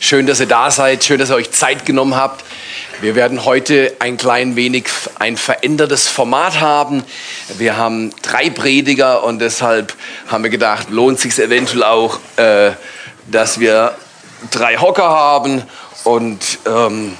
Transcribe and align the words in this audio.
Schön, 0.00 0.26
dass 0.26 0.38
ihr 0.38 0.46
da 0.46 0.70
seid. 0.70 1.02
Schön, 1.02 1.18
dass 1.18 1.30
ihr 1.30 1.34
euch 1.34 1.50
Zeit 1.50 1.84
genommen 1.84 2.14
habt. 2.14 2.44
Wir 3.00 3.16
werden 3.16 3.44
heute 3.44 3.96
ein 3.98 4.16
klein 4.16 4.54
wenig 4.54 4.88
ein 5.18 5.36
verändertes 5.36 6.06
Format 6.06 6.60
haben. 6.60 7.02
Wir 7.56 7.76
haben 7.76 8.12
drei 8.22 8.48
Prediger 8.48 9.24
und 9.24 9.40
deshalb 9.40 9.92
haben 10.28 10.44
wir 10.44 10.50
gedacht, 10.50 10.90
lohnt 10.90 11.18
sich 11.18 11.36
eventuell 11.36 11.82
auch, 11.82 12.20
äh, 12.36 12.70
dass 13.26 13.58
wir 13.58 13.96
drei 14.52 14.76
Hocker 14.76 15.10
haben 15.10 15.64
und 16.04 16.60
ähm, 16.64 17.18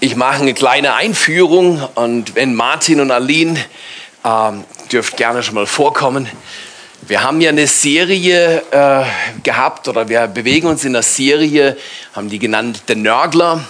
ich 0.00 0.16
mache 0.16 0.40
eine 0.40 0.54
kleine 0.54 0.94
Einführung 0.94 1.86
und 1.96 2.34
wenn 2.34 2.54
Martin 2.54 2.98
und 2.98 3.10
Aline 3.10 3.62
ähm, 4.24 4.64
dürft 4.90 5.18
gerne 5.18 5.42
schon 5.42 5.54
mal 5.54 5.66
vorkommen. 5.66 6.28
Wir 7.08 7.22
haben 7.22 7.40
ja 7.40 7.50
eine 7.50 7.68
Serie 7.68 8.62
äh, 8.72 9.04
gehabt 9.44 9.86
oder 9.86 10.08
wir 10.08 10.26
bewegen 10.26 10.66
uns 10.66 10.84
in 10.84 10.92
der 10.92 11.02
Serie, 11.02 11.76
haben 12.14 12.28
die 12.28 12.40
genannt 12.40 12.82
Der 12.88 12.96
Nörgler. 12.96 13.64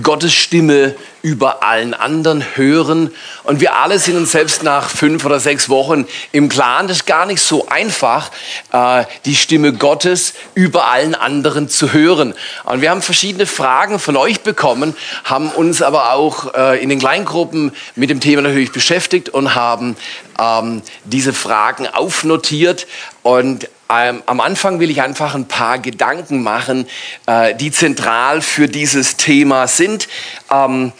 Gottes 0.00 0.32
Stimme 0.32 0.94
über 1.20 1.62
allen 1.62 1.92
anderen 1.92 2.44
hören. 2.56 3.10
Und 3.44 3.60
wir 3.60 3.76
alle 3.76 3.98
sind 3.98 4.16
uns 4.16 4.32
selbst 4.32 4.62
nach 4.62 4.88
fünf 4.88 5.24
oder 5.24 5.38
sechs 5.38 5.68
Wochen 5.68 6.06
im 6.32 6.48
Klaren, 6.48 6.88
das 6.88 6.98
ist 6.98 7.06
gar 7.06 7.26
nicht 7.26 7.42
so 7.42 7.68
einfach, 7.68 8.30
äh, 8.72 9.04
die 9.24 9.36
Stimme 9.36 9.72
Gottes 9.72 10.34
über 10.54 10.88
allen 10.88 11.14
anderen 11.14 11.68
zu 11.68 11.92
hören. 11.92 12.34
Und 12.64 12.80
wir 12.80 12.90
haben 12.90 13.02
verschiedene 13.02 13.46
Fragen 13.46 13.98
von 13.98 14.16
euch 14.16 14.40
bekommen, 14.40 14.96
haben 15.24 15.50
uns 15.50 15.82
aber 15.82 16.12
auch 16.12 16.54
äh, 16.54 16.82
in 16.82 16.88
den 16.88 16.98
Kleingruppen 16.98 17.72
mit 17.94 18.10
dem 18.10 18.20
Thema 18.20 18.42
natürlich 18.42 18.72
beschäftigt 18.72 19.28
und 19.28 19.54
haben 19.54 19.96
ähm, 20.40 20.82
diese 21.04 21.32
Fragen 21.32 21.86
aufnotiert 21.86 22.86
und 23.22 23.68
ähm, 23.92 24.22
am 24.26 24.40
Anfang 24.40 24.80
will 24.80 24.90
ich 24.90 25.02
einfach 25.02 25.34
ein 25.34 25.46
paar 25.46 25.78
Gedanken 25.78 26.42
machen, 26.42 26.86
äh, 27.26 27.54
die 27.54 27.70
zentral 27.70 28.40
für 28.40 28.68
dieses 28.68 29.16
Thema 29.16 29.68
sind. 29.68 30.08
Ähm, 30.50 30.92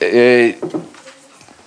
äh, 0.00 0.54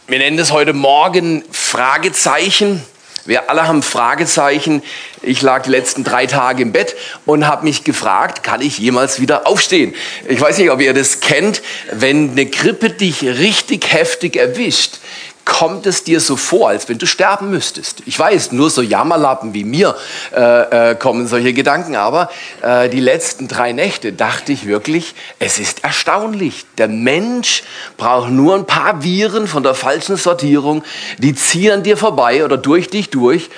wir 0.08 0.18
nennen 0.20 0.40
es 0.40 0.52
heute 0.52 0.74
Morgen 0.74 1.44
Fragezeichen. 1.52 2.84
Wir 3.26 3.50
alle 3.50 3.68
haben 3.68 3.84
Fragezeichen. 3.84 4.82
Ich 5.22 5.42
lag 5.42 5.64
die 5.64 5.70
letzten 5.70 6.04
drei 6.04 6.26
Tage 6.26 6.64
im 6.64 6.72
Bett 6.72 6.96
und 7.26 7.46
habe 7.46 7.66
mich 7.66 7.84
gefragt, 7.84 8.42
kann 8.44 8.62
ich 8.62 8.80
jemals 8.80 9.20
wieder 9.20 9.46
aufstehen? 9.46 9.94
Ich 10.28 10.40
weiß 10.40 10.58
nicht, 10.58 10.72
ob 10.72 10.82
ihr 10.82 10.94
das 10.94 11.20
kennt, 11.20 11.62
wenn 11.92 12.32
eine 12.32 12.46
Grippe 12.46 12.90
dich 12.90 13.22
richtig 13.22 13.92
heftig 13.92 14.36
erwischt 14.38 15.00
kommt 15.46 15.86
es 15.86 16.04
dir 16.04 16.20
so 16.20 16.36
vor, 16.36 16.70
als 16.70 16.88
wenn 16.90 16.98
du 16.98 17.06
sterben 17.06 17.50
müsstest. 17.50 18.04
Ich 18.06 18.18
weiß, 18.18 18.52
nur 18.52 18.70
so 18.70 18.82
Jammerlappen 18.82 19.54
wie 19.54 19.64
mir 19.64 19.96
äh, 20.36 20.92
äh, 20.92 20.96
kommen 20.96 21.28
solche 21.28 21.54
Gedanken, 21.54 21.96
aber 21.96 22.30
äh, 22.62 22.88
die 22.90 23.00
letzten 23.00 23.48
drei 23.48 23.72
Nächte 23.72 24.14
dachte 24.14 24.52
ich 24.52 24.68
wirklich, 24.68 25.16
es 25.40 25.60
ist 25.60 25.84
erstaunlich. 25.84 26.66
Der 26.78 26.88
Mensch 26.88 27.64
braucht 27.98 28.30
nur 28.30 28.56
ein 28.56 28.66
paar 28.66 29.04
Viren 29.04 29.48
von 29.48 29.64
der 29.64 29.74
falschen 29.74 30.18
Sortierung, 30.18 30.84
die 31.18 31.36
ziehen 31.36 31.84
dir 31.84 31.98
vorbei 31.98 32.46
oder 32.46 32.58
durch 32.58 32.90
dich 32.90 33.10
durch 33.10 33.50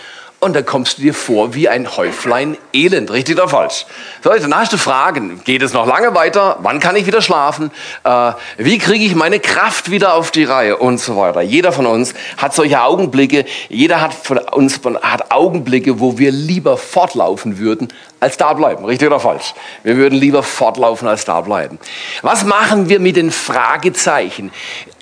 und 0.42 0.56
dann 0.56 0.66
kommst 0.66 0.98
du 0.98 1.04
dir 1.04 1.14
vor 1.14 1.54
wie 1.54 1.70
ein 1.70 1.96
Häuflein 1.96 2.58
Elend. 2.74 3.12
Richtig 3.12 3.38
oder 3.38 3.48
falsch? 3.48 3.86
So, 4.24 4.32
dann 4.32 4.56
hast 4.56 4.74
du 4.74 4.78
Fragen. 4.78 5.40
Geht 5.44 5.62
es 5.62 5.72
noch 5.72 5.86
lange 5.86 6.16
weiter? 6.16 6.58
Wann 6.62 6.80
kann 6.80 6.96
ich 6.96 7.06
wieder 7.06 7.22
schlafen? 7.22 7.70
Äh, 8.04 8.32
wie 8.58 8.80
kriege 8.80 9.06
ich 9.06 9.14
meine 9.14 9.40
Kraft 9.40 9.92
wieder 9.92 10.16
auf 10.16 10.32
die 10.32 10.44
Reihe? 10.44 10.78
Und 10.78 11.00
so 11.00 11.16
weiter. 11.16 11.42
Jeder 11.42 11.72
von 11.72 11.86
uns 11.86 12.16
hat 12.38 12.56
solche 12.56 12.82
Augenblicke. 12.82 13.46
Jeder 13.70 14.02
hat 14.02 14.16
von 14.16 14.40
uns 14.40 14.82
hat 15.04 15.32
Augenblicke, 15.32 16.00
wo 16.00 16.18
wir 16.18 16.32
lieber 16.32 16.76
fortlaufen 16.76 17.60
würden, 17.60 17.90
als 18.22 18.38
da 18.38 18.54
bleiben. 18.54 18.86
Richtig 18.86 19.08
oder 19.08 19.20
falsch? 19.20 19.56
Wir 19.84 19.98
würden 19.98 20.18
lieber 20.18 20.44
fortlaufen, 20.44 21.08
als 21.08 21.26
da 21.26 21.42
bleiben. 21.42 21.80
Was 22.22 22.46
machen 22.46 22.88
wir 22.88 23.00
mit 23.00 23.16
den 23.18 23.32
Fragezeichen? 23.32 24.52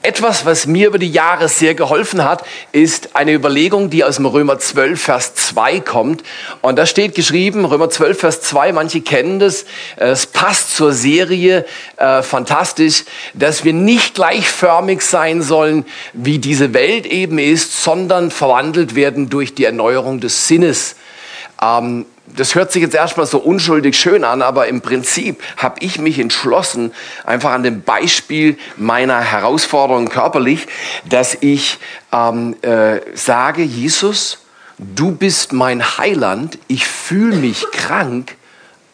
Etwas, 0.01 0.45
was 0.45 0.65
mir 0.65 0.87
über 0.87 0.99
die 0.99 1.11
Jahre 1.11 1.49
sehr 1.49 1.75
geholfen 1.75 2.23
hat, 2.23 2.45
ist 2.71 3.17
eine 3.17 3.33
Überlegung, 3.33 3.89
die 3.89 4.05
aus 4.05 4.15
dem 4.15 4.25
Römer 4.25 4.57
12, 4.57 5.01
Vers 5.01 5.35
2 5.35 5.81
kommt. 5.81 6.23
Und 6.61 6.77
da 6.79 6.85
steht 6.85 7.13
geschrieben, 7.13 7.65
Römer 7.65 7.89
12, 7.89 8.17
Vers 8.17 8.41
2, 8.41 8.71
manche 8.71 9.01
kennen 9.01 9.39
das, 9.39 9.65
es 9.97 10.25
passt 10.25 10.77
zur 10.77 10.93
Serie, 10.93 11.65
äh, 11.97 12.21
fantastisch, 12.23 13.03
dass 13.33 13.65
wir 13.65 13.73
nicht 13.73 14.15
gleichförmig 14.15 15.01
sein 15.01 15.41
sollen, 15.41 15.85
wie 16.13 16.39
diese 16.39 16.73
Welt 16.73 17.05
eben 17.05 17.37
ist, 17.37 17.83
sondern 17.83 18.31
verwandelt 18.31 18.95
werden 18.95 19.29
durch 19.29 19.53
die 19.53 19.65
Erneuerung 19.65 20.21
des 20.21 20.47
Sinnes. 20.47 20.95
Ähm, 21.61 22.05
das 22.35 22.55
hört 22.55 22.71
sich 22.71 22.81
jetzt 22.81 22.95
erstmal 22.95 23.25
so 23.25 23.39
unschuldig 23.39 23.97
schön 23.97 24.23
an, 24.23 24.41
aber 24.41 24.67
im 24.67 24.81
Prinzip 24.81 25.41
habe 25.57 25.77
ich 25.79 25.99
mich 25.99 26.19
entschlossen, 26.19 26.93
einfach 27.25 27.51
an 27.51 27.63
dem 27.63 27.81
Beispiel 27.81 28.57
meiner 28.77 29.19
Herausforderung 29.19 30.09
körperlich, 30.09 30.67
dass 31.07 31.37
ich 31.41 31.79
ähm, 32.11 32.55
äh, 32.61 32.99
sage, 33.13 33.63
Jesus, 33.63 34.39
du 34.77 35.11
bist 35.11 35.53
mein 35.53 35.97
Heiland, 35.97 36.57
ich 36.67 36.87
fühle 36.87 37.37
mich 37.37 37.65
krank, 37.71 38.35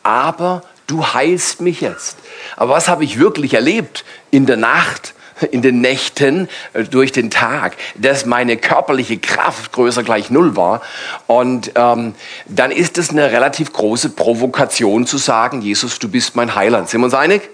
aber 0.04 0.62
du 0.88 1.06
heilst 1.06 1.62
mich 1.62 1.82
jetzt. 1.82 2.18
Aber 2.56 2.74
was 2.74 2.88
habe 2.88 3.04
ich 3.04 3.20
wirklich 3.20 3.54
erlebt 3.54 4.06
in 4.32 4.46
der 4.46 4.58
Nacht? 4.58 5.15
In 5.52 5.62
den 5.62 5.82
Nächten 5.82 6.48
äh, 6.74 6.84
durch 6.84 7.12
den 7.12 7.30
Tag, 7.30 7.76
dass 7.96 8.26
meine 8.26 8.58
körperliche 8.58 9.18
Kraft 9.18 9.72
größer 9.72 10.04
gleich 10.04 10.30
null 10.30 10.56
war. 10.56 10.82
Und 11.28 11.72
ähm, 11.76 12.16
dann 12.48 12.72
ist 12.72 12.98
es 12.98 13.10
eine 13.10 13.32
relativ 13.32 13.74
große 13.74 14.10
Provokation 14.10 15.06
zu 15.06 15.18
sagen, 15.18 15.62
Jesus, 15.62 16.00
du 16.00 16.10
bist 16.10 16.36
mein 16.36 16.56
Heiland. 16.56 16.90
Sind 16.90 17.02
wir 17.02 17.06
uns 17.06 17.14
einig? 17.14 17.50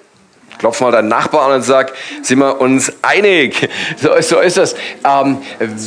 Klopf 0.62 0.80
mal 0.80 0.92
deinen 0.92 1.08
Nachbarn 1.08 1.54
und 1.54 1.64
sag, 1.64 1.92
sind 2.22 2.38
wir 2.38 2.62
uns 2.62 2.94
einig? 3.02 3.68
So, 4.00 4.10
so 4.22 4.40
ist 4.40 4.58
das. 4.58 4.76
Ähm, 5.04 5.40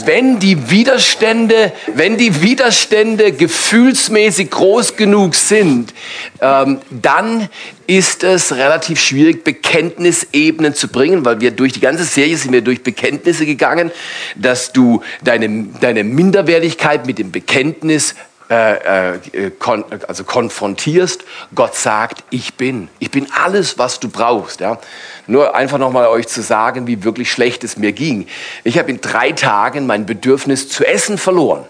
wenn 0.05 0.41
die 0.41 0.69
Widerstände, 0.69 1.71
wenn 1.95 2.17
die 2.17 2.43
Widerstände 2.43 3.31
gefühlsmäßig 3.31 4.51
groß 4.51 4.97
genug 4.97 5.37
sind, 5.37 5.95
ähm, 6.41 6.81
dann 6.91 7.49
ist 7.87 8.25
es 8.25 8.51
relativ 8.51 9.01
schwierig, 9.01 9.45
Bekenntnisebenen 9.45 10.75
zu 10.75 10.89
bringen, 10.89 11.25
weil 11.25 11.41
wir 11.41 11.53
durch 11.53 11.73
die 11.73 11.81
ganze 11.81 12.03
Serie 12.03 12.37
sind 12.37 12.53
wir 12.53 12.63
durch 12.63 12.83
Bekenntnisse 12.83 13.47
gegangen, 13.47 13.93
dass 14.35 14.73
du 14.73 15.03
deine, 15.23 15.67
deine 15.81 16.03
Minderwertigkeit 16.03 17.07
mit 17.07 17.19
dem 17.19 17.31
Bekenntnis 17.31 18.17
äh, 18.51 19.15
äh, 19.15 19.51
kon 19.59 19.85
also 20.07 20.25
konfrontierst, 20.25 21.25
Gott 21.55 21.75
sagt, 21.75 22.25
ich 22.31 22.55
bin. 22.55 22.89
Ich 22.99 23.11
bin 23.11 23.27
alles, 23.33 23.79
was 23.79 24.01
du 24.01 24.09
brauchst. 24.09 24.61
Ja? 24.61 24.79
Nur 25.27 25.55
einfach 25.55 25.79
nochmal 25.79 26.09
euch 26.09 26.29
zu 26.29 26.43
sagen, 26.43 26.87
wie 26.87 27.05
wirklich 27.05 27.31
schlecht 27.33 27.65
es 27.65 27.79
mir 27.79 27.93
ging. 27.93 28.27
Ich 28.63 28.79
habe 28.79 28.91
in 28.91 29.01
drei 29.01 29.33
Tagen 29.33 29.87
mein 29.87 30.05
Bedürfnis 30.05 30.69
zu 30.69 30.87
essen 30.87 31.17
verloren. 31.17 31.65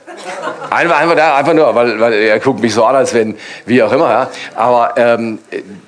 Einfach, 0.71 1.01
einfach, 1.01 1.37
einfach 1.37 1.55
nur, 1.55 1.75
weil, 1.75 2.01
weil 2.01 2.13
er 2.15 2.41
guckt 2.41 2.61
mich 2.61 2.75
so 2.75 2.85
an, 2.85 2.97
als 2.97 3.15
wenn, 3.15 3.37
wie 3.67 3.83
auch 3.83 3.93
immer. 3.93 4.11
Ja. 4.11 4.31
Aber 4.57 4.95
ähm, 4.97 5.39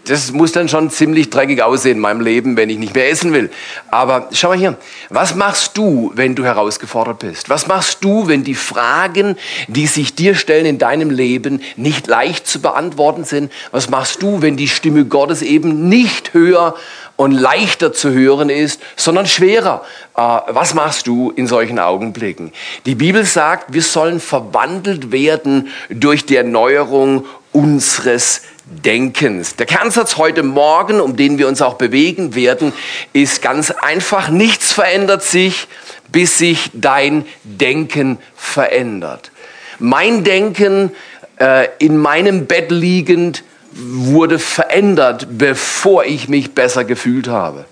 das 0.07 0.33
muss 0.33 0.53
dann 0.53 0.69
schon 0.69 0.91
ziemlich 0.91 1.31
dreckig 1.31 1.63
aussehen 1.63 1.97
in 1.97 2.01
meinem 2.01 2.21
Leben, 2.21 2.57
wenn 2.57 2.71
ich 2.71 2.79
nicht 2.79 2.95
mehr 2.95 3.11
essen 3.11 3.33
will. 3.33 3.51
Aber 3.91 4.29
schau 4.33 4.49
mal 4.49 4.59
hier, 4.59 4.77
was 5.11 5.35
machst 5.35 5.77
du, 5.77 6.13
wenn 6.15 6.35
du 6.35 6.45
herausgefordert 6.45 7.21
bist? 7.21 7.51
Was 7.51 7.67
machst 7.67 8.05
du, 8.05 8.29
wenn 8.29 8.45
die 8.45 8.55
Fragen, 8.55 9.37
die 9.67 9.87
sich 9.87 10.15
dir 10.15 10.35
stellen 10.35 10.67
in 10.67 10.79
deinem 10.79 11.11
Leben, 11.11 11.63
nicht 11.77 12.07
leicht 12.07 12.47
zu 12.47 12.61
beantworten 12.61 13.25
sind? 13.25 13.53
Was 13.73 13.91
machst 13.91 14.23
du, 14.23 14.43
wenn 14.43 14.57
die 14.57 14.69
Stimme 14.69 15.05
Gottes 15.05 15.43
eben 15.43 15.89
nicht 15.89 16.35
höher 16.35 16.75
und 17.17 17.33
leichter 17.33 17.93
zu 17.93 18.13
hören 18.13 18.51
ist, 18.51 18.81
sondern 18.95 19.27
schwerer. 19.27 19.85
Äh, 20.17 20.21
was 20.21 20.75
machst 20.75 21.07
du 21.07 21.31
in 21.31 21.47
solchen 21.47 21.79
Augenblicken? 21.79 22.53
Die 22.85 22.95
Bibel 22.95 23.25
sagt, 23.25 23.73
wir 23.73 23.83
sollen 23.83 24.21
verwandelt 24.21 25.13
werden 25.13 25.69
durch 25.89 26.27
die 26.27 26.37
Erneuerung 26.37 27.25
unseres 27.53 28.43
Denkens. 28.67 29.57
Der 29.57 29.67
Kernsatz 29.67 30.17
heute 30.17 30.43
Morgen, 30.43 31.01
um 31.01 31.17
den 31.17 31.39
wir 31.39 31.49
uns 31.49 31.63
auch 31.63 31.75
bewegen 31.75 32.35
werden, 32.35 32.73
ist 33.13 33.41
ganz 33.41 33.71
einfach, 33.71 34.29
nichts 34.29 34.73
verändert 34.73 35.23
sich, 35.23 35.69
bis 36.11 36.39
sich 36.39 36.71
dein 36.75 37.25
Denken 37.45 38.19
verändert. 38.35 39.31
Mein 39.79 40.25
Denken 40.25 40.91
äh, 41.39 41.69
in 41.79 41.97
meinem 41.97 42.47
Bett 42.47 42.71
liegend 42.71 43.45
wurde 43.79 44.39
verändert, 44.39 45.27
bevor 45.31 46.05
ich 46.05 46.29
mich 46.29 46.55
besser 46.55 46.85
gefühlt 46.85 47.29
habe. 47.29 47.67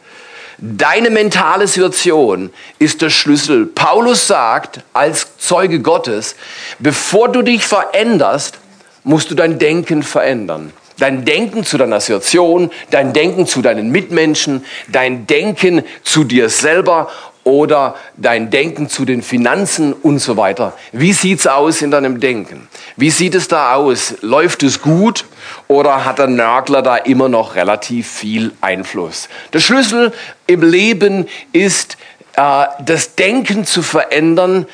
Deine 0.59 1.11
mentale 1.11 1.67
Situation 1.67 2.51
ist 2.79 3.03
der 3.03 3.11
Schlüssel. 3.11 3.67
Paulus 3.67 4.27
sagt 4.27 4.81
als 4.93 5.37
Zeuge 5.39 5.81
Gottes, 5.81 6.37
bevor 6.79 7.29
du 7.29 7.43
dich 7.43 7.67
veränderst, 7.67 8.59
musst 9.03 9.31
du 9.31 9.35
dein 9.35 9.59
Denken 9.59 10.03
verändern. 10.03 10.73
Dein 10.99 11.25
Denken 11.25 11.65
zu 11.65 11.77
deiner 11.77 12.01
Situation, 12.01 12.71
dein 12.91 13.13
Denken 13.13 13.47
zu 13.47 13.63
deinen 13.63 13.91
Mitmenschen, 13.91 14.65
dein 14.89 15.27
Denken 15.27 15.83
zu 16.05 16.23
dir 16.23 16.49
selber 16.49 17.09
oder 17.45 17.95
dein 18.17 18.51
Denken 18.51 18.89
zu 18.89 19.05
den 19.05 19.23
Finanzen 19.23 19.93
und 19.93 20.19
so 20.19 20.37
weiter. 20.37 20.73
Wie 20.93 21.13
sieht's 21.13 21.47
aus 21.47 21.83
in 21.83 21.91
deinem 21.91 22.19
Denken? 22.19 22.69
Wie 22.97 23.11
sieht 23.11 23.35
es 23.35 23.49
da 23.49 23.75
aus? 23.75 24.15
Läuft 24.23 24.63
es 24.63 24.81
gut 24.81 25.27
oder 25.69 26.05
hat 26.05 26.19
der 26.19 26.27
Nörgler 26.27 26.83
da 26.83 26.97
immer 26.97 27.29
noch 27.29 27.55
relativ 27.55 28.09
viel 28.09 28.53
Einfluss? 28.61 29.29
Der 29.53 29.61
Schlüssel 29.61 30.13
im 30.47 30.63
Leben 30.63 31.27
ist, 31.53 31.99
äh, 32.37 32.65
das 32.85 33.15
Denken 33.15 33.65
zu 33.65 33.83
verändern 33.83 34.67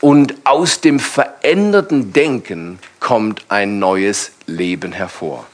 und 0.00 0.34
aus 0.44 0.80
dem 0.80 0.98
veränderten 1.00 2.12
Denken 2.12 2.78
kommt 3.00 3.44
ein 3.48 3.78
neues 3.78 4.32
Leben 4.46 4.92
hervor. 4.92 5.46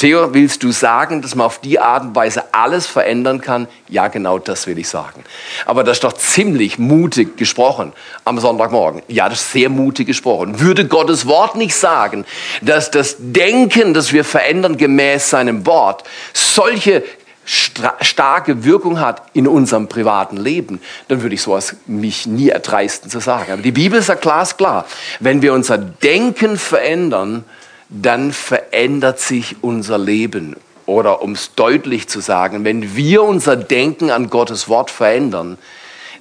Theo, 0.00 0.32
willst 0.32 0.62
du 0.62 0.72
sagen, 0.72 1.20
dass 1.20 1.34
man 1.34 1.44
auf 1.44 1.58
die 1.58 1.78
Art 1.78 2.04
und 2.04 2.16
Weise 2.16 2.54
alles 2.54 2.86
verändern 2.86 3.42
kann? 3.42 3.68
Ja, 3.86 4.08
genau 4.08 4.38
das 4.38 4.66
will 4.66 4.78
ich 4.78 4.88
sagen. 4.88 5.22
Aber 5.66 5.84
das 5.84 5.98
ist 5.98 6.04
doch 6.04 6.14
ziemlich 6.14 6.78
mutig 6.78 7.36
gesprochen 7.36 7.92
am 8.24 8.38
Sonntagmorgen. 8.38 9.02
Ja, 9.08 9.28
das 9.28 9.42
ist 9.42 9.52
sehr 9.52 9.68
mutig 9.68 10.06
gesprochen. 10.06 10.58
Würde 10.58 10.88
Gottes 10.88 11.26
Wort 11.26 11.54
nicht 11.54 11.74
sagen, 11.74 12.24
dass 12.62 12.90
das 12.90 13.16
Denken, 13.18 13.92
das 13.92 14.14
wir 14.14 14.24
verändern 14.24 14.78
gemäß 14.78 15.28
seinem 15.28 15.66
Wort, 15.66 16.04
solche 16.32 17.04
starke 17.44 18.64
Wirkung 18.64 19.00
hat 19.00 19.24
in 19.34 19.46
unserem 19.46 19.86
privaten 19.86 20.38
Leben, 20.38 20.80
dann 21.08 21.20
würde 21.20 21.34
ich 21.34 21.42
sowas 21.42 21.76
mich 21.84 22.26
nie 22.26 22.48
erdreisten 22.48 23.10
zu 23.10 23.20
sagen. 23.20 23.52
Aber 23.52 23.60
die 23.60 23.72
Bibel 23.72 24.00
sagt 24.00 24.22
glasklar, 24.22 24.86
wenn 25.18 25.42
wir 25.42 25.52
unser 25.52 25.76
Denken 25.76 26.56
verändern, 26.56 27.44
dann 27.90 28.32
verändert 28.32 29.20
sich 29.20 29.56
unser 29.62 29.98
Leben. 29.98 30.56
Oder 30.86 31.22
um 31.22 31.32
es 31.32 31.54
deutlich 31.54 32.08
zu 32.08 32.20
sagen, 32.20 32.64
wenn 32.64 32.96
wir 32.96 33.22
unser 33.22 33.56
Denken 33.56 34.10
an 34.10 34.30
Gottes 34.30 34.68
Wort 34.68 34.90
verändern, 34.90 35.58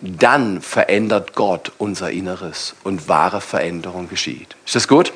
dann 0.01 0.61
verändert 0.61 1.33
Gott 1.33 1.71
unser 1.77 2.11
Inneres 2.11 2.75
und 2.83 3.07
wahre 3.07 3.41
Veränderung 3.41 4.09
geschieht. 4.09 4.55
Ist 4.65 4.75
das 4.75 4.87
gut? 4.87 5.13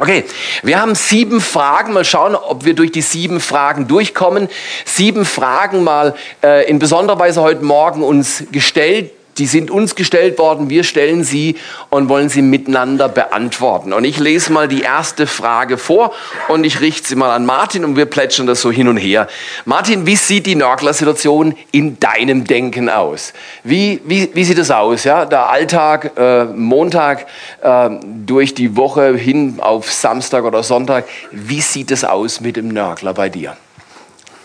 Okay, 0.00 0.24
wir 0.62 0.80
haben 0.80 0.94
sieben 0.94 1.40
Fragen. 1.40 1.92
Mal 1.92 2.04
schauen, 2.04 2.36
ob 2.36 2.64
wir 2.64 2.74
durch 2.74 2.92
die 2.92 3.02
sieben 3.02 3.40
Fragen 3.40 3.88
durchkommen. 3.88 4.48
Sieben 4.84 5.24
Fragen 5.24 5.82
mal 5.82 6.14
äh, 6.40 6.70
in 6.70 6.78
besonderer 6.78 7.18
Weise 7.18 7.42
heute 7.42 7.64
Morgen 7.64 8.04
uns 8.04 8.44
gestellt, 8.52 9.10
die 9.38 9.46
sind 9.46 9.70
uns 9.70 9.94
gestellt 9.94 10.38
worden, 10.38 10.70
wir 10.70 10.84
stellen 10.84 11.24
sie 11.24 11.56
und 11.90 12.08
wollen 12.08 12.28
sie 12.28 12.42
miteinander 12.42 13.08
beantworten. 13.08 13.92
Und 13.92 14.04
ich 14.04 14.18
lese 14.18 14.52
mal 14.52 14.68
die 14.68 14.82
erste 14.82 15.26
Frage 15.26 15.78
vor 15.78 16.12
und 16.48 16.64
ich 16.64 16.80
richte 16.80 17.08
sie 17.08 17.16
mal 17.16 17.34
an 17.34 17.46
Martin 17.46 17.84
und 17.84 17.96
wir 17.96 18.06
plätschern 18.06 18.46
das 18.46 18.60
so 18.60 18.70
hin 18.70 18.88
und 18.88 18.96
her. 18.96 19.28
Martin, 19.64 20.06
wie 20.06 20.16
sieht 20.16 20.46
die 20.46 20.54
Nörgler-Situation 20.54 21.54
in 21.70 21.98
deinem 22.00 22.44
Denken 22.44 22.88
aus? 22.88 23.32
Wie, 23.64 24.00
wie, 24.04 24.30
wie 24.34 24.44
sieht 24.44 24.58
es 24.58 24.70
aus? 24.70 25.04
Ja? 25.04 25.24
Der 25.24 25.48
Alltag, 25.48 26.12
äh, 26.16 26.44
Montag 26.44 27.26
äh, 27.62 27.90
durch 28.26 28.54
die 28.54 28.76
Woche 28.76 29.14
hin 29.16 29.58
auf 29.58 29.92
Samstag 29.92 30.44
oder 30.44 30.62
Sonntag, 30.62 31.04
wie 31.30 31.60
sieht 31.60 31.90
es 31.90 32.04
aus 32.04 32.40
mit 32.40 32.56
dem 32.56 32.68
Nörgler 32.68 33.14
bei 33.14 33.28
dir? 33.28 33.56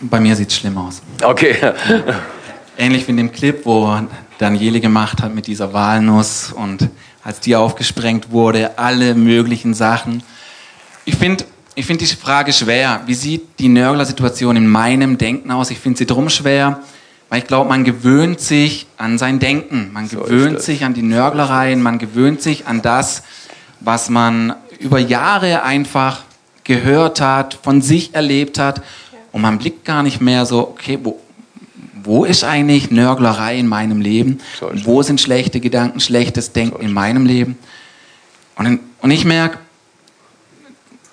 Bei 0.00 0.20
mir 0.20 0.36
sieht 0.36 0.50
es 0.50 0.56
schlimm 0.56 0.76
aus. 0.76 1.02
Okay. 1.22 1.56
Ähnlich 2.76 3.06
wie 3.06 3.12
in 3.12 3.16
dem 3.16 3.32
Clip, 3.32 3.64
wo 3.64 3.98
Daniele 4.38 4.80
gemacht 4.80 5.22
hat 5.22 5.34
mit 5.34 5.46
dieser 5.46 5.72
Walnuss 5.72 6.52
und 6.52 6.88
als 7.22 7.40
die 7.40 7.56
aufgesprengt 7.56 8.30
wurde, 8.30 8.78
alle 8.78 9.14
möglichen 9.14 9.74
Sachen. 9.74 10.22
Ich 11.04 11.16
finde 11.16 11.44
ich 11.76 11.86
find 11.86 12.00
die 12.00 12.06
Frage 12.06 12.52
schwer. 12.52 13.00
Wie 13.06 13.14
sieht 13.14 13.58
die 13.58 13.68
Nörgler-Situation 13.68 14.56
in 14.56 14.68
meinem 14.68 15.18
Denken 15.18 15.50
aus? 15.50 15.70
Ich 15.70 15.80
finde 15.80 15.98
sie 15.98 16.06
drum 16.06 16.28
schwer, 16.28 16.80
weil 17.28 17.40
ich 17.40 17.46
glaube, 17.48 17.68
man 17.68 17.82
gewöhnt 17.82 18.38
sich 18.38 18.86
an 18.96 19.18
sein 19.18 19.40
Denken. 19.40 19.90
Man 19.92 20.08
so 20.08 20.20
gewöhnt 20.20 20.60
sich 20.60 20.84
an 20.84 20.94
die 20.94 21.02
Nörglereien, 21.02 21.82
man 21.82 21.98
gewöhnt 21.98 22.40
sich 22.42 22.68
an 22.68 22.80
das, 22.80 23.24
was 23.80 24.08
man 24.08 24.54
über 24.78 25.00
Jahre 25.00 25.64
einfach 25.64 26.22
gehört 26.62 27.20
hat, 27.20 27.58
von 27.60 27.82
sich 27.82 28.14
erlebt 28.14 28.58
hat. 28.58 28.80
Und 29.32 29.42
man 29.42 29.58
blickt 29.58 29.84
gar 29.84 30.04
nicht 30.04 30.20
mehr 30.20 30.46
so, 30.46 30.60
okay, 30.60 31.00
wo, 31.02 31.18
wo 32.04 32.24
ist 32.24 32.44
eigentlich 32.44 32.90
Nörglerei 32.90 33.58
in 33.58 33.66
meinem 33.66 34.00
Leben? 34.00 34.40
So 34.58 34.70
wo 34.84 35.02
sind 35.02 35.20
schlechte 35.20 35.60
Gedanken, 35.60 36.00
schlechtes 36.00 36.52
Denken 36.52 36.76
so 36.76 36.82
in 36.82 36.92
meinem 36.92 37.26
Leben? 37.26 37.58
Und, 38.56 38.80
und 39.00 39.10
ich 39.10 39.24
merke, 39.24 39.58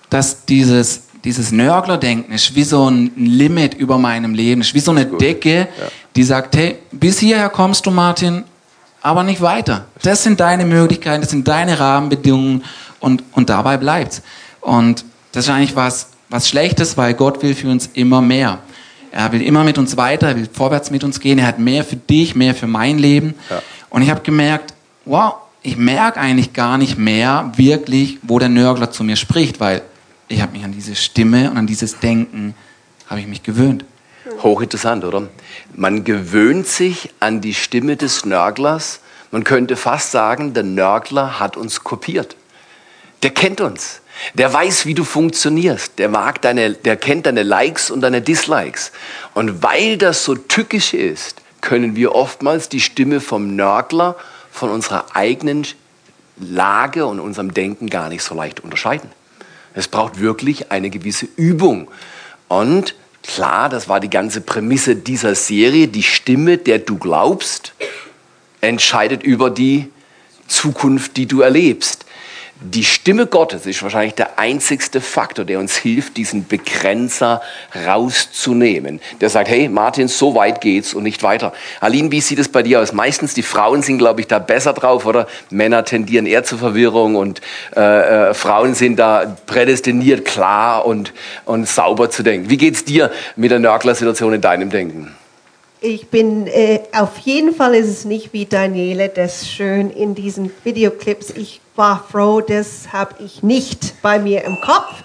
dass 0.09 0.45
dieses, 0.45 1.03
dieses 1.23 1.51
Nörglerdenken 1.51 2.33
ist 2.33 2.55
wie 2.55 2.63
so 2.63 2.89
ein 2.89 3.11
Limit 3.15 3.73
über 3.73 3.97
meinem 3.97 4.33
Leben, 4.33 4.61
ist 4.61 4.73
wie 4.73 4.79
so 4.79 4.91
eine 4.91 5.05
Decke, 5.05 5.59
ja. 5.59 5.67
die 6.15 6.23
sagt, 6.23 6.55
hey, 6.55 6.77
bis 6.91 7.19
hierher 7.19 7.49
kommst 7.49 7.85
du, 7.85 7.91
Martin, 7.91 8.43
aber 9.01 9.23
nicht 9.23 9.41
weiter. 9.41 9.85
Das 10.03 10.23
sind 10.23 10.39
deine 10.39 10.65
Möglichkeiten, 10.65 11.21
das 11.21 11.31
sind 11.31 11.47
deine 11.47 11.79
Rahmenbedingungen 11.79 12.63
und, 12.99 13.23
und 13.31 13.49
dabei 13.49 13.77
bleibt's. 13.77 14.21
Und 14.59 15.05
das 15.31 15.45
ist 15.45 15.49
eigentlich 15.49 15.75
was, 15.75 16.09
was 16.29 16.47
Schlechtes, 16.47 16.97
weil 16.97 17.13
Gott 17.13 17.41
will 17.41 17.55
für 17.55 17.69
uns 17.69 17.89
immer 17.93 18.21
mehr. 18.21 18.59
Er 19.11 19.31
will 19.31 19.41
immer 19.41 19.63
mit 19.63 19.77
uns 19.77 19.97
weiter, 19.97 20.29
er 20.29 20.35
will 20.37 20.49
vorwärts 20.51 20.89
mit 20.89 21.03
uns 21.03 21.19
gehen. 21.19 21.37
Er 21.37 21.47
hat 21.47 21.59
mehr 21.59 21.83
für 21.83 21.97
dich, 21.97 22.35
mehr 22.35 22.55
für 22.55 22.67
mein 22.67 22.97
Leben. 22.97 23.35
Ja. 23.49 23.61
Und 23.89 24.01
ich 24.01 24.09
habe 24.09 24.21
gemerkt, 24.21 24.73
wow, 25.05 25.33
ich 25.61 25.77
merke 25.77 26.19
eigentlich 26.19 26.53
gar 26.53 26.77
nicht 26.77 26.97
mehr 26.97 27.51
wirklich, 27.55 28.17
wo 28.23 28.39
der 28.39 28.49
Nörgler 28.49 28.89
zu 28.91 29.03
mir 29.03 29.15
spricht, 29.15 29.59
weil 29.59 29.81
ich 30.27 30.41
habe 30.41 30.53
mich 30.53 30.63
an 30.63 30.71
diese 30.71 30.95
Stimme 30.95 31.51
und 31.51 31.57
an 31.57 31.67
dieses 31.67 31.99
Denken 31.99 32.55
habe 33.07 33.19
ich 33.19 33.27
mich 33.27 33.43
gewöhnt. 33.43 33.83
Hochinteressant, 34.41 35.03
oder? 35.03 35.27
Man 35.75 36.03
gewöhnt 36.03 36.67
sich 36.67 37.13
an 37.19 37.41
die 37.41 37.53
Stimme 37.53 37.97
des 37.97 38.25
Nörglers. 38.25 39.01
Man 39.31 39.43
könnte 39.43 39.75
fast 39.75 40.11
sagen, 40.11 40.53
der 40.53 40.63
Nörgler 40.63 41.39
hat 41.39 41.57
uns 41.57 41.83
kopiert. 41.83 42.35
Der 43.23 43.31
kennt 43.31 43.61
uns. 43.61 44.01
Der 44.35 44.51
weiß, 44.51 44.85
wie 44.85 44.93
du 44.93 45.03
funktionierst. 45.03 45.99
Der 45.99 46.09
mag 46.09 46.41
deine, 46.41 46.73
der 46.73 46.97
kennt 46.97 47.25
deine 47.25 47.43
Likes 47.43 47.91
und 47.91 48.01
deine 48.01 48.21
Dislikes. 48.21 48.91
Und 49.33 49.63
weil 49.63 49.97
das 49.97 50.23
so 50.23 50.35
tückisch 50.35 50.93
ist, 50.93 51.41
können 51.61 51.95
wir 51.95 52.15
oftmals 52.15 52.69
die 52.69 52.79
Stimme 52.79 53.19
vom 53.19 53.55
Nörgler 53.55 54.15
von 54.51 54.69
unserer 54.69 55.15
eigenen 55.15 55.65
Lage 56.37 57.05
und 57.05 57.19
unserem 57.19 57.53
Denken 57.53 57.89
gar 57.89 58.09
nicht 58.09 58.23
so 58.23 58.35
leicht 58.35 58.61
unterscheiden. 58.61 59.09
Es 59.73 59.87
braucht 59.87 60.19
wirklich 60.19 60.71
eine 60.71 60.89
gewisse 60.89 61.27
Übung. 61.35 61.89
Und 62.47 62.95
klar, 63.23 63.69
das 63.69 63.87
war 63.87 63.99
die 63.99 64.09
ganze 64.09 64.41
Prämisse 64.41 64.95
dieser 64.95 65.35
Serie. 65.35 65.87
Die 65.87 66.03
Stimme, 66.03 66.57
der 66.57 66.79
du 66.79 66.97
glaubst, 66.97 67.73
entscheidet 68.59 69.23
über 69.23 69.49
die 69.49 69.89
Zukunft, 70.47 71.15
die 71.15 71.27
du 71.27 71.41
erlebst 71.41 72.05
die 72.63 72.83
Stimme 72.83 73.25
Gottes 73.25 73.65
ist 73.65 73.81
wahrscheinlich 73.81 74.13
der 74.13 74.37
einzigste 74.37 75.01
Faktor, 75.01 75.45
der 75.45 75.57
uns 75.57 75.75
hilft, 75.75 76.17
diesen 76.17 76.47
Begrenzer 76.47 77.41
rauszunehmen. 77.87 79.01
Der 79.19 79.31
sagt, 79.31 79.49
hey 79.49 79.67
Martin, 79.67 80.07
so 80.07 80.35
weit 80.35 80.61
geht's 80.61 80.93
und 80.93 81.01
nicht 81.01 81.23
weiter. 81.23 81.53
Aline, 81.79 82.11
wie 82.11 82.21
sieht 82.21 82.37
es 82.37 82.49
bei 82.49 82.61
dir 82.61 82.79
aus? 82.79 82.93
Meistens 82.93 83.33
die 83.33 83.41
Frauen 83.41 83.81
sind, 83.81 83.97
glaube 83.97 84.21
ich, 84.21 84.27
da 84.27 84.37
besser 84.37 84.73
drauf, 84.73 85.07
oder? 85.07 85.27
Männer 85.49 85.83
tendieren 85.85 86.27
eher 86.27 86.43
zur 86.43 86.59
Verwirrung 86.59 87.15
und 87.15 87.41
äh, 87.75 88.29
äh, 88.29 88.33
Frauen 88.35 88.75
sind 88.75 88.99
da 88.99 89.35
prädestiniert, 89.47 90.25
klar 90.25 90.85
und, 90.85 91.13
und 91.45 91.67
sauber 91.67 92.11
zu 92.11 92.21
denken. 92.21 92.51
Wie 92.51 92.57
geht's 92.57 92.85
dir 92.85 93.11
mit 93.35 93.49
der 93.49 93.59
Nörgler-Situation 93.59 94.33
in 94.33 94.41
deinem 94.41 94.69
Denken? 94.69 95.15
Ich 95.83 96.09
bin, 96.09 96.45
äh, 96.45 96.81
auf 96.93 97.17
jeden 97.17 97.55
Fall 97.55 97.73
ist 97.73 97.87
es 97.87 98.05
nicht 98.05 98.33
wie 98.33 98.45
Daniele, 98.45 99.09
das 99.09 99.49
schön 99.49 99.89
in 99.89 100.13
diesen 100.13 100.51
Videoclips. 100.63 101.31
Ich 101.31 101.59
war 101.81 102.05
froh, 102.11 102.41
das 102.41 102.93
habe 102.93 103.15
ich 103.25 103.41
nicht 103.41 103.99
bei 104.03 104.19
mir 104.19 104.43
im 104.43 104.61
Kopf. 104.61 105.01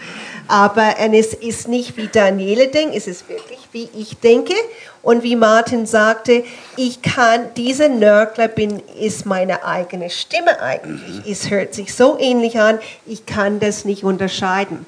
Aber 0.47 0.97
es 0.99 1.33
ist 1.33 1.69
nicht 1.69 1.97
wie 1.97 2.07
Daniele 2.07 2.69
denkt, 2.69 2.95
es 2.95 3.07
ist 3.07 3.31
wirklich 3.31 3.61
wie 3.73 3.89
ich 3.99 4.19
denke. 4.19 4.53
Und 5.01 5.23
wie 5.23 5.37
Martin 5.37 5.87
sagte, 5.87 6.45
ich 6.77 7.01
kann, 7.01 7.47
diese 7.57 7.89
Nörgler 7.89 8.49
bin, 8.49 8.83
ist 9.01 9.25
meine 9.25 9.65
eigene 9.65 10.11
Stimme 10.11 10.61
eigentlich. 10.61 11.27
Es 11.27 11.49
hört 11.49 11.73
sich 11.73 11.95
so 11.95 12.19
ähnlich 12.21 12.61
an, 12.61 12.79
ich 13.07 13.25
kann 13.25 13.59
das 13.59 13.87
nicht 13.87 14.05
unterscheiden. 14.05 14.85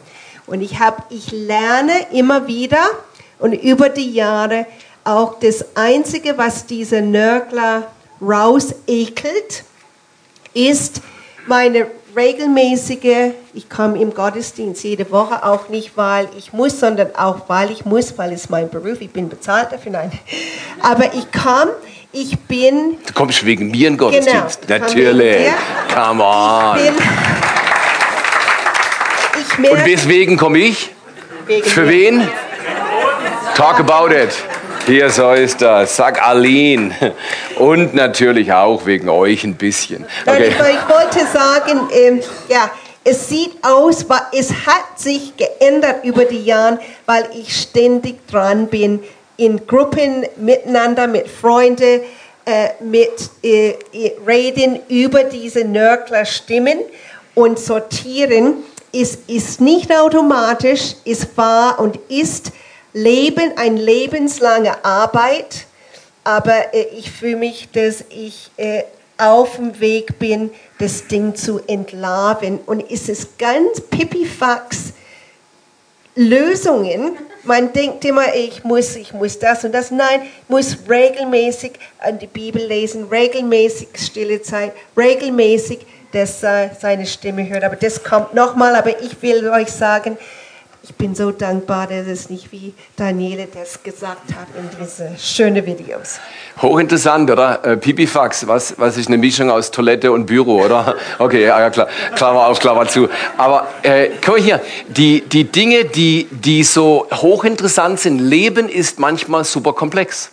Und 0.46 0.60
ich, 0.60 0.78
hab, 0.80 1.10
ich 1.10 1.32
lerne 1.32 1.94
immer 2.12 2.46
wieder 2.46 2.84
und 3.38 3.54
über 3.54 3.88
die 3.88 4.12
Jahre, 4.12 4.66
auch 5.04 5.40
das 5.40 5.74
Einzige, 5.74 6.36
was 6.36 6.66
diese 6.66 7.00
Nörgler 7.00 7.90
rausekelt, 8.20 9.64
ist 10.52 11.00
meine 11.48 11.86
regelmäßige, 12.16 13.32
ich 13.54 13.68
komme 13.68 14.00
im 14.00 14.14
Gottesdienst 14.14 14.84
jede 14.84 15.10
Woche, 15.10 15.44
auch 15.44 15.68
nicht, 15.68 15.96
weil 15.96 16.28
ich 16.36 16.52
muss, 16.52 16.78
sondern 16.78 17.14
auch, 17.16 17.48
weil 17.48 17.70
ich 17.70 17.84
muss, 17.84 18.16
weil 18.18 18.32
es 18.32 18.48
mein 18.48 18.68
Beruf, 18.68 19.00
ich 19.00 19.10
bin 19.10 19.28
bezahlt 19.28 19.72
dafür, 19.72 19.92
nein. 19.92 20.12
Aber 20.80 21.04
ich 21.14 21.30
komme, 21.32 21.72
ich 22.12 22.38
bin... 22.40 22.98
Du 23.06 23.12
kommst 23.12 23.44
wegen 23.44 23.70
mir 23.70 23.88
in 23.88 23.94
den 23.94 23.98
Gottesdienst? 23.98 24.66
Genau, 24.66 24.80
Natürlich, 24.80 25.52
come 25.94 26.24
on. 26.24 26.78
Ich 26.78 26.84
bin, 26.84 26.94
ich 29.40 29.58
merke, 29.58 29.76
Und 29.76 29.86
weswegen 29.86 30.36
komme 30.36 30.58
ich? 30.58 30.90
Für 31.64 31.88
wen? 31.88 32.28
Talk 33.54 33.80
about 33.80 34.14
it. 34.14 34.30
Hier, 34.88 35.10
so 35.10 35.32
ist 35.32 35.60
das. 35.60 35.96
Sag 35.96 36.26
Aline. 36.26 36.94
Und 37.58 37.92
natürlich 37.92 38.50
auch 38.50 38.86
wegen 38.86 39.10
euch 39.10 39.44
ein 39.44 39.54
bisschen. 39.54 40.06
Okay. 40.24 40.48
Ich, 40.48 40.54
ich 40.54 40.88
wollte 40.88 41.26
sagen, 41.30 41.90
ähm, 41.92 42.22
ja, 42.48 42.70
es 43.04 43.28
sieht 43.28 43.52
aus, 43.62 44.06
es 44.32 44.50
hat 44.50 44.98
sich 44.98 45.34
geändert 45.36 46.04
über 46.04 46.24
die 46.24 46.42
Jahre, 46.42 46.78
weil 47.04 47.28
ich 47.38 47.54
ständig 47.54 48.26
dran 48.28 48.68
bin, 48.68 49.00
in 49.36 49.66
Gruppen 49.66 50.24
miteinander, 50.36 51.06
mit 51.06 51.28
Freunden, 51.28 52.00
äh, 52.46 52.70
mit 52.80 53.30
äh, 53.42 53.74
reden 54.26 54.80
über 54.88 55.24
diese 55.24 55.66
Nörgler-Stimmen 55.66 56.78
und 57.34 57.58
sortieren. 57.58 58.64
Es 58.90 59.18
ist 59.26 59.60
nicht 59.60 59.94
automatisch, 59.94 60.94
es 61.04 61.28
war 61.36 61.78
und 61.78 61.98
ist 62.08 62.52
Leben, 62.92 63.52
eine 63.56 63.80
lebenslange 63.80 64.84
Arbeit, 64.84 65.66
aber 66.24 66.74
äh, 66.74 66.86
ich 66.96 67.10
fühle 67.10 67.36
mich, 67.36 67.68
dass 67.72 68.04
ich 68.10 68.50
äh, 68.56 68.82
auf 69.18 69.56
dem 69.56 69.78
Weg 69.80 70.18
bin, 70.18 70.50
das 70.78 71.06
Ding 71.08 71.34
zu 71.34 71.60
entlarven. 71.66 72.60
Und 72.66 72.90
es 72.90 73.08
ist 73.08 73.38
ganz 73.38 73.80
pipifax 73.80 74.92
Lösungen. 76.14 77.16
Man 77.44 77.72
denkt 77.72 78.04
immer, 78.04 78.34
ich 78.34 78.64
muss, 78.64 78.96
ich 78.96 79.12
muss 79.12 79.38
das 79.38 79.64
und 79.64 79.72
das. 79.72 79.90
Nein, 79.90 80.22
ich 80.22 80.48
muss 80.48 80.76
regelmäßig 80.88 81.72
an 82.00 82.18
die 82.18 82.26
Bibel 82.26 82.62
lesen, 82.62 83.08
regelmäßig 83.08 83.88
stille 83.96 84.42
Zeit, 84.42 84.72
regelmäßig, 84.96 85.86
dass 86.12 86.42
er 86.42 86.76
seine 86.78 87.06
Stimme 87.06 87.48
hört. 87.48 87.64
Aber 87.64 87.76
das 87.76 88.02
kommt 88.02 88.34
nochmal. 88.34 88.74
Aber 88.74 89.00
ich 89.00 89.20
will 89.22 89.48
euch 89.48 89.68
sagen, 89.68 90.16
ich 90.88 90.94
bin 90.94 91.14
so 91.14 91.30
dankbar, 91.32 91.86
dass 91.86 92.06
es 92.06 92.30
nicht 92.30 92.50
wie 92.50 92.72
Daniele 92.96 93.46
das 93.52 93.82
gesagt 93.82 94.32
hat 94.34 94.46
in 94.56 94.68
diese 94.80 95.10
schönen 95.18 95.66
Videos. 95.66 96.18
Hochinteressant, 96.62 97.30
oder? 97.30 97.62
Äh, 97.62 97.76
Pipifax, 97.76 98.46
was, 98.46 98.74
was 98.78 98.96
ist 98.96 99.08
eine 99.08 99.18
Mischung 99.18 99.50
aus 99.50 99.70
Toilette 99.70 100.10
und 100.10 100.24
Büro, 100.24 100.64
oder? 100.64 100.96
Okay, 101.18 101.44
ja, 101.44 101.68
klar. 101.70 101.88
Klammer 102.14 102.46
auf, 102.46 102.58
Klammer 102.58 102.86
zu. 102.86 103.08
Aber 103.36 103.68
äh, 103.82 104.10
guck 104.24 104.36
mal 104.36 104.42
hier, 104.42 104.60
die, 104.88 105.20
die 105.20 105.44
Dinge, 105.44 105.84
die, 105.84 106.28
die 106.30 106.64
so 106.64 107.06
hochinteressant 107.12 108.00
sind, 108.00 108.18
Leben 108.18 108.68
ist 108.68 108.98
manchmal 108.98 109.44
super 109.44 109.72
komplex. 109.72 110.30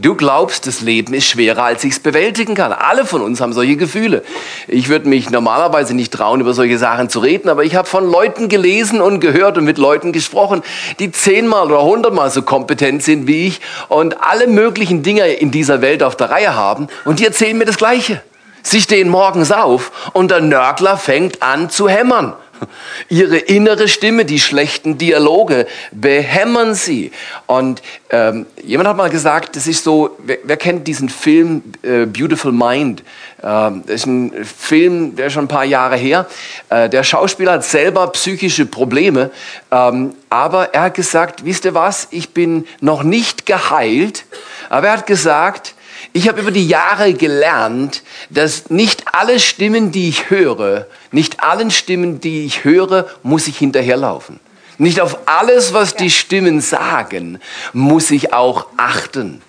Du 0.00 0.14
glaubst, 0.14 0.66
das 0.66 0.80
Leben 0.80 1.12
ist 1.12 1.26
schwerer, 1.26 1.64
als 1.64 1.84
ich 1.84 1.92
es 1.92 2.00
bewältigen 2.00 2.54
kann. 2.54 2.72
Alle 2.72 3.04
von 3.04 3.20
uns 3.20 3.40
haben 3.40 3.52
solche 3.52 3.76
Gefühle. 3.76 4.24
Ich 4.66 4.88
würde 4.88 5.06
mich 5.06 5.28
normalerweise 5.28 5.94
nicht 5.94 6.12
trauen, 6.12 6.40
über 6.40 6.54
solche 6.54 6.78
Sachen 6.78 7.10
zu 7.10 7.20
reden, 7.20 7.50
aber 7.50 7.64
ich 7.64 7.74
habe 7.74 7.86
von 7.86 8.10
Leuten 8.10 8.48
gelesen 8.48 9.02
und 9.02 9.20
gehört 9.20 9.58
und 9.58 9.64
mit 9.64 9.76
Leuten 9.76 10.12
gesprochen, 10.12 10.62
die 10.98 11.12
zehnmal 11.12 11.66
oder 11.66 11.82
hundertmal 11.82 12.30
so 12.30 12.40
kompetent 12.40 13.02
sind 13.02 13.26
wie 13.26 13.46
ich 13.48 13.60
und 13.88 14.22
alle 14.22 14.46
möglichen 14.46 15.02
Dinge 15.02 15.28
in 15.28 15.50
dieser 15.50 15.82
Welt 15.82 16.02
auf 16.02 16.16
der 16.16 16.30
Reihe 16.30 16.54
haben 16.54 16.88
und 17.04 17.20
die 17.20 17.26
erzählen 17.26 17.58
mir 17.58 17.66
das 17.66 17.76
Gleiche. 17.76 18.22
Sie 18.62 18.80
stehen 18.80 19.10
morgens 19.10 19.52
auf 19.52 20.10
und 20.14 20.30
der 20.30 20.40
Nörgler 20.40 20.96
fängt 20.96 21.42
an 21.42 21.68
zu 21.68 21.88
hämmern. 21.88 22.32
Ihre 23.08 23.36
innere 23.36 23.88
Stimme, 23.88 24.24
die 24.24 24.40
schlechten 24.40 24.98
Dialoge 24.98 25.66
behämmern 25.90 26.74
sie. 26.74 27.12
Und 27.46 27.82
ähm, 28.10 28.46
jemand 28.62 28.88
hat 28.88 28.96
mal 28.96 29.10
gesagt, 29.10 29.56
das 29.56 29.66
ist 29.66 29.84
so, 29.84 30.16
wer, 30.18 30.38
wer 30.44 30.56
kennt 30.56 30.86
diesen 30.86 31.08
Film 31.08 31.62
äh, 31.82 32.06
Beautiful 32.06 32.52
Mind? 32.52 33.02
Ähm, 33.42 33.82
das 33.86 33.96
ist 33.96 34.06
ein 34.06 34.44
Film, 34.44 35.16
der 35.16 35.26
ist 35.26 35.32
schon 35.34 35.44
ein 35.44 35.48
paar 35.48 35.64
Jahre 35.64 35.96
her. 35.96 36.26
Äh, 36.68 36.88
der 36.88 37.04
Schauspieler 37.04 37.52
hat 37.52 37.64
selber 37.64 38.06
psychische 38.08 38.66
Probleme, 38.66 39.30
ähm, 39.70 40.14
aber 40.30 40.74
er 40.74 40.82
hat 40.82 40.94
gesagt, 40.94 41.44
wisst 41.44 41.64
ihr 41.64 41.74
was, 41.74 42.08
ich 42.10 42.30
bin 42.30 42.66
noch 42.80 43.02
nicht 43.02 43.46
geheilt, 43.46 44.24
aber 44.68 44.88
er 44.88 44.92
hat 44.94 45.06
gesagt, 45.06 45.74
ich 46.12 46.28
habe 46.28 46.40
über 46.40 46.50
die 46.50 46.66
Jahre 46.66 47.14
gelernt, 47.14 48.02
dass 48.28 48.70
nicht 48.70 49.04
alle 49.12 49.40
Stimmen, 49.40 49.92
die 49.92 50.08
ich 50.08 50.30
höre, 50.30 50.86
nicht 51.10 51.31
allen 51.42 51.70
Stimmen, 51.70 52.20
die 52.20 52.44
ich 52.44 52.64
höre, 52.64 53.06
muss 53.22 53.46
ich 53.48 53.58
hinterherlaufen. 53.58 54.40
Nicht 54.78 55.00
auf 55.00 55.18
alles, 55.26 55.74
was 55.74 55.94
die 55.94 56.10
Stimmen 56.10 56.60
sagen, 56.60 57.38
muss 57.72 58.10
ich 58.10 58.32
auch 58.32 58.66
achten. 58.76 59.42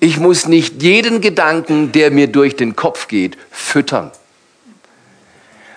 Ich 0.00 0.18
muss 0.18 0.46
nicht 0.46 0.82
jeden 0.82 1.20
Gedanken, 1.20 1.90
der 1.90 2.10
mir 2.10 2.28
durch 2.28 2.54
den 2.54 2.76
Kopf 2.76 3.08
geht, 3.08 3.36
füttern. 3.50 4.12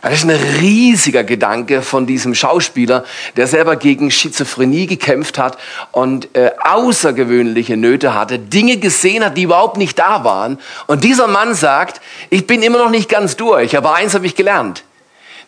Das 0.02 0.14
ist 0.14 0.24
ein 0.24 0.32
riesiger 0.32 1.24
Gedanke 1.24 1.84
von 1.84 2.08
diesem 2.08 2.34
Schauspieler, 2.34 3.06
der 3.38 3.46
selber 3.46 3.76
gegen 3.76 4.10
Schizophrenie 4.10 4.88
gekämpft 4.88 5.38
hat 5.38 5.60
und 5.92 6.36
äh, 6.36 6.52
außergewöhnliche 6.60 7.78
Nöte 7.78 8.16
hatte, 8.16 8.40
Dinge 8.40 8.78
gesehen 8.78 9.24
hat, 9.24 9.38
die 9.38 9.44
überhaupt 9.44 9.78
nicht 9.78 10.00
da 10.00 10.24
waren. 10.24 10.58
Und 10.88 11.04
dieser 11.04 11.28
Mann 11.28 11.54
sagt, 11.54 12.02
ich 12.32 12.48
bin 12.48 12.64
immer 12.64 12.80
noch 12.80 12.90
nicht 12.90 13.10
ganz 13.10 13.38
durch, 13.38 13.78
aber 13.78 13.94
eins 13.94 14.16
habe 14.16 14.26
ich 14.26 14.36
gelernt. 14.36 14.84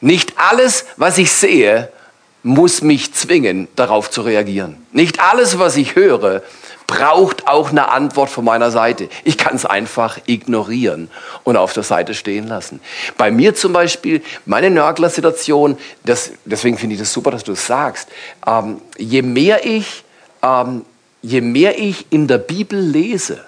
Nicht 0.03 0.33
alles, 0.37 0.83
was 0.97 1.17
ich 1.17 1.31
sehe, 1.31 1.89
muss 2.43 2.81
mich 2.81 3.13
zwingen, 3.13 3.69
darauf 3.77 4.11
zu 4.11 4.21
reagieren. 4.21 4.85
Nicht 4.91 5.21
alles, 5.21 5.59
was 5.59 5.77
ich 5.77 5.95
höre, 5.95 6.41
braucht 6.87 7.47
auch 7.47 7.69
eine 7.69 7.89
Antwort 7.89 8.29
von 8.29 8.43
meiner 8.43 8.69
Seite. 8.69 9.07
Ich 9.23 9.37
kann 9.37 9.55
es 9.55 9.65
einfach 9.65 10.19
ignorieren 10.25 11.09
und 11.45 11.55
auf 11.55 11.71
der 11.71 11.83
Seite 11.83 12.15
stehen 12.15 12.47
lassen. 12.47 12.81
Bei 13.17 13.31
mir 13.31 13.55
zum 13.55 13.71
Beispiel, 13.71 14.21
meine 14.45 14.69
Nörgler-Situation, 14.69 15.77
deswegen 16.03 16.77
finde 16.77 16.95
ich 16.95 16.99
das 16.99 17.13
super, 17.13 17.31
dass 17.31 17.45
du 17.45 17.53
es 17.53 17.65
sagst, 17.65 18.09
ähm, 18.45 18.81
je 18.97 19.21
mehr 19.21 19.65
ich, 19.65 20.03
ähm, 20.41 20.83
je 21.21 21.39
mehr 21.39 21.79
ich 21.79 22.07
in 22.09 22.27
der 22.27 22.39
Bibel 22.39 22.77
lese, 22.77 23.45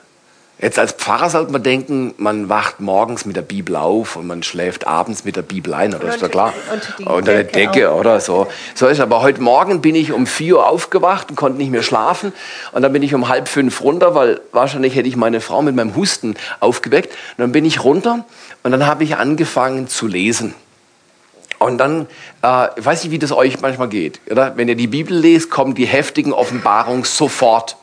Jetzt 0.61 0.79
als 0.79 0.93
Pfarrer 0.93 1.29
sollte 1.29 1.51
man 1.51 1.63
denken, 1.63 2.13
man 2.17 2.47
wacht 2.47 2.79
morgens 2.79 3.25
mit 3.25 3.35
der 3.35 3.41
Bibel 3.41 3.75
auf 3.75 4.15
und 4.15 4.25
man 4.25 4.41
schläft 4.41 4.87
abends 4.87 5.25
mit 5.25 5.35
der 5.35 5.41
Bibel 5.41 5.73
ein, 5.73 5.93
oder 5.93 6.07
ist 6.07 6.23
doch 6.23 6.31
klar? 6.31 6.53
Unter, 6.71 7.11
unter 7.13 7.31
der 7.33 7.43
Decke 7.43 7.91
auch. 7.91 7.99
oder 7.99 8.21
so. 8.21 8.47
So 8.73 8.87
ist 8.87 9.01
aber 9.01 9.21
heute 9.21 9.41
Morgen 9.41 9.81
bin 9.81 9.95
ich 9.95 10.13
um 10.13 10.25
vier 10.25 10.57
Uhr 10.57 10.67
aufgewacht 10.69 11.29
und 11.29 11.35
konnte 11.35 11.57
nicht 11.57 11.71
mehr 11.71 11.83
schlafen 11.83 12.31
und 12.71 12.81
dann 12.81 12.93
bin 12.93 13.03
ich 13.03 13.13
um 13.13 13.27
halb 13.27 13.49
fünf 13.49 13.81
runter, 13.81 14.15
weil 14.15 14.39
wahrscheinlich 14.53 14.95
hätte 14.95 15.09
ich 15.09 15.17
meine 15.17 15.41
Frau 15.41 15.61
mit 15.61 15.75
meinem 15.75 15.93
Husten 15.93 16.35
aufgeweckt. 16.61 17.11
Und 17.37 17.41
dann 17.41 17.51
bin 17.51 17.65
ich 17.65 17.83
runter 17.83 18.23
und 18.63 18.71
dann 18.71 18.87
habe 18.87 19.03
ich 19.03 19.17
angefangen 19.17 19.89
zu 19.89 20.07
lesen. 20.07 20.53
Und 21.59 21.77
dann, 21.79 22.07
äh, 22.43 22.67
ich 22.77 22.85
weiß 22.85 23.03
nicht, 23.03 23.11
wie 23.11 23.19
das 23.19 23.33
euch 23.33 23.59
manchmal 23.59 23.89
geht, 23.89 24.21
oder? 24.29 24.55
Wenn 24.55 24.69
ihr 24.69 24.75
die 24.75 24.87
Bibel 24.87 25.17
lest, 25.17 25.49
kommen 25.49 25.75
die 25.75 25.85
heftigen 25.85 26.31
Offenbarungen 26.31 27.03
sofort. 27.03 27.75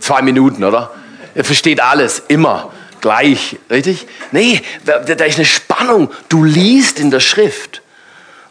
Zwei 0.00 0.22
Minuten, 0.22 0.64
oder? 0.64 0.90
Er 1.34 1.44
versteht 1.44 1.80
alles, 1.80 2.22
immer, 2.28 2.72
gleich, 3.00 3.58
richtig? 3.70 4.06
Nee, 4.30 4.62
da, 4.84 4.98
da 5.00 5.24
ist 5.24 5.36
eine 5.36 5.44
Spannung. 5.44 6.10
Du 6.28 6.44
liest 6.44 6.98
in 6.98 7.10
der 7.10 7.20
Schrift 7.20 7.82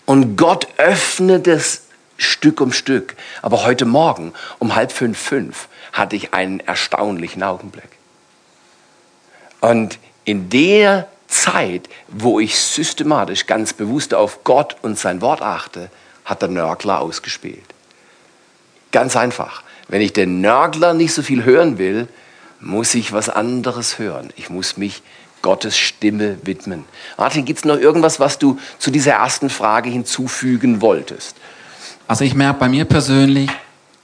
und 0.05 0.35
Gott 0.35 0.67
öffnet 0.77 1.47
es 1.47 1.83
Stück 2.17 2.61
um 2.61 2.71
Stück. 2.71 3.15
Aber 3.41 3.63
heute 3.63 3.85
Morgen 3.85 4.33
um 4.59 4.75
halb 4.75 4.91
fünf, 4.91 5.17
fünf 5.17 5.67
hatte 5.93 6.15
ich 6.15 6.33
einen 6.33 6.59
erstaunlichen 6.59 7.43
Augenblick. 7.43 7.89
Und 9.59 9.99
in 10.25 10.49
der 10.49 11.07
Zeit, 11.27 11.89
wo 12.07 12.39
ich 12.39 12.59
systematisch 12.59 13.47
ganz 13.47 13.73
bewusst 13.73 14.13
auf 14.13 14.43
Gott 14.43 14.75
und 14.81 14.99
sein 14.99 15.21
Wort 15.21 15.41
achte, 15.41 15.89
hat 16.25 16.41
der 16.41 16.49
Nörgler 16.49 16.99
ausgespielt. 16.99 17.63
Ganz 18.91 19.15
einfach. 19.15 19.63
Wenn 19.87 20.01
ich 20.01 20.13
den 20.13 20.41
Nörgler 20.41 20.93
nicht 20.93 21.13
so 21.13 21.21
viel 21.21 21.43
hören 21.43 21.77
will, 21.77 22.07
muss 22.61 22.93
ich 22.95 23.11
was 23.11 23.29
anderes 23.29 23.99
hören. 23.99 24.29
Ich 24.35 24.49
muss 24.49 24.77
mich 24.77 25.01
Gottes 25.41 25.77
Stimme 25.77 26.37
widmen. 26.43 26.85
Martin, 27.17 27.45
gibt 27.45 27.59
es 27.59 27.65
noch 27.65 27.77
irgendwas, 27.77 28.19
was 28.19 28.37
du 28.37 28.59
zu 28.77 28.91
dieser 28.91 29.13
ersten 29.13 29.49
Frage 29.49 29.89
hinzufügen 29.89 30.81
wolltest? 30.81 31.35
Also 32.07 32.23
ich 32.23 32.35
merke 32.35 32.59
bei 32.59 32.69
mir 32.69 32.85
persönlich, 32.85 33.49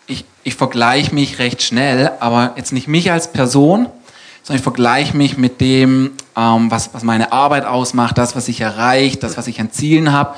ich, 0.08 0.26
ich 0.44 0.56
vergleiche 0.56 1.14
mich 1.14 1.40
recht 1.40 1.62
schnell, 1.62 2.12
aber 2.20 2.54
jetzt 2.56 2.74
nicht 2.74 2.88
mich 2.88 3.12
als 3.12 3.32
Person, 3.32 3.88
sondern 4.42 4.60
ich 4.60 4.64
vergleiche 4.64 5.16
mich 5.16 5.38
mit 5.38 5.62
dem, 5.62 6.14
ähm, 6.36 6.72
was, 6.72 6.94
was 6.94 7.04
meine 7.04 7.32
Arbeit 7.32 7.66
ausmacht, 7.66 8.18
das, 8.18 8.36
was 8.36 8.48
ich 8.48 8.62
erreiche, 8.62 9.18
das, 9.18 9.38
was 9.38 9.48
ich 9.48 9.60
an 9.60 9.72
Zielen 9.72 10.12
habe 10.12 10.36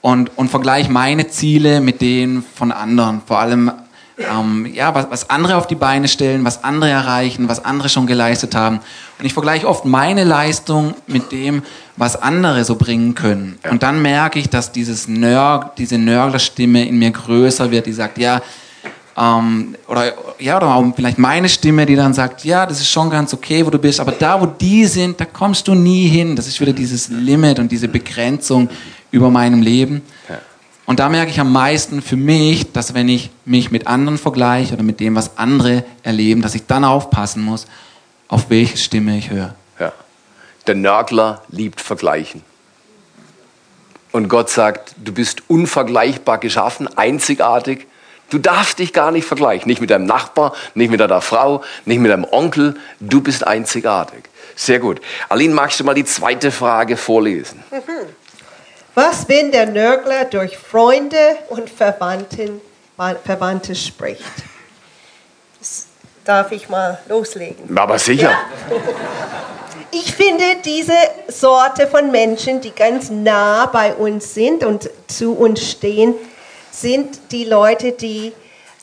und, 0.00 0.30
und 0.38 0.48
vergleiche 0.48 0.90
meine 0.90 1.28
Ziele 1.28 1.80
mit 1.80 2.00
denen 2.00 2.44
von 2.54 2.72
anderen. 2.72 3.20
Vor 3.26 3.40
allem 3.40 3.72
ähm, 4.18 4.66
ja, 4.72 4.94
was, 4.94 5.06
was 5.10 5.30
andere 5.30 5.56
auf 5.56 5.66
die 5.66 5.74
Beine 5.74 6.08
stellen, 6.08 6.44
was 6.44 6.64
andere 6.64 6.90
erreichen, 6.90 7.48
was 7.48 7.64
andere 7.64 7.88
schon 7.88 8.06
geleistet 8.06 8.54
haben. 8.54 8.80
Und 9.18 9.24
ich 9.24 9.32
vergleiche 9.32 9.68
oft 9.68 9.84
meine 9.84 10.24
Leistung 10.24 10.94
mit 11.06 11.32
dem, 11.32 11.62
was 11.96 12.20
andere 12.20 12.64
so 12.64 12.76
bringen 12.76 13.14
können. 13.14 13.58
Ja. 13.64 13.70
Und 13.70 13.82
dann 13.82 14.02
merke 14.02 14.38
ich, 14.38 14.48
dass 14.48 14.72
dieses 14.72 15.08
Nörg, 15.08 15.76
diese 15.76 15.98
Nörglerstimme 15.98 16.86
in 16.86 16.98
mir 16.98 17.10
größer 17.10 17.70
wird, 17.70 17.86
die 17.86 17.92
sagt, 17.92 18.18
ja, 18.18 18.40
ähm, 19.16 19.74
oder, 19.88 20.12
ja, 20.38 20.56
oder 20.56 20.74
auch 20.74 20.84
vielleicht 20.94 21.18
meine 21.18 21.48
Stimme, 21.48 21.86
die 21.86 21.96
dann 21.96 22.14
sagt, 22.14 22.44
ja, 22.44 22.66
das 22.66 22.80
ist 22.80 22.88
schon 22.88 23.10
ganz 23.10 23.34
okay, 23.34 23.66
wo 23.66 23.70
du 23.70 23.78
bist, 23.78 23.98
aber 24.00 24.12
da, 24.12 24.40
wo 24.40 24.46
die 24.46 24.86
sind, 24.86 25.20
da 25.20 25.24
kommst 25.24 25.66
du 25.66 25.74
nie 25.74 26.06
hin. 26.08 26.36
Das 26.36 26.46
ist 26.46 26.60
wieder 26.60 26.72
dieses 26.72 27.08
Limit 27.08 27.58
und 27.58 27.70
diese 27.70 27.88
Begrenzung 27.88 28.68
über 29.10 29.30
meinem 29.30 29.62
Leben. 29.62 30.02
Und 30.88 31.00
da 31.00 31.10
merke 31.10 31.30
ich 31.30 31.38
am 31.38 31.52
meisten 31.52 32.00
für 32.00 32.16
mich, 32.16 32.72
dass 32.72 32.94
wenn 32.94 33.10
ich 33.10 33.28
mich 33.44 33.70
mit 33.70 33.86
anderen 33.86 34.16
vergleiche 34.16 34.72
oder 34.72 34.82
mit 34.82 35.00
dem, 35.00 35.16
was 35.16 35.36
andere 35.36 35.84
erleben, 36.02 36.40
dass 36.40 36.54
ich 36.54 36.64
dann 36.64 36.82
aufpassen 36.82 37.42
muss, 37.42 37.66
auf 38.26 38.48
welche 38.48 38.78
Stimme 38.78 39.18
ich 39.18 39.28
höre. 39.28 39.54
Ja. 39.78 39.92
Der 40.66 40.76
Nörgler 40.76 41.42
liebt 41.50 41.82
Vergleichen. 41.82 42.42
Und 44.12 44.30
Gott 44.30 44.48
sagt, 44.48 44.94
du 44.96 45.12
bist 45.12 45.42
unvergleichbar 45.48 46.38
geschaffen, 46.38 46.88
einzigartig. 46.96 47.86
Du 48.30 48.38
darfst 48.38 48.78
dich 48.78 48.94
gar 48.94 49.10
nicht 49.10 49.26
vergleichen. 49.26 49.68
Nicht 49.68 49.82
mit 49.82 49.90
deinem 49.90 50.06
Nachbar, 50.06 50.54
nicht 50.74 50.90
mit 50.90 51.00
deiner 51.00 51.20
Frau, 51.20 51.62
nicht 51.84 51.98
mit 51.98 52.10
deinem 52.10 52.24
Onkel. 52.24 52.76
Du 52.98 53.20
bist 53.20 53.46
einzigartig. 53.46 54.24
Sehr 54.56 54.78
gut. 54.78 55.02
Aline, 55.28 55.52
magst 55.52 55.80
du 55.80 55.84
mal 55.84 55.92
die 55.92 56.06
zweite 56.06 56.50
Frage 56.50 56.96
vorlesen? 56.96 57.62
Was, 58.98 59.28
wenn 59.28 59.52
der 59.52 59.66
Nörgler 59.66 60.24
durch 60.24 60.58
Freunde 60.58 61.38
und 61.50 61.70
Verwandten, 61.70 62.60
Verwandte 63.24 63.76
spricht? 63.76 64.24
Das 65.60 65.86
darf 66.24 66.50
ich 66.50 66.68
mal 66.68 66.98
loslegen? 67.08 67.78
Aber 67.78 67.96
sicher. 68.00 68.30
Ja. 68.32 68.40
Ich 69.92 70.12
finde 70.16 70.42
diese 70.64 70.96
Sorte 71.28 71.86
von 71.86 72.10
Menschen, 72.10 72.60
die 72.60 72.72
ganz 72.72 73.08
nah 73.08 73.66
bei 73.66 73.94
uns 73.94 74.34
sind 74.34 74.64
und 74.64 74.90
zu 75.06 75.32
uns 75.36 75.70
stehen, 75.70 76.16
sind 76.72 77.30
die 77.30 77.44
Leute, 77.44 77.92
die, 77.92 78.32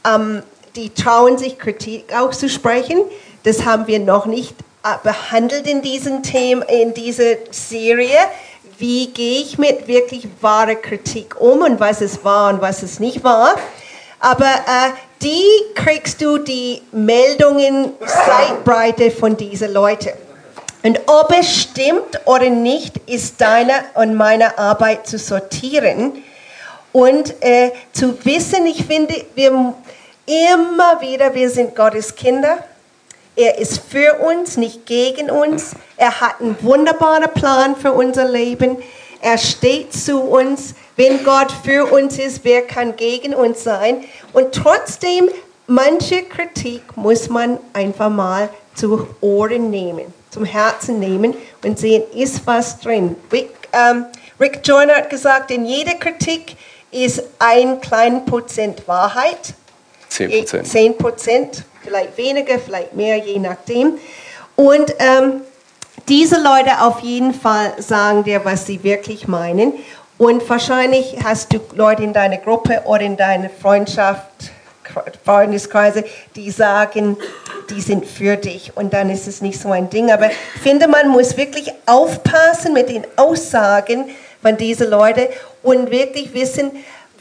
ähm, 0.08 0.44
die 0.78 0.92
trauen 0.92 1.38
sich 1.38 1.60
Kritik 1.60 2.16
auszusprechen. 2.16 3.02
Das 3.44 3.66
haben 3.66 3.86
wir 3.86 4.00
noch 4.00 4.28
nicht 4.28 4.56
äh, 4.86 4.96
behandelt 5.04 5.68
in 5.68 5.82
diesem 5.82 6.24
Thema, 6.24 6.64
in 6.70 6.94
dieser 6.94 7.36
Serie. 7.52 8.18
Wie 8.78 9.08
gehe 9.08 9.42
ich 9.42 9.58
mit 9.58 9.88
wirklich 9.88 10.28
wahrer 10.42 10.76
Kritik 10.76 11.40
um 11.40 11.62
und 11.62 11.80
was 11.80 12.02
es 12.02 12.24
war 12.26 12.54
und 12.54 12.62
was 12.62 12.84
es 12.84 13.00
nicht 13.00 13.24
war? 13.24 13.56
Aber 14.20 14.46
äh, 14.46 14.92
die 15.22 15.44
kriegst 15.76 16.22
du 16.22 16.38
die 16.38 16.82
Meldungen 16.92 17.92
Zeitbreite 18.06 19.12
von 19.12 19.38
diesen 19.38 19.72
Leuten. 19.72 20.12
Und 20.84 21.00
ob 21.08 21.34
es 21.38 21.62
stimmt 21.62 22.20
oder 22.26 22.50
nicht, 22.50 22.98
ist 23.10 23.40
deine 23.40 23.74
und 23.94 24.16
meine 24.16 24.58
Arbeit 24.58 25.08
zu 25.08 25.18
sortieren 25.18 26.24
und 26.92 27.34
äh, 27.42 27.72
zu 27.94 28.24
wissen, 28.26 28.66
ich 28.66 28.86
finde, 28.86 29.16
wir 29.36 29.74
immer 30.26 31.02
wieder, 31.02 31.34
wir 31.34 31.50
sind 31.50 31.76
Gottes 31.76 32.14
Kinder 32.16 32.58
er 33.36 33.58
ist 33.58 33.82
für 33.90 34.20
uns, 34.20 34.58
nicht 34.58 34.86
gegen 34.86 35.30
uns. 35.30 35.72
Er 35.98 36.22
hat 36.22 36.40
einen 36.40 36.58
wunderbaren 36.62 37.30
Plan 37.34 37.76
für 37.76 37.92
unser 37.92 38.28
Leben. 38.28 38.78
Er 39.22 39.38
steht 39.38 39.94
zu 39.94 40.20
uns. 40.22 40.76
Wenn 40.96 41.24
Gott 41.26 41.52
für 41.64 41.92
uns 41.92 42.18
ist, 42.18 42.42
wer 42.44 42.62
kann 42.62 42.96
gegen 42.96 43.34
uns 43.34 43.64
sein? 43.64 44.04
Und 44.32 44.54
trotzdem, 44.54 45.30
manche 45.68 46.24
Kritik 46.24 46.96
muss 46.96 47.30
man 47.30 47.60
einfach 47.74 48.10
mal 48.10 48.50
zu 48.74 49.08
Ohren 49.20 49.70
nehmen, 49.70 50.14
zum 50.30 50.46
Herzen 50.46 51.00
nehmen 51.00 51.34
und 51.64 51.78
sehen, 51.78 52.04
ist 52.14 52.46
was 52.46 52.80
drin. 52.80 53.16
Rick, 53.32 53.50
ähm, 53.74 54.06
Rick 54.40 54.62
Joyner 54.64 54.96
hat 54.96 55.10
gesagt, 55.10 55.52
in 55.52 55.66
jeder 55.66 55.96
Kritik 55.96 56.56
ist 56.92 57.24
ein 57.40 57.82
kleiner 57.82 58.22
Prozent 58.22 58.88
Wahrheit. 58.88 59.54
Zehn 60.08 60.30
Prozent. 60.30 60.68
Zehn 60.68 60.98
Prozent 60.98 61.64
vielleicht 61.86 62.18
weniger, 62.18 62.60
vielleicht 62.60 62.94
mehr, 62.94 63.18
je 63.18 63.40
nachdem. 63.40 64.00
Und 64.56 64.94
ähm, 65.00 65.42
diese 66.08 66.36
Leute 66.42 66.82
auf 66.82 67.00
jeden 67.00 67.34
Fall 67.34 67.74
sagen 67.78 68.24
dir, 68.24 68.44
was 68.44 68.66
sie 68.66 68.84
wirklich 68.84 69.28
meinen. 69.28 69.74
Und 70.18 70.48
wahrscheinlich 70.50 71.18
hast 71.24 71.54
du 71.54 71.60
Leute 71.74 72.04
in 72.04 72.14
deiner 72.14 72.38
Gruppe 72.38 72.82
oder 72.86 73.02
in 73.02 73.18
deiner 73.18 73.50
Freundschaft, 73.50 74.52
Freundeskreise, 75.26 76.06
die 76.36 76.52
sagen, 76.52 77.18
die 77.70 77.82
sind 77.82 78.06
für 78.06 78.38
dich 78.38 78.72
und 78.76 78.94
dann 78.94 79.10
ist 79.10 79.28
es 79.28 79.42
nicht 79.42 79.60
so 79.60 79.72
ein 79.72 79.90
Ding. 79.90 80.12
Aber 80.12 80.30
ich 80.30 80.62
finde, 80.62 80.88
man 80.88 81.10
muss 81.10 81.36
wirklich 81.36 81.74
aufpassen 81.86 82.74
mit 82.74 82.90
den 82.90 83.06
Aussagen 83.16 84.06
von 84.42 84.56
diesen 84.56 84.90
Leuten 84.90 85.28
und 85.64 85.90
wirklich 85.90 86.34
wissen, 86.34 86.72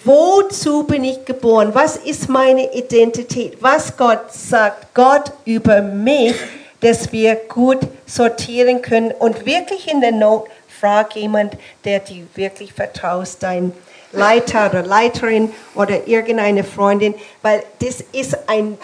Wozu 0.05 0.83
bin 0.83 1.03
ich 1.03 1.25
geboren? 1.25 1.71
Was 1.73 1.97
ist 1.97 2.29
meine 2.29 2.75
Identität? 2.75 3.57
Was 3.63 3.97
Gott 3.97 4.35
sagt 4.35 4.93
Gott 4.93 5.33
über 5.47 5.81
mich, 5.81 6.35
dass 6.81 7.11
wir 7.11 7.37
gut 7.37 7.79
sortieren 8.05 8.83
können 8.83 9.12
und 9.12 9.47
wirklich 9.47 9.90
in 9.90 10.03
der 10.03 10.12
Not 10.12 10.49
frag 10.69 11.17
jemand, 11.17 11.57
der 11.87 12.01
dir 12.01 12.27
wirklich 12.35 12.75
vertraust, 12.75 13.43
dein 13.43 13.73
Leiter 14.12 14.69
oder 14.69 14.83
Leiterin 14.83 15.51
oder 15.75 16.07
irgendeine 16.07 16.64
Freundin, 16.64 17.14
weil 17.40 17.62
das 17.79 18.03
ist 18.12 18.37
ein 18.47 18.77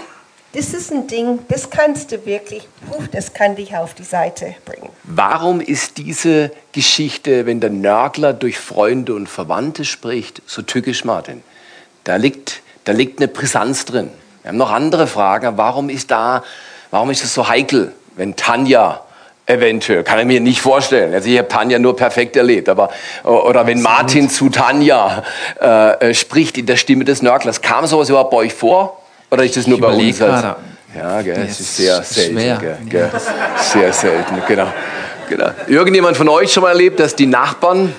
das 0.53 0.75
ist 0.75 0.91
ein 0.91 1.07
Ding, 1.07 1.41
das 1.49 1.71
kannst 1.71 2.11
du 2.11 2.27
wirklich, 2.27 2.67
das 3.13 3.33
kann 3.33 3.55
dich 3.55 3.77
auf 3.77 3.95
die 3.95 4.03
Seite 4.03 4.55
bringen. 4.65 4.89
Warum 5.05 5.61
ist 5.61 5.99
diese 5.99 6.51
Geschichte, 6.73 7.47
wenn 7.47 7.61
der 7.61 7.71
Nörgler 7.71 8.33
durch 8.33 8.59
Freunde 8.59 9.15
und 9.15 9.29
Verwandte 9.29 9.85
spricht, 9.85 10.43
so 10.47 10.63
tückisch, 10.63 11.05
Martin? 11.05 11.43
Da 12.05 12.17
liegt, 12.17 12.63
da 12.85 12.93
liegt 12.93 13.21
eine 13.21 13.29
Brisanz 13.29 13.85
drin. 13.85 14.11
Wir 14.43 14.49
haben 14.49 14.59
noch 14.59 14.71
andere 14.71 15.07
Fragen. 15.07 15.57
Warum 15.57 15.89
ist 15.89 16.11
da, 16.11 16.43
warum 16.91 17.11
ist 17.11 17.23
es 17.23 17.35
so 17.35 17.49
heikel, 17.49 17.93
wenn 18.17 18.35
Tanja 18.37 19.05
eventuell, 19.47 20.05
kann 20.05 20.19
ich 20.21 20.27
mir 20.27 20.41
nicht 20.41 20.61
vorstellen. 20.61 21.13
Also 21.13 21.29
ich 21.29 21.39
habe 21.39 21.49
Tanja 21.49 21.79
nur 21.79 21.97
perfekt 21.97 22.37
erlebt, 22.37 22.69
aber 22.69 22.91
oder 23.25 23.67
wenn 23.67 23.83
Martin 23.83 24.31
zu 24.31 24.49
Tanja 24.49 25.25
äh, 25.59 26.15
spricht 26.15 26.57
in 26.57 26.67
der 26.67 26.77
Stimme 26.77 27.05
des 27.05 27.23
Nörglers, 27.23 27.61
kam 27.61 27.87
sowas 27.87 28.09
überhaupt 28.09 28.31
bei 28.31 28.37
euch 28.39 28.55
vor? 28.55 29.00
Oder 29.31 29.45
ist 29.45 29.57
das 29.57 29.67
nur 29.67 29.79
ich 29.79 29.83
bei 29.83 29.93
uns? 29.93 30.21
Als, 30.21 30.57
ja, 30.95 31.23
gell, 31.23 31.47
es 31.49 31.61
ist 31.61 31.77
sehr 31.77 32.03
selten. 32.03 32.37
Gell, 32.37 32.79
gell, 32.89 33.11
sehr 33.59 33.93
selten, 33.93 34.43
genau, 34.47 34.73
genau. 35.29 35.51
Irgendjemand 35.69 36.17
von 36.17 36.29
euch 36.29 36.53
schon 36.53 36.65
mal 36.65 36.71
erlebt, 36.71 36.99
dass 36.99 37.15
die 37.15 37.27
Nachbarn 37.27 37.95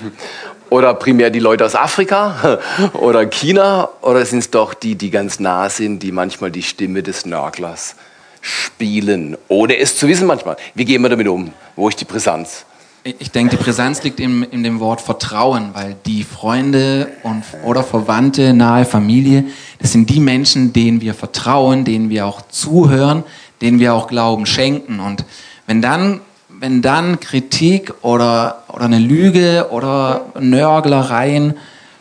oder 0.68 0.94
primär 0.94 1.30
die 1.30 1.38
Leute 1.38 1.64
aus 1.64 1.74
Afrika 1.74 2.58
oder 2.94 3.24
China 3.26 3.88
oder 4.02 4.24
sind 4.24 4.40
es 4.40 4.50
doch 4.50 4.74
die, 4.74 4.94
die 4.94 5.10
ganz 5.10 5.40
nah 5.40 5.68
sind, 5.68 6.02
die 6.02 6.12
manchmal 6.12 6.50
die 6.50 6.62
Stimme 6.62 7.02
des 7.02 7.24
Nörglers 7.24 7.96
spielen, 8.42 9.36
ohne 9.48 9.78
es 9.78 9.96
zu 9.96 10.08
wissen 10.08 10.26
manchmal. 10.26 10.56
Wie 10.74 10.84
gehen 10.84 11.00
wir 11.02 11.08
damit 11.08 11.28
um? 11.28 11.52
Wo 11.76 11.88
ist 11.88 12.00
die 12.00 12.04
Brisanz? 12.04 12.66
Ich 13.04 13.32
denke, 13.32 13.56
die 13.56 13.62
Brisanz 13.62 14.04
liegt 14.04 14.20
in, 14.20 14.44
in 14.44 14.62
dem 14.62 14.78
Wort 14.78 15.00
Vertrauen, 15.00 15.70
weil 15.72 15.96
die 16.06 16.22
Freunde 16.22 17.08
und, 17.24 17.42
oder 17.64 17.82
Verwandte, 17.82 18.54
nahe 18.54 18.84
Familie, 18.84 19.46
das 19.80 19.90
sind 19.90 20.08
die 20.08 20.20
Menschen, 20.20 20.72
denen 20.72 21.00
wir 21.00 21.12
vertrauen, 21.12 21.84
denen 21.84 22.10
wir 22.10 22.26
auch 22.26 22.42
zuhören, 22.42 23.24
denen 23.60 23.80
wir 23.80 23.94
auch 23.94 24.06
Glauben 24.06 24.46
schenken. 24.46 25.00
Und 25.00 25.24
wenn 25.66 25.82
dann, 25.82 26.20
wenn 26.48 26.80
dann 26.80 27.18
Kritik 27.18 27.92
oder, 28.02 28.62
oder 28.68 28.84
eine 28.84 29.00
Lüge 29.00 29.66
oder 29.72 30.26
Nörglereien 30.38 31.54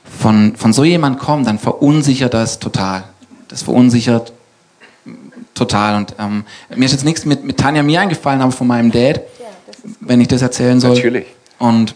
von, 0.03 0.55
von 0.55 0.71
so 0.71 0.83
jemand 0.83 1.17
kommen, 1.17 1.45
dann 1.45 1.57
verunsichert 1.57 2.35
das 2.35 2.59
total. 2.59 3.05
Das 3.47 3.63
verunsichert 3.63 4.33
total. 5.55 5.95
Und 5.95 6.13
ähm, 6.19 6.43
mir 6.75 6.85
ist 6.85 6.91
jetzt 6.91 7.05
nichts 7.05 7.25
mit, 7.25 7.43
mit 7.43 7.57
Tanja 7.57 7.81
mir 7.81 8.01
eingefallen, 8.01 8.41
aber 8.41 8.51
von 8.51 8.67
meinem 8.67 8.91
Dad 8.91 9.21
wenn 10.01 10.19
ich 10.19 10.27
das 10.27 10.41
erzählen 10.41 10.79
soll. 10.79 10.95
Natürlich. 10.95 11.27
Und 11.57 11.95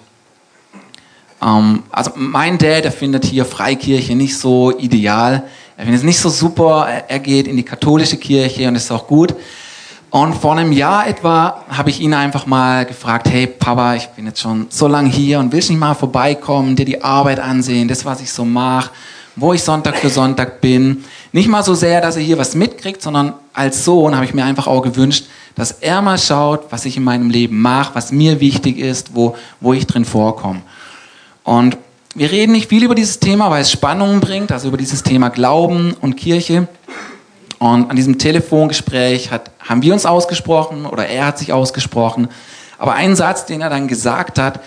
ähm, 1.42 1.84
also 1.92 2.12
mein 2.16 2.58
Dad, 2.58 2.86
der 2.86 2.92
findet 2.92 3.26
hier 3.26 3.46
Freikirche 3.46 4.16
nicht 4.16 4.38
so 4.38 4.78
ideal. 4.78 5.44
Er 5.78 5.84
findet 5.84 6.00
es 6.00 6.06
nicht 6.06 6.20
so 6.20 6.30
super. 6.30 6.88
Er 7.08 7.20
geht 7.20 7.48
in 7.48 7.58
die 7.58 7.64
katholische 7.64 8.18
Kirche 8.18 8.68
und 8.68 8.76
ist 8.76 8.92
auch 8.92 9.08
gut. 9.08 9.36
Und 10.12 10.34
vor 10.34 10.56
einem 10.56 10.72
Jahr 10.72 11.08
etwa 11.08 11.66
habe 11.68 11.90
ich 11.90 12.00
ihn 12.00 12.14
einfach 12.14 12.46
mal 12.46 12.86
gefragt, 12.86 13.28
hey 13.30 13.48
Papa, 13.48 13.96
ich 13.96 14.08
bin 14.08 14.26
jetzt 14.28 14.40
schon 14.40 14.68
so 14.70 14.88
lange 14.88 15.10
hier 15.10 15.40
und 15.40 15.52
willst 15.52 15.70
nicht 15.70 15.80
mal 15.80 15.94
vorbeikommen, 15.94 16.78
dir 16.78 16.86
die 16.86 17.04
Arbeit 17.04 17.40
ansehen, 17.40 17.90
das, 17.90 18.06
was 18.06 18.22
ich 18.22 18.32
so 18.32 18.46
mache, 18.46 18.92
wo 19.36 19.52
ich 19.52 19.62
Sonntag 19.62 19.98
für 19.98 20.08
Sonntag 20.08 20.62
bin. 20.62 21.04
Nicht 21.36 21.50
mal 21.50 21.64
so 21.64 21.74
sehr, 21.74 22.00
dass 22.00 22.16
er 22.16 22.22
hier 22.22 22.38
was 22.38 22.56
mitkriegt, 22.56 23.02
sondern 23.02 23.34
als 23.52 23.84
Sohn 23.84 24.16
habe 24.16 24.24
ich 24.24 24.34
mir 24.34 24.46
einfach 24.46 24.68
auch 24.68 24.82
gewünscht, 24.82 25.26
dass 25.54 25.74
er 25.74 26.02
mal 26.02 26.18
schaut, 26.18 26.68
was 26.70 26.86
ich 26.86 26.96
in 26.96 27.04
meinem 27.04 27.30
Leben 27.30 27.62
mache, 27.62 27.94
was 27.94 28.14
mir 28.14 28.40
wichtig 28.40 28.80
ist, 28.80 29.16
wo, 29.16 29.36
wo 29.60 29.74
ich 29.74 29.86
drin 29.86 30.06
vorkomme. 30.06 30.62
Und 31.44 31.78
wir 32.14 32.32
reden 32.32 32.54
nicht 32.54 32.70
viel 32.70 32.86
über 32.86 32.96
dieses 32.96 33.20
Thema, 33.20 33.52
weil 33.52 33.64
es 33.64 33.70
Spannungen 33.70 34.22
bringt, 34.22 34.54
also 34.54 34.70
über 34.70 34.78
dieses 34.78 35.04
Thema 35.04 35.28
Glauben 35.28 35.94
und 36.00 36.16
Kirche. 36.16 36.70
Und 37.60 37.90
an 37.90 37.98
diesem 37.98 38.18
Telefongespräch 38.18 39.30
hat, 39.30 39.52
haben 39.60 39.82
wir 39.82 39.92
uns 39.92 40.06
ausgesprochen 40.06 40.86
oder 40.86 41.06
er 41.06 41.26
hat 41.26 41.38
sich 41.38 41.52
ausgesprochen. 41.52 42.30
Aber 42.78 42.94
ein 42.94 43.14
Satz, 43.14 43.46
den 43.46 43.60
er 43.60 43.70
dann 43.70 43.90
gesagt 43.90 44.40
hat, 44.40 44.62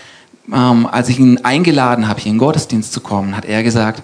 ähm, 0.52 0.86
als 0.86 1.08
ich 1.08 1.18
ihn 1.18 1.42
eingeladen 1.46 2.08
habe, 2.08 2.20
hier 2.20 2.28
in 2.28 2.36
den 2.36 2.44
Gottesdienst 2.44 2.92
zu 2.92 3.00
kommen, 3.00 3.34
hat 3.34 3.46
er 3.46 3.62
gesagt, 3.62 4.02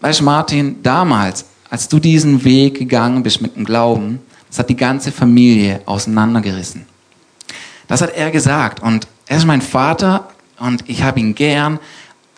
weißt 0.00 0.22
Martin, 0.22 0.82
damals, 0.82 1.44
als 1.70 1.88
du 1.88 1.98
diesen 1.98 2.44
Weg 2.44 2.78
gegangen 2.78 3.22
bist 3.22 3.40
mit 3.40 3.56
dem 3.56 3.64
Glauben, 3.64 4.20
das 4.48 4.58
hat 4.58 4.68
die 4.68 4.76
ganze 4.76 5.12
Familie 5.12 5.80
auseinandergerissen. 5.86 6.84
Das 7.86 8.02
hat 8.02 8.14
er 8.14 8.30
gesagt. 8.30 8.82
Und 8.82 9.06
er 9.26 9.36
ist 9.36 9.46
mein 9.46 9.62
Vater 9.62 10.28
und 10.58 10.84
ich 10.88 11.02
habe 11.02 11.20
ihn 11.20 11.34
gern. 11.34 11.78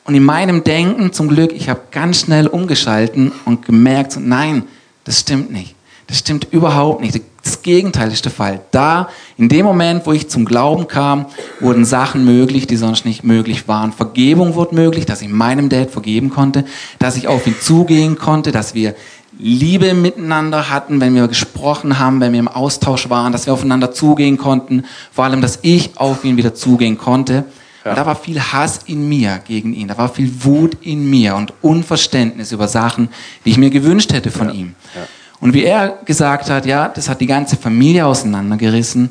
Und 0.05 0.15
in 0.15 0.25
meinem 0.25 0.63
Denken, 0.65 1.13
zum 1.13 1.29
Glück, 1.29 1.53
ich 1.53 1.69
habe 1.69 1.81
ganz 1.91 2.21
schnell 2.21 2.47
umgeschalten 2.47 3.33
und 3.45 3.65
gemerkt, 3.65 4.19
nein, 4.21 4.65
das 5.05 5.21
stimmt 5.21 5.51
nicht. 5.51 5.75
Das 6.07 6.19
stimmt 6.19 6.49
überhaupt 6.51 7.01
nicht. 7.01 7.21
Das 7.43 7.63
Gegenteil 7.63 8.13
ist 8.13 8.25
der 8.25 8.33
Fall. 8.33 8.61
Da, 8.71 9.09
in 9.39 9.49
dem 9.49 9.65
Moment, 9.65 10.07
wo 10.07 10.13
ich 10.13 10.29
zum 10.29 10.45
Glauben 10.45 10.87
kam, 10.87 11.27
wurden 11.61 11.85
Sachen 11.85 12.25
möglich, 12.25 12.67
die 12.67 12.77
sonst 12.77 13.05
nicht 13.07 13.25
möglich 13.25 13.67
waren. 13.69 13.93
Vergebung 13.93 14.55
wurde 14.55 14.75
möglich, 14.75 15.07
dass 15.07 15.23
ich 15.23 15.29
meinem 15.29 15.69
Dad 15.69 15.91
vergeben 15.91 16.29
konnte, 16.31 16.65
dass 16.99 17.17
ich 17.17 17.29
auf 17.29 17.47
ihn 17.47 17.57
zugehen 17.61 18.19
konnte, 18.19 18.53
dass 18.53 18.75
wir 18.75 18.95
Liebe 19.43 19.93
miteinander 19.95 20.71
hatten, 20.71 21.01
wenn 21.01 21.15
wir 21.17 21.27
gesprochen 21.27 21.99
haben, 21.99 22.21
wenn 22.21 22.33
wir 22.33 22.39
im 22.39 22.49
Austausch 22.49 23.11
waren, 23.11 23.33
dass 23.33 23.47
wir 23.47 23.53
aufeinander 23.53 23.91
zugehen 23.91 24.39
konnten. 24.39 24.85
Vor 25.11 25.25
allem, 25.25 25.41
dass 25.41 25.59
ich 25.63 25.97
auf 25.97 26.25
ihn 26.25 26.37
wieder 26.37 26.55
zugehen 26.55 26.97
konnte. 26.97 27.45
Ja. 27.85 27.97
da 27.97 28.07
war 28.07 28.15
viel 28.15 28.41
Hass 28.41 28.83
in 28.87 29.09
mir 29.09 29.41
gegen 29.45 29.75
ihn, 29.75 29.89
da 29.89 29.99
war 29.99 30.09
viel 30.09 30.45
Wut 30.45 30.77
in 30.83 31.11
mir 31.11 31.35
und 31.35 31.53
Unverständnis 31.63 32.53
über 32.53 32.69
Sachen, 32.69 33.09
die 33.45 33.51
ich 33.51 33.59
mir 33.59 33.71
gewünscht 33.71 34.13
hätte 34.13 34.31
von 34.31 34.51
ja. 34.51 34.55
ihm. 34.55 34.75
Ja. 34.95 35.03
Und 35.41 35.53
wie 35.53 35.65
er 35.65 35.99
gesagt 36.05 36.49
hat, 36.49 36.65
ja, 36.65 36.87
das 36.87 37.09
hat 37.09 37.21
die 37.21 37.27
ganze 37.27 37.57
Familie 37.57 38.07
auseinandergerissen, 38.07 39.11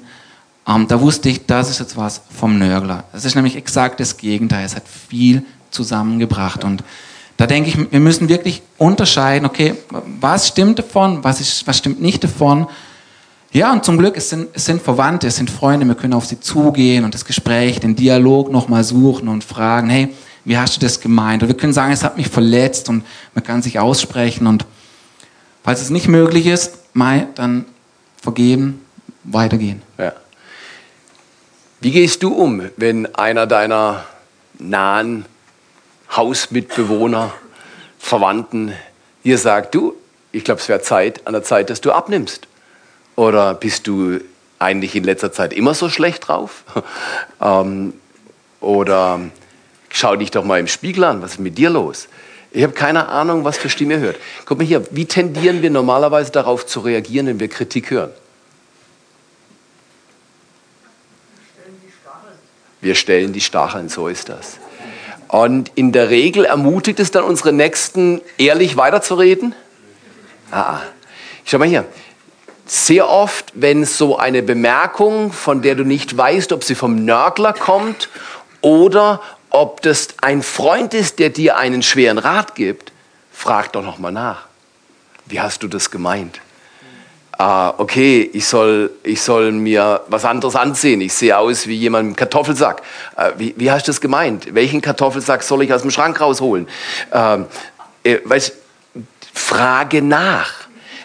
ähm, 0.68 0.88
da 0.88 1.02
wusste 1.02 1.28
ich, 1.28 1.46
das 1.46 1.70
ist 1.70 1.80
jetzt 1.80 1.98
was 1.98 2.22
vom 2.30 2.58
Nörgler. 2.58 3.04
Das 3.12 3.26
ist 3.26 3.36
nämlich 3.36 3.56
exakt 3.56 4.00
das 4.00 4.18
Gegenteil. 4.18 4.64
Es 4.64 4.76
hat 4.76 4.84
viel 4.88 5.44
zusammengebracht. 5.72 6.64
Und 6.64 6.84
da 7.42 7.48
denke 7.48 7.70
ich, 7.70 7.92
wir 7.92 8.00
müssen 8.00 8.30
wirklich 8.30 8.62
unterscheiden, 8.78 9.48
okay, 9.48 9.74
was 10.20 10.48
stimmt 10.48 10.78
davon, 10.78 11.24
was, 11.24 11.42
ist, 11.42 11.66
was 11.66 11.80
stimmt 11.80 12.00
nicht 12.00 12.24
davon. 12.24 12.68
Ja, 13.52 13.74
und 13.74 13.84
zum 13.84 13.98
Glück, 13.98 14.16
es 14.16 14.30
sind, 14.30 14.50
es 14.54 14.66
sind 14.66 14.80
Verwandte, 14.80 15.26
es 15.26 15.38
sind 15.38 15.50
Freunde, 15.50 15.88
wir 15.88 15.96
können 15.96 16.14
auf 16.14 16.28
sie 16.28 16.40
zugehen 16.40 17.04
und 17.04 17.16
das 17.16 17.26
Gespräch, 17.26 17.80
den 17.80 17.96
Dialog 17.96 18.52
nochmal 18.52 18.84
suchen 18.84 19.28
und 19.28 19.44
fragen, 19.44 19.90
hey, 19.90 20.10
wie 20.46 20.56
hast 20.56 20.76
du 20.76 20.82
das 20.82 21.00
gemeint? 21.00 21.42
Oder 21.42 21.54
wir 21.54 21.58
können 21.58 21.74
sagen, 21.74 21.92
es 21.92 22.04
hat 22.04 22.16
mich 22.16 22.30
verletzt 22.30 22.90
und 22.90 23.04
man 23.34 23.44
kann 23.44 23.64
sich 23.64 23.80
aussprechen 23.80 24.46
und 24.46 24.66
Falls 25.64 25.82
es 25.82 25.90
nicht 25.92 26.08
möglich 26.08 26.48
ist, 26.48 26.78
Mai, 26.94 27.28
dann 27.36 27.66
vergeben, 28.18 28.82
weitergehen. 29.24 29.82
Ja. 29.98 30.14
Wie 31.80 31.92
gehst 31.92 32.24
du 32.24 32.34
um, 32.34 32.64
wenn 32.78 33.16
einer 33.16 33.48
deiner 33.48 34.06
nahen 34.60 35.26
Hausmitbewohner, 36.16 37.34
Verwandten 38.00 38.74
dir 39.24 39.38
sagt, 39.38 39.76
du, 39.76 39.96
ich 40.32 40.44
glaube, 40.44 40.60
es 40.60 40.68
wäre 40.70 40.82
Zeit, 40.82 41.26
an 41.28 41.34
der 41.34 41.44
Zeit, 41.44 41.70
dass 41.70 41.82
du 41.82 41.92
abnimmst? 41.92 42.48
Oder 43.16 43.54
bist 43.54 43.88
du 43.88 44.20
eigentlich 44.60 44.96
in 44.96 45.04
letzter 45.04 45.32
Zeit 45.32 45.54
immer 45.54 45.74
so 45.74 45.90
schlecht 45.90 46.28
drauf? 46.28 46.64
ähm, 47.42 47.94
oder 48.60 49.20
schau 49.90 50.16
dich 50.16 50.32
doch 50.32 50.44
mal 50.44 50.60
im 50.60 50.68
Spiegel 50.68 51.04
an, 51.04 51.22
was 51.22 51.34
ist 51.34 51.40
mit 51.40 51.58
dir 51.58 51.70
los? 51.70 52.08
Ich 52.52 52.64
habe 52.64 52.74
keine 52.74 53.08
Ahnung, 53.08 53.44
was 53.44 53.58
für 53.58 53.70
Stimme 53.70 54.00
hört. 54.00 54.18
Guck 54.46 54.58
mal 54.58 54.68
hier, 54.68 54.86
wie 54.92 55.06
tendieren 55.06 55.62
wir 55.62 55.70
normalerweise 55.70 56.32
darauf 56.32 56.66
zu 56.66 56.82
reagieren, 56.82 57.28
wenn 57.28 57.40
wir 57.40 57.48
Kritik 57.48 57.92
hören? 57.92 58.12
Wir 62.82 62.96
stellen 62.96 63.32
die 63.32 63.42
Stacheln, 63.42 63.90
so 63.90 64.08
ist 64.08 64.28
das. 64.28 64.58
Und 65.32 65.72
in 65.76 65.94
der 65.94 66.10
Regel 66.10 66.44
ermutigt 66.44 67.00
es 67.00 67.12
dann 67.12 67.24
unsere 67.24 67.54
Nächsten, 67.54 68.20
ehrlich 68.38 68.76
weiterzureden? 68.76 69.56
Ah, 70.52 70.60
ah. 70.60 70.82
Schau 71.46 71.58
mal 71.58 71.70
hier. 71.70 71.86
Sehr 72.66 73.10
oft, 73.10 73.54
wenn 73.56 73.86
so 73.86 74.18
eine 74.18 74.44
Bemerkung, 74.44 75.32
von 75.32 75.62
der 75.62 75.76
du 75.76 75.86
nicht 75.86 76.18
weißt, 76.18 76.52
ob 76.52 76.66
sie 76.66 76.76
vom 76.76 77.06
Nörgler 77.06 77.54
kommt 77.54 78.10
oder 78.60 79.22
ob 79.50 79.82
das 79.82 80.10
ein 80.22 80.44
Freund 80.44 80.94
ist, 80.94 81.20
der 81.20 81.30
dir 81.30 81.58
einen 81.58 81.82
schweren 81.82 82.18
Rat 82.18 82.56
gibt, 82.56 82.92
frag 83.32 83.72
doch 83.72 83.84
noch 83.84 84.00
mal 84.00 84.12
nach. 84.12 84.48
Wie 85.28 85.40
hast 85.40 85.64
du 85.64 85.70
das 85.70 85.92
gemeint? 85.92 86.42
Ah, 87.44 87.74
okay, 87.80 88.30
ich 88.34 88.46
soll, 88.46 88.92
ich 89.02 89.20
soll 89.20 89.52
mir 89.52 90.02
was 90.10 90.26
anderes 90.26 90.56
ansehen. 90.56 91.02
Ich 91.02 91.14
sehe 91.14 91.36
aus 91.36 91.66
wie 91.66 91.74
jemand 91.74 92.10
im 92.10 92.16
Kartoffelsack. 92.16 92.84
Äh, 93.18 93.32
wie, 93.40 93.56
wie, 93.58 93.72
hast 93.72 93.88
du 93.88 93.90
das 93.90 94.00
gemeint? 94.00 94.54
Welchen 94.54 94.80
Kartoffelsack 94.80 95.42
soll 95.42 95.64
ich 95.64 95.74
aus 95.74 95.82
dem 95.82 95.90
Schrank 95.90 96.22
rausholen? 96.22 96.68
Ähm, 97.12 97.48
äh, 98.04 98.20
weißt, 98.24 98.54
frage 99.34 100.04
nach. 100.04 100.54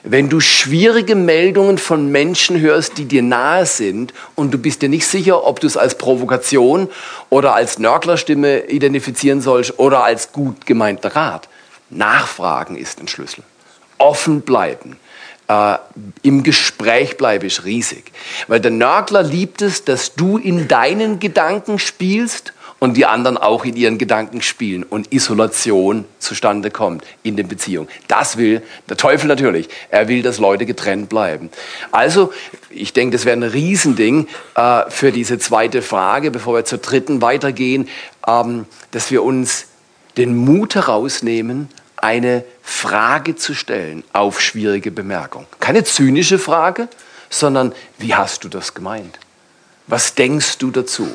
Wenn 0.03 0.29
du 0.29 0.41
schwierige 0.41 1.15
Meldungen 1.15 1.79
von 1.79 2.13
Menschen 2.13 2.61
hörst, 2.61 2.99
die 2.99 3.07
dir 3.07 3.23
nahe 3.23 3.65
sind 3.65 4.13
und 4.35 4.53
du 4.53 4.59
bist 4.59 4.83
dir 4.83 4.91
nicht 4.91 5.07
sicher, 5.07 5.43
ob 5.47 5.61
du 5.61 5.67
es 5.67 5.79
als 5.79 5.97
Provokation 5.97 6.91
oder 7.31 7.55
als 7.55 7.79
Nörglerstimme 7.79 8.67
identifizieren 8.67 9.41
sollst 9.41 9.79
oder 9.79 10.05
als 10.05 10.33
gut 10.33 10.67
gemeinter 10.67 11.17
Rat, 11.17 11.49
nachfragen 11.89 12.77
ist 12.77 13.01
ein 13.01 13.09
Schlüssel. 13.09 13.43
Offen 13.97 14.43
bleiben. 14.43 14.99
Äh, 15.49 15.77
Im 16.23 16.43
Gespräch 16.43 17.17
bleibe 17.17 17.47
ich 17.47 17.65
riesig. 17.65 18.13
Weil 18.49 18.61
der 18.61 18.73
Nörgler 18.73 19.23
liebt 19.23 19.63
es, 19.63 19.85
dass 19.85 20.15
du 20.15 20.39
in 20.39 20.69
deinen 20.69 21.21
Gedanken 21.21 21.79
spielst 21.79 22.53
und 22.79 22.97
die 22.97 23.07
anderen 23.07 23.39
auch 23.39 23.65
in 23.65 23.77
ihren 23.77 23.97
Gedanken 23.97 24.43
spielen 24.43 24.83
und 24.83 25.13
Isolation 25.13 26.05
zustande 26.19 26.71
kommt 26.71 27.05
in 27.23 27.37
den 27.37 27.49
Beziehungen. 27.49 27.89
Das 28.09 28.37
will 28.37 28.63
der 28.89 28.97
Teufel 28.97 29.29
natürlich. 29.29 29.69
Er 29.91 30.09
will, 30.09 30.23
dass 30.23 30.39
Leute 30.39 30.67
getrennt 30.67 31.09
bleiben. 31.09 31.51
Also, 31.91 32.33
ich 32.69 32.93
denke, 32.93 33.17
das 33.17 33.25
wäre 33.25 33.37
ein 33.37 33.43
Riesending 33.43 34.29
äh, 34.57 34.83
für 34.91 35.13
diese 35.13 35.39
zweite 35.39 35.81
Frage, 35.81 36.31
bevor 36.31 36.55
wir 36.55 36.65
zur 36.65 36.79
dritten 36.79 37.23
weitergehen, 37.23 37.89
ähm, 38.27 38.67
dass 38.91 39.11
wir 39.11 39.23
uns 39.23 39.67
den 40.17 40.37
Mut 40.37 40.75
herausnehmen, 40.75 41.69
eine 41.97 42.45
Frage 42.63 43.37
zu 43.37 43.55
stellen 43.55 44.05
auf 44.13 44.41
schwierige 44.41 44.91
Bemerkung. 44.91 45.47
Keine 45.61 45.85
zynische 45.85 46.39
Frage, 46.39 46.89
sondern 47.31 47.73
wie 47.99 48.15
hast 48.15 48.45
du 48.45 48.49
das 48.49 48.75
gemeint? 48.75 49.19
Was 49.87 50.15
denkst 50.15 50.59
du 50.59 50.71
dazu? 50.71 51.09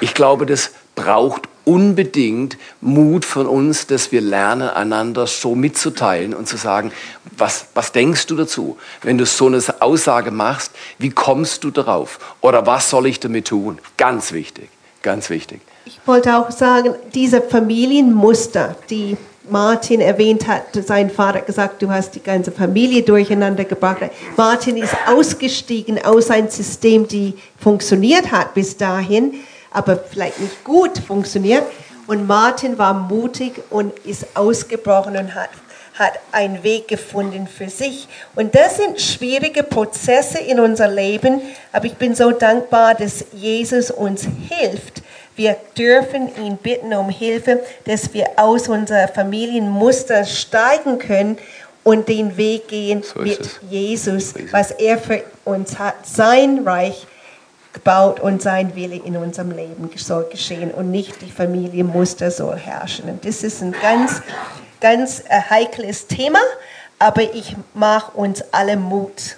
Ich 0.00 0.14
glaube, 0.14 0.46
das 0.46 0.72
braucht 0.94 1.48
unbedingt 1.64 2.58
Mut 2.80 3.24
von 3.24 3.46
uns, 3.46 3.86
dass 3.86 4.12
wir 4.12 4.20
lernen, 4.20 4.68
einander 4.68 5.26
so 5.26 5.54
mitzuteilen 5.54 6.34
und 6.34 6.48
zu 6.48 6.56
sagen, 6.56 6.92
was, 7.36 7.66
was 7.74 7.92
denkst 7.92 8.26
du 8.26 8.36
dazu? 8.36 8.78
Wenn 9.02 9.18
du 9.18 9.26
so 9.26 9.46
eine 9.46 9.60
Aussage 9.80 10.30
machst, 10.30 10.72
wie 10.98 11.10
kommst 11.10 11.64
du 11.64 11.70
darauf? 11.70 12.18
Oder 12.40 12.66
was 12.66 12.90
soll 12.90 13.06
ich 13.06 13.20
damit 13.20 13.48
tun? 13.48 13.78
Ganz 13.96 14.32
wichtig, 14.32 14.68
ganz 15.02 15.30
wichtig. 15.30 15.60
Ich 15.84 16.00
wollte 16.04 16.36
auch 16.36 16.50
sagen, 16.50 16.94
diese 17.14 17.40
Familienmuster, 17.40 18.76
die 18.90 19.16
Martin 19.48 20.00
erwähnt 20.00 20.46
hat, 20.46 20.62
sein 20.86 21.10
Vater 21.10 21.40
gesagt, 21.40 21.82
du 21.82 21.90
hast 21.90 22.14
die 22.14 22.22
ganze 22.22 22.52
Familie 22.52 23.02
durcheinander 23.02 23.64
gebracht. 23.64 23.98
Martin 24.36 24.76
ist 24.76 24.94
ausgestiegen 25.06 26.04
aus 26.04 26.30
einem 26.30 26.48
System, 26.48 27.08
die 27.08 27.34
funktioniert 27.58 28.30
hat 28.30 28.54
bis 28.54 28.76
dahin 28.76 29.34
aber 29.72 29.96
vielleicht 29.96 30.40
nicht 30.40 30.64
gut 30.64 30.98
funktioniert. 30.98 31.64
Und 32.06 32.26
Martin 32.26 32.78
war 32.78 32.94
mutig 32.94 33.52
und 33.70 33.96
ist 34.00 34.36
ausgebrochen 34.36 35.16
und 35.16 35.34
hat, 35.34 35.50
hat 35.94 36.12
einen 36.32 36.62
Weg 36.62 36.88
gefunden 36.88 37.46
für 37.46 37.68
sich. 37.68 38.08
Und 38.34 38.54
das 38.54 38.76
sind 38.76 39.00
schwierige 39.00 39.62
Prozesse 39.62 40.38
in 40.38 40.58
unser 40.58 40.88
Leben, 40.88 41.40
aber 41.72 41.86
ich 41.86 41.94
bin 41.94 42.14
so 42.14 42.32
dankbar, 42.32 42.94
dass 42.94 43.24
Jesus 43.32 43.90
uns 43.90 44.26
hilft. 44.50 45.01
Wir 45.36 45.56
dürfen 45.76 46.30
ihn 46.36 46.56
bitten 46.56 46.92
um 46.94 47.08
Hilfe, 47.08 47.60
dass 47.84 48.12
wir 48.12 48.26
aus 48.36 48.68
unserer 48.68 49.08
Familienmuster 49.08 50.24
steigen 50.24 50.98
können 50.98 51.38
und 51.84 52.08
den 52.08 52.36
Weg 52.36 52.68
gehen 52.68 53.02
so 53.02 53.20
mit 53.20 53.60
Jesus, 53.68 54.34
was 54.50 54.70
er 54.72 54.98
für 54.98 55.22
uns 55.44 55.78
hat, 55.78 56.06
sein 56.06 56.66
Reich 56.66 57.06
gebaut 57.72 58.20
und 58.20 58.42
sein 58.42 58.74
Wille 58.76 58.96
in 58.96 59.16
unserem 59.16 59.50
Leben 59.50 59.90
soll 59.96 60.24
geschehen 60.24 60.70
und 60.70 60.90
nicht 60.90 61.22
die 61.22 61.30
Familienmuster 61.30 62.30
soll 62.30 62.56
herrschen. 62.56 63.08
Und 63.08 63.24
das 63.24 63.42
ist 63.42 63.62
ein 63.62 63.74
ganz, 63.80 64.20
ganz 64.80 65.20
äh, 65.28 65.40
heikles 65.48 66.06
Thema, 66.06 66.40
aber 66.98 67.22
ich 67.22 67.56
mache 67.74 68.12
uns 68.12 68.44
alle 68.52 68.76
Mut, 68.76 69.36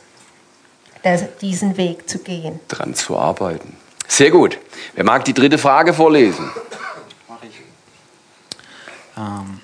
diesen 1.41 1.77
Weg 1.77 2.09
zu 2.09 2.19
gehen. 2.19 2.61
Dran 2.69 2.95
zu 2.95 3.17
arbeiten. 3.17 3.77
Sehr 4.09 4.31
gut. 4.31 4.59
Wer 4.95 5.05
mag 5.05 5.25
die 5.25 5.35
dritte 5.35 5.59
Frage 5.59 5.93
vorlesen? 5.93 6.51
Ähm, 9.17 9.61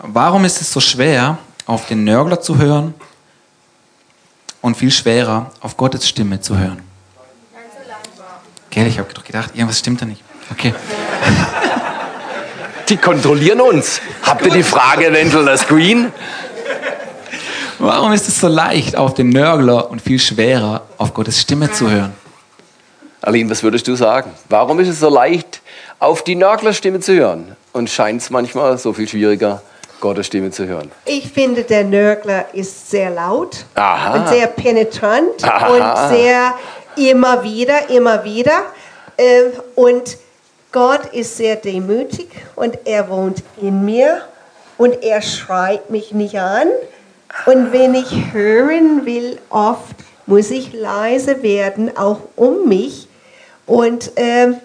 warum 0.00 0.44
ist 0.44 0.60
es 0.60 0.72
so 0.72 0.80
schwer, 0.80 1.38
auf 1.66 1.86
den 1.86 2.04
Nörgler 2.04 2.40
zu 2.40 2.58
hören 2.58 2.94
und 4.60 4.76
viel 4.76 4.90
schwerer, 4.90 5.50
auf 5.60 5.76
Gottes 5.76 6.08
Stimme 6.08 6.40
zu 6.40 6.58
hören? 6.58 6.82
Gell, 8.70 8.86
ich 8.86 8.98
habe 8.98 9.12
doch 9.12 9.24
gedacht, 9.24 9.50
irgendwas 9.54 9.78
stimmt 9.78 10.02
da 10.02 10.06
nicht. 10.06 10.22
Okay. 10.50 10.74
Die 12.88 12.96
kontrollieren 12.96 13.60
uns. 13.60 14.00
Habt 14.22 14.44
ihr 14.46 14.52
die 14.52 14.62
Frage 14.62 15.06
eventuell 15.06 15.44
das 15.44 15.62
Screen? 15.62 16.12
Warum 17.78 18.12
ist 18.12 18.28
es 18.28 18.40
so 18.40 18.48
leicht, 18.48 18.96
auf 18.96 19.14
den 19.14 19.28
Nörgler 19.28 19.90
und 19.90 20.00
viel 20.00 20.18
schwerer, 20.18 20.82
auf 20.96 21.14
Gottes 21.14 21.40
Stimme 21.40 21.70
zu 21.70 21.90
hören? 21.90 22.12
Aline, 23.22 23.50
was 23.50 23.62
würdest 23.62 23.86
du 23.88 23.94
sagen? 23.94 24.30
Warum 24.48 24.78
ist 24.80 24.88
es 24.88 25.00
so 25.00 25.08
leicht, 25.08 25.60
auf 25.98 26.22
die 26.22 26.36
Nörglerstimme 26.36 27.00
zu 27.00 27.12
hören 27.14 27.56
und 27.72 27.90
scheint 27.90 28.22
es 28.22 28.30
manchmal 28.30 28.78
so 28.78 28.92
viel 28.92 29.08
schwieriger, 29.08 29.62
Gottes 30.00 30.26
Stimme 30.26 30.50
zu 30.50 30.66
hören. 30.66 30.90
Ich 31.04 31.28
finde, 31.30 31.64
der 31.64 31.84
Nörgler 31.84 32.46
ist 32.52 32.90
sehr 32.90 33.10
laut 33.10 33.64
Aha. 33.74 34.14
und 34.14 34.28
sehr 34.28 34.46
penetrant 34.46 35.42
Aha. 35.42 35.68
und 35.68 36.16
sehr 36.16 36.54
immer 36.96 37.42
wieder, 37.42 37.90
immer 37.90 38.22
wieder. 38.24 38.62
Ähm, 39.16 39.52
Und 39.74 40.18
Gott 40.70 41.06
ist 41.12 41.36
sehr 41.36 41.56
demütig 41.56 42.28
und 42.54 42.78
er 42.84 43.08
wohnt 43.08 43.42
in 43.60 43.84
mir 43.84 44.22
und 44.76 45.02
er 45.02 45.22
schreit 45.22 45.90
mich 45.90 46.12
nicht 46.12 46.38
an. 46.38 46.68
Und 47.46 47.72
wenn 47.72 47.94
ich 47.94 48.32
hören 48.32 49.04
will, 49.04 49.38
oft 49.50 49.96
muss 50.26 50.50
ich 50.50 50.72
leise 50.72 51.42
werden, 51.42 51.96
auch 51.96 52.20
um 52.36 52.68
mich. 52.68 53.07
Und 53.68 54.12
ähm, 54.16 54.56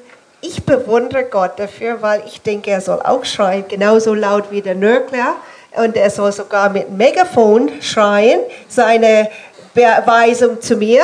ich 0.41 0.63
bewundere 0.63 1.25
Gott 1.25 1.59
dafür, 1.59 2.01
weil 2.01 2.23
ich 2.25 2.41
denke, 2.41 2.71
er 2.71 2.81
soll 2.81 3.01
auch 3.01 3.23
schreien, 3.25 3.65
genauso 3.67 4.13
laut 4.13 4.49
wie 4.49 4.61
der 4.61 4.75
Nörgler. 4.75 5.35
Und 5.75 5.95
er 5.95 6.09
soll 6.09 6.31
sogar 6.31 6.69
mit 6.69 6.89
Megafon 6.89 7.81
schreien, 7.81 8.39
seine 8.67 9.29
Beweisung 9.73 10.61
zu 10.61 10.77
mir. 10.77 11.03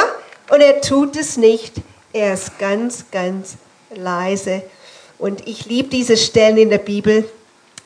Und 0.49 0.61
er 0.61 0.81
tut 0.81 1.15
es 1.15 1.37
nicht. 1.37 1.75
Er 2.13 2.33
ist 2.33 2.57
ganz, 2.57 3.05
ganz 3.11 3.57
leise. 3.93 4.63
Und 5.17 5.47
ich 5.47 5.65
liebe 5.65 5.89
diese 5.89 6.17
Stellen 6.17 6.57
in 6.57 6.69
der 6.69 6.77
Bibel, 6.77 7.29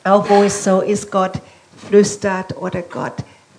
auch 0.03 0.29
wo 0.29 0.43
es 0.43 0.63
so 0.63 0.81
ist, 0.81 1.11
Gott 1.11 1.33
flüstert 1.87 2.55
oder 2.57 2.81
Gott 2.81 3.15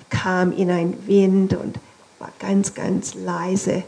kam 0.09 0.57
in 0.57 0.71
ein 0.71 1.07
Wind 1.07 1.55
und 1.55 1.79
war 2.19 2.31
ganz, 2.39 2.75
ganz 2.75 3.15
leise. 3.15 3.83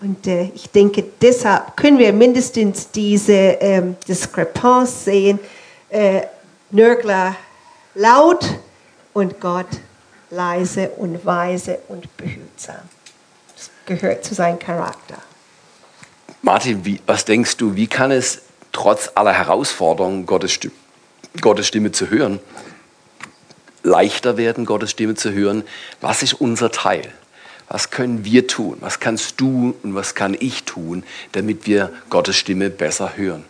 Und 0.00 0.26
äh, 0.26 0.50
ich 0.54 0.70
denke, 0.70 1.04
deshalb 1.20 1.76
können 1.76 1.98
wir 1.98 2.12
mindestens 2.12 2.90
diese 2.90 3.32
ähm, 3.32 3.96
Diskrepanz 4.06 5.04
sehen. 5.04 5.38
Äh, 5.88 6.22
Nörgler 6.70 7.36
laut 7.94 8.44
und 9.12 9.40
Gott 9.40 9.68
leise 10.30 10.90
und 10.90 11.24
weise 11.24 11.78
und 11.88 12.14
behütsam. 12.16 12.76
Das 13.54 13.70
gehört 13.86 14.24
zu 14.24 14.34
seinem 14.34 14.58
Charakter. 14.58 15.16
Martin, 16.42 16.84
wie, 16.84 17.00
was 17.06 17.24
denkst 17.24 17.56
du, 17.56 17.74
wie 17.74 17.86
kann 17.86 18.10
es 18.10 18.42
trotz 18.72 19.10
aller 19.14 19.32
Herausforderungen, 19.32 20.26
Gottes 20.26 20.52
Stimme, 20.52 20.74
Gottes 21.40 21.66
Stimme 21.66 21.92
zu 21.92 22.10
hören, 22.10 22.40
leichter 23.82 24.36
werden, 24.36 24.66
Gottes 24.66 24.90
Stimme 24.90 25.14
zu 25.14 25.32
hören? 25.32 25.64
Was 26.00 26.22
ist 26.22 26.34
unser 26.34 26.70
Teil? 26.70 27.12
Was 27.68 27.90
können 27.90 28.24
wir 28.24 28.46
tun? 28.46 28.76
Was 28.80 29.00
kannst 29.00 29.40
du 29.40 29.74
und 29.82 29.94
was 29.94 30.14
kann 30.14 30.36
ich 30.38 30.64
tun, 30.64 31.02
damit 31.32 31.66
wir 31.66 31.92
Gottes 32.10 32.36
Stimme 32.36 32.70
besser 32.70 33.16
hören? 33.16 33.44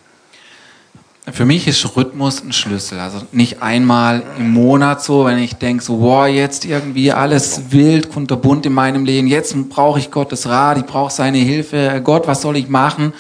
Für 1.33 1.45
mich 1.45 1.67
ist 1.67 1.97
Rhythmus 1.97 2.41
ein 2.43 2.53
Schlüssel. 2.53 3.01
Also 3.01 3.23
nicht 3.33 3.61
einmal 3.61 4.23
im 4.39 4.53
Monat 4.53 5.03
so, 5.03 5.25
wenn 5.25 5.39
ich 5.39 5.55
denke, 5.55 5.83
so, 5.83 6.01
wow, 6.01 6.29
jetzt 6.29 6.65
irgendwie 6.65 7.11
alles 7.11 7.73
wild, 7.73 8.11
kunterbunt 8.11 8.65
in 8.65 8.73
meinem 8.73 9.05
Leben, 9.05 9.27
jetzt 9.27 9.57
brauche 9.69 9.99
ich 9.99 10.13
Gottes 10.13 10.49
Rat, 10.49 10.79
ich 10.79 10.85
brauche 10.85 11.13
seine 11.13 11.39
Hilfe, 11.39 12.01
Gott, 12.05 12.29
was 12.29 12.43
soll 12.43 12.57
ich 12.57 12.69
machen? 12.69 13.13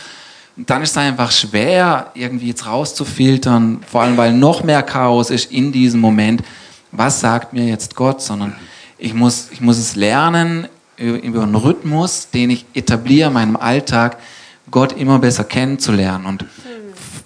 Und 0.56 0.70
dann 0.70 0.82
ist 0.82 0.92
es 0.92 0.96
einfach 0.96 1.32
schwer, 1.32 2.12
irgendwie 2.14 2.46
jetzt 2.46 2.66
rauszufiltern, 2.66 3.80
vor 3.86 4.02
allem 4.02 4.16
weil 4.16 4.32
noch 4.32 4.62
mehr 4.62 4.84
Chaos 4.84 5.30
ist 5.30 5.50
in 5.50 5.72
diesem 5.72 6.00
Moment. 6.00 6.42
Was 6.92 7.20
sagt 7.20 7.52
mir 7.52 7.66
jetzt 7.66 7.96
Gott? 7.96 8.22
Sondern 8.22 8.54
ich 8.98 9.14
muss, 9.14 9.48
ich 9.50 9.60
muss 9.60 9.78
es 9.78 9.96
lernen, 9.96 10.68
über 10.98 11.42
einen 11.42 11.54
Rhythmus, 11.54 12.30
den 12.30 12.50
ich 12.50 12.66
etabliere 12.74 13.28
in 13.28 13.34
meinem 13.34 13.56
Alltag, 13.56 14.18
Gott 14.70 14.92
immer 14.92 15.18
besser 15.18 15.44
kennenzulernen. 15.44 16.26
Und 16.26 16.44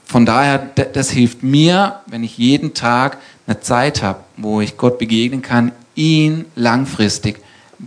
von 0.05 0.27
daher, 0.27 0.59
das 0.59 1.11
hilft 1.11 1.43
mir, 1.43 2.01
wenn 2.07 2.25
ich 2.25 2.37
jeden 2.37 2.75
Tag 2.75 3.19
eine 3.47 3.61
Zeit 3.61 4.03
habe, 4.03 4.21
wo 4.37 4.61
ich 4.61 4.77
Gott 4.77 4.99
begegnen 4.99 5.43
kann, 5.43 5.73
ihn 5.95 6.47
langfristig 6.57 7.41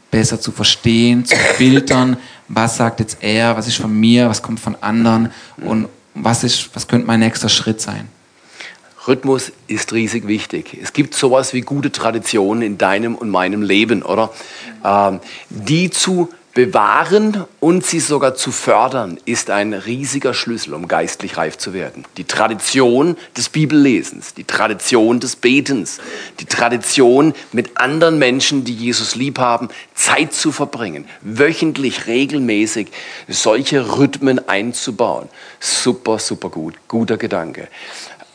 besser 0.09 0.39
zu 0.39 0.51
verstehen, 0.51 1.25
zu 1.25 1.35
filtern, 1.35 2.17
was 2.47 2.77
sagt 2.77 2.99
jetzt 2.99 3.17
er, 3.21 3.55
was 3.55 3.67
ist 3.67 3.77
von 3.77 3.93
mir, 3.97 4.29
was 4.29 4.41
kommt 4.41 4.59
von 4.59 4.75
anderen 4.81 5.31
und 5.57 5.87
was 6.15 6.43
ist, 6.43 6.69
was 6.73 6.87
könnte 6.87 7.07
mein 7.07 7.19
nächster 7.19 7.49
Schritt 7.49 7.81
sein. 7.81 8.07
Rhythmus 9.07 9.51
ist 9.67 9.93
riesig 9.93 10.27
wichtig. 10.27 10.77
Es 10.81 10.93
gibt 10.93 11.13
sowas 11.13 11.53
wie 11.53 11.61
gute 11.61 11.91
Traditionen 11.91 12.61
in 12.61 12.77
deinem 12.77 13.15
und 13.15 13.29
meinem 13.29 13.61
Leben, 13.61 14.01
oder? 14.01 14.31
Ähm, 14.83 15.19
die 15.49 15.89
zu 15.89 16.29
bewahren 16.53 17.45
und 17.59 17.83
sie 17.83 17.99
sogar 17.99 18.35
zu 18.35 18.51
fördern, 18.51 19.17
ist 19.25 19.49
ein 19.49 19.73
riesiger 19.73 20.35
Schlüssel, 20.35 20.75
um 20.75 20.87
geistlich 20.87 21.35
reif 21.35 21.57
zu 21.57 21.73
werden. 21.73 22.05
Die 22.17 22.25
Tradition 22.25 23.17
des 23.35 23.49
Bibellesens, 23.49 24.35
die 24.35 24.43
Tradition 24.43 25.19
des 25.19 25.35
Betens, 25.35 25.99
die 26.39 26.45
Tradition 26.45 27.33
mit 27.53 27.77
anderen 27.77 28.19
Menschen, 28.19 28.63
die 28.65 28.75
Jesus 28.75 29.15
lieb 29.15 29.39
haben, 29.39 29.69
Zeit 29.95 30.33
zu 30.33 30.51
verbringen, 30.51 31.05
wöchentlich, 31.21 32.05
regelmäßig 32.05 32.89
solche 33.27 33.97
Rhythmen 33.97 34.47
einzubauen. 34.47 35.29
Super, 35.59 36.19
super 36.19 36.49
gut. 36.49 36.75
Guter 36.87 37.17
Gedanke. 37.17 37.67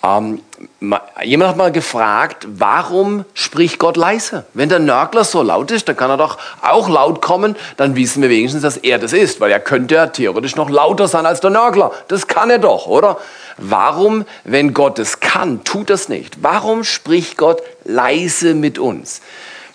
Ähm, 0.01 0.43
ma- 0.79 1.03
jemand 1.25 1.51
hat 1.51 1.57
mal 1.57 1.73
gefragt, 1.73 2.47
warum 2.49 3.25
spricht 3.35 3.81
Gott 3.81 3.97
leise? 3.97 4.47
Wenn 4.55 4.69
der 4.69 4.79
Nörgler 4.79 5.25
so 5.25 5.43
laut 5.43 5.73
ist, 5.73 5.89
dann 5.89 5.97
kann 5.97 6.09
er 6.11 6.17
doch 6.17 6.39
auch 6.63 6.89
laut 6.89 7.21
kommen, 7.21 7.57
dann 7.77 7.97
wissen 7.97 8.23
wir 8.23 8.31
wenigstens, 8.31 8.63
dass 8.63 8.77
er 8.77 9.01
das 9.01 9.13
ist, 9.13 9.41
weil 9.41 9.51
er 9.51 9.59
könnte 9.59 9.97
ja 9.97 10.07
theoretisch 10.07 10.55
noch 10.55 10.71
lauter 10.71 11.09
sein 11.09 11.27
als 11.27 11.41
der 11.41 11.51
Nörgler. 11.51 11.91
Das 12.07 12.29
kann 12.29 12.49
er 12.49 12.61
doch, 12.61 12.87
oder? 12.87 13.19
Warum, 13.57 14.25
wenn 14.45 14.73
Gott 14.73 15.01
es 15.01 15.19
kann, 15.19 15.65
tut 15.65 15.91
das 15.91 16.09
nicht? 16.09 16.45
Warum 16.45 16.85
spricht 16.85 17.37
Gott 17.37 17.61
leise 17.85 18.55
mit 18.55 18.79
uns? 18.79 19.21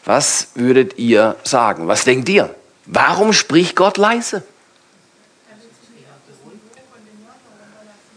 Was 0.05 0.47
würdet 0.55 0.97
ihr 0.97 1.35
sagen? 1.43 1.89
Was 1.89 2.05
denkt 2.05 2.29
ihr? 2.29 2.55
Warum 2.85 3.33
spricht 3.33 3.75
Gott 3.75 3.97
leise? 3.97 4.43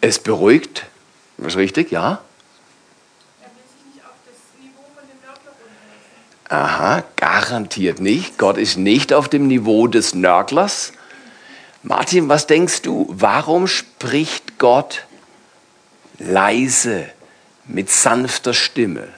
Es 0.00 0.20
beruhigt. 0.20 0.86
Das 1.38 1.48
ist 1.48 1.56
richtig, 1.56 1.90
ja? 1.90 2.20
Aha, 6.48 7.02
garantiert 7.16 8.00
nicht. 8.00 8.38
Gott 8.38 8.56
ist 8.56 8.76
nicht 8.76 9.12
auf 9.12 9.28
dem 9.28 9.48
Niveau 9.48 9.88
des 9.88 10.14
Nörglers. 10.14 10.92
Martin, 11.82 12.28
was 12.28 12.46
denkst 12.46 12.82
du? 12.82 13.06
Warum 13.10 13.66
spricht 13.66 14.58
Gott 14.58 15.06
leise 16.18 17.06
mit 17.64 17.90
sanfter 17.90 18.54
Stimme? 18.54 19.08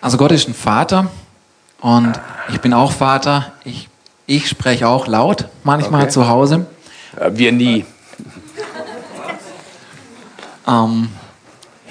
Also 0.00 0.16
Gott 0.16 0.32
ist 0.32 0.48
ein 0.48 0.54
Vater 0.54 1.10
und 1.80 2.18
ich 2.48 2.60
bin 2.60 2.72
auch 2.72 2.92
Vater. 2.92 3.52
Ich, 3.64 3.88
ich 4.26 4.48
spreche 4.48 4.88
auch 4.88 5.06
laut 5.06 5.48
manchmal 5.64 6.02
Okay. 6.02 6.10
zu 6.12 6.28
Hause. 6.28 6.66
Äh, 7.18 7.30
Wir 7.34 7.52
nie. 7.52 7.84
Ähm, 10.66 11.08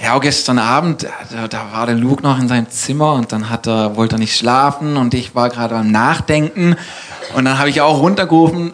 ja, 0.01 0.19
gestern 0.19 0.59
Abend, 0.59 1.07
da, 1.31 1.47
da 1.47 1.71
war 1.71 1.85
der 1.85 1.95
Luke 1.95 2.21
noch 2.21 2.37
in 2.37 2.47
seinem 2.47 2.69
Zimmer 2.69 3.13
und 3.13 3.31
dann 3.31 3.49
hat 3.49 3.65
er, 3.67 3.95
wollte 3.95 4.15
er 4.15 4.19
nicht 4.19 4.35
schlafen 4.35 4.97
und 4.97 5.13
ich 5.13 5.35
war 5.35 5.49
gerade 5.49 5.75
am 5.75 5.89
Nachdenken 5.89 6.75
und 7.33 7.45
dann 7.45 7.57
habe 7.57 7.69
ich 7.69 7.79
auch 7.81 8.01
runtergerufen, 8.01 8.73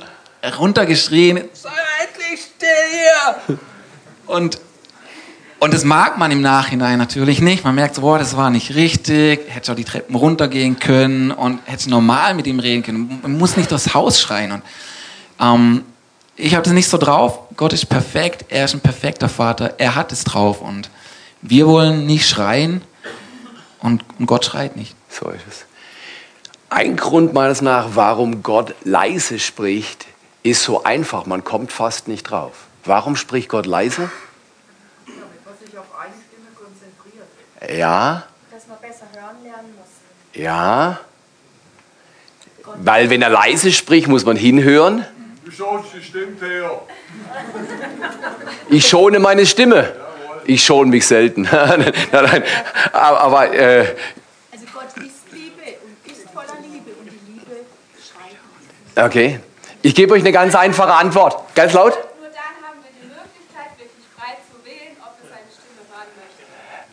runtergeschrien, 0.58 1.42
sei 1.54 1.70
endlich 2.04 2.42
still 2.42 2.68
hier! 2.92 3.58
Und, 4.26 4.60
und 5.60 5.74
das 5.74 5.84
mag 5.84 6.18
man 6.18 6.32
im 6.32 6.42
Nachhinein 6.42 6.98
natürlich 6.98 7.40
nicht. 7.42 7.64
Man 7.64 7.76
merkt 7.76 7.96
so, 7.96 8.02
boah, 8.02 8.18
das 8.18 8.36
war 8.36 8.50
nicht 8.50 8.74
richtig, 8.74 9.42
hätte 9.48 9.74
auch 9.74 9.76
die 9.76 9.84
Treppen 9.84 10.16
runtergehen 10.16 10.80
können 10.80 11.32
und 11.32 11.60
hätte 11.66 11.90
normal 11.90 12.34
mit 12.34 12.48
ihm 12.48 12.60
reden 12.60 12.82
können. 12.82 13.20
Man 13.22 13.38
muss 13.38 13.58
nicht 13.58 13.70
durchs 13.70 13.94
Haus 13.94 14.20
schreien. 14.20 14.54
Und, 14.54 14.64
ähm, 15.40 15.84
ich 16.42 16.56
habe 16.56 16.64
das 16.64 16.74
nicht 16.74 16.90
so 16.90 16.98
drauf. 16.98 17.40
Gott 17.56 17.72
ist 17.74 17.88
perfekt, 17.88 18.46
er 18.50 18.66
ist 18.66 18.74
ein 18.74 18.82
perfekter 18.82 19.30
Vater, 19.30 19.76
er 19.78 19.96
hat 19.96 20.12
es 20.12 20.24
drauf 20.24 20.62
und 20.62 20.90
wir 21.42 21.68
wollen 21.68 22.06
nicht 22.06 22.28
schreien 22.28 22.82
und, 23.80 24.04
und 24.18 24.26
Gott 24.26 24.46
schreit 24.46 24.76
nicht. 24.76 24.96
So 25.10 25.30
ist 25.30 25.46
es. 25.48 25.66
Ein 26.70 26.96
Grund 26.96 27.34
meines 27.34 27.62
nach, 27.62 27.90
warum 27.94 28.44
Gott 28.44 28.76
leise 28.84 29.40
spricht, 29.40 30.08
ist 30.44 30.64
so 30.64 30.84
einfach. 30.84 31.26
Man 31.26 31.44
kommt 31.44 31.72
fast 31.72 32.08
nicht 32.08 32.24
drauf. 32.24 32.54
Warum 32.86 33.16
spricht 33.16 33.50
Gott 33.50 33.66
leise? 33.66 34.10
Ja, 37.78 38.24
dass 38.52 38.68
man 38.68 38.78
besser 38.80 39.06
hören 39.14 39.44
lernen 39.44 39.70
muss. 39.78 40.42
ja. 40.42 41.00
Weil 42.76 43.10
wenn 43.10 43.22
er 43.22 43.30
leise 43.30 43.72
spricht, 43.72 44.08
muss 44.08 44.26
man 44.26 44.36
hinhören. 44.36 45.06
Stimme. 46.02 46.82
Ich 48.70 48.88
schone 48.88 49.20
meine 49.20 49.46
Stimme. 49.46 49.94
Ich 50.46 50.64
schone 50.64 50.90
mich 50.90 51.06
selten. 51.06 51.42
nein, 51.52 51.94
nein. 52.12 52.44
Aber, 52.94 53.20
aber 53.20 53.54
äh, 53.54 53.96
Also 54.52 54.66
Gott 54.74 54.86
ist 55.06 55.32
Liebe 55.32 55.78
und 55.84 56.12
ist 56.12 56.30
voller 56.34 56.58
Liebe 56.62 56.92
und 57.00 57.10
die 57.10 57.34
Liebe 57.34 57.66
schreit 58.00 59.06
okay. 59.06 59.40
Ich 59.82 59.96
gebe 59.96 60.14
euch 60.14 60.22
eine 60.22 60.32
ganz 60.32 60.56
einfache 60.56 60.94
Antwort. 60.94 61.56
Ganz 61.56 61.74
laut. 61.74 61.94
Nur 61.94 62.30
dann 62.30 62.68
haben 62.68 62.80
wir 62.82 62.92
die 63.02 63.08
Möglichkeit, 63.08 63.78
wirklich 63.78 64.06
frei 64.18 64.38
zu 64.50 64.58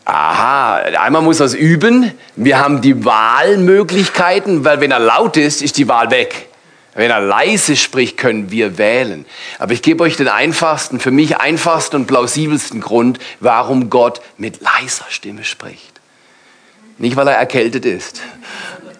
Aha, 0.05 0.77
einmal 0.99 1.21
muss 1.21 1.39
er 1.39 1.45
es 1.45 1.53
üben. 1.53 2.11
Wir 2.35 2.59
haben 2.59 2.81
die 2.81 3.05
Wahlmöglichkeiten, 3.05 4.65
weil 4.65 4.81
wenn 4.81 4.91
er 4.91 4.99
laut 4.99 5.37
ist, 5.37 5.61
ist 5.61 5.77
die 5.77 5.87
Wahl 5.87 6.09
weg. 6.09 6.48
Wenn 6.95 7.11
er 7.11 7.21
leise 7.21 7.75
spricht, 7.75 8.17
können 8.17 8.51
wir 8.51 8.77
wählen. 8.77 9.25
Aber 9.59 9.73
ich 9.73 9.81
gebe 9.81 10.03
euch 10.03 10.17
den 10.17 10.27
einfachsten, 10.27 10.99
für 10.99 11.11
mich 11.11 11.37
einfachsten 11.37 11.97
und 11.97 12.07
plausibelsten 12.07 12.81
Grund, 12.81 13.19
warum 13.39 13.89
Gott 13.89 14.21
mit 14.37 14.61
leiser 14.61 15.05
Stimme 15.09 15.43
spricht. 15.43 16.01
Nicht, 16.97 17.15
weil 17.15 17.27
er 17.27 17.35
erkältet 17.35 17.85
ist 17.85 18.21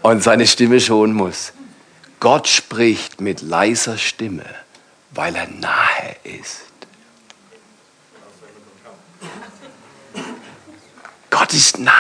und 0.01 0.23
seine 0.23 0.47
Stimme 0.47 0.79
schonen 0.79 1.15
muss. 1.15 1.53
Gott 2.19 2.47
spricht 2.47 3.21
mit 3.21 3.41
leiser 3.41 3.97
Stimme, 3.97 4.45
weil 5.11 5.35
er 5.35 5.47
nahe 5.47 6.15
ist. 6.23 6.61
Gott 11.29 11.53
ist 11.53 11.79
nahe. 11.79 11.93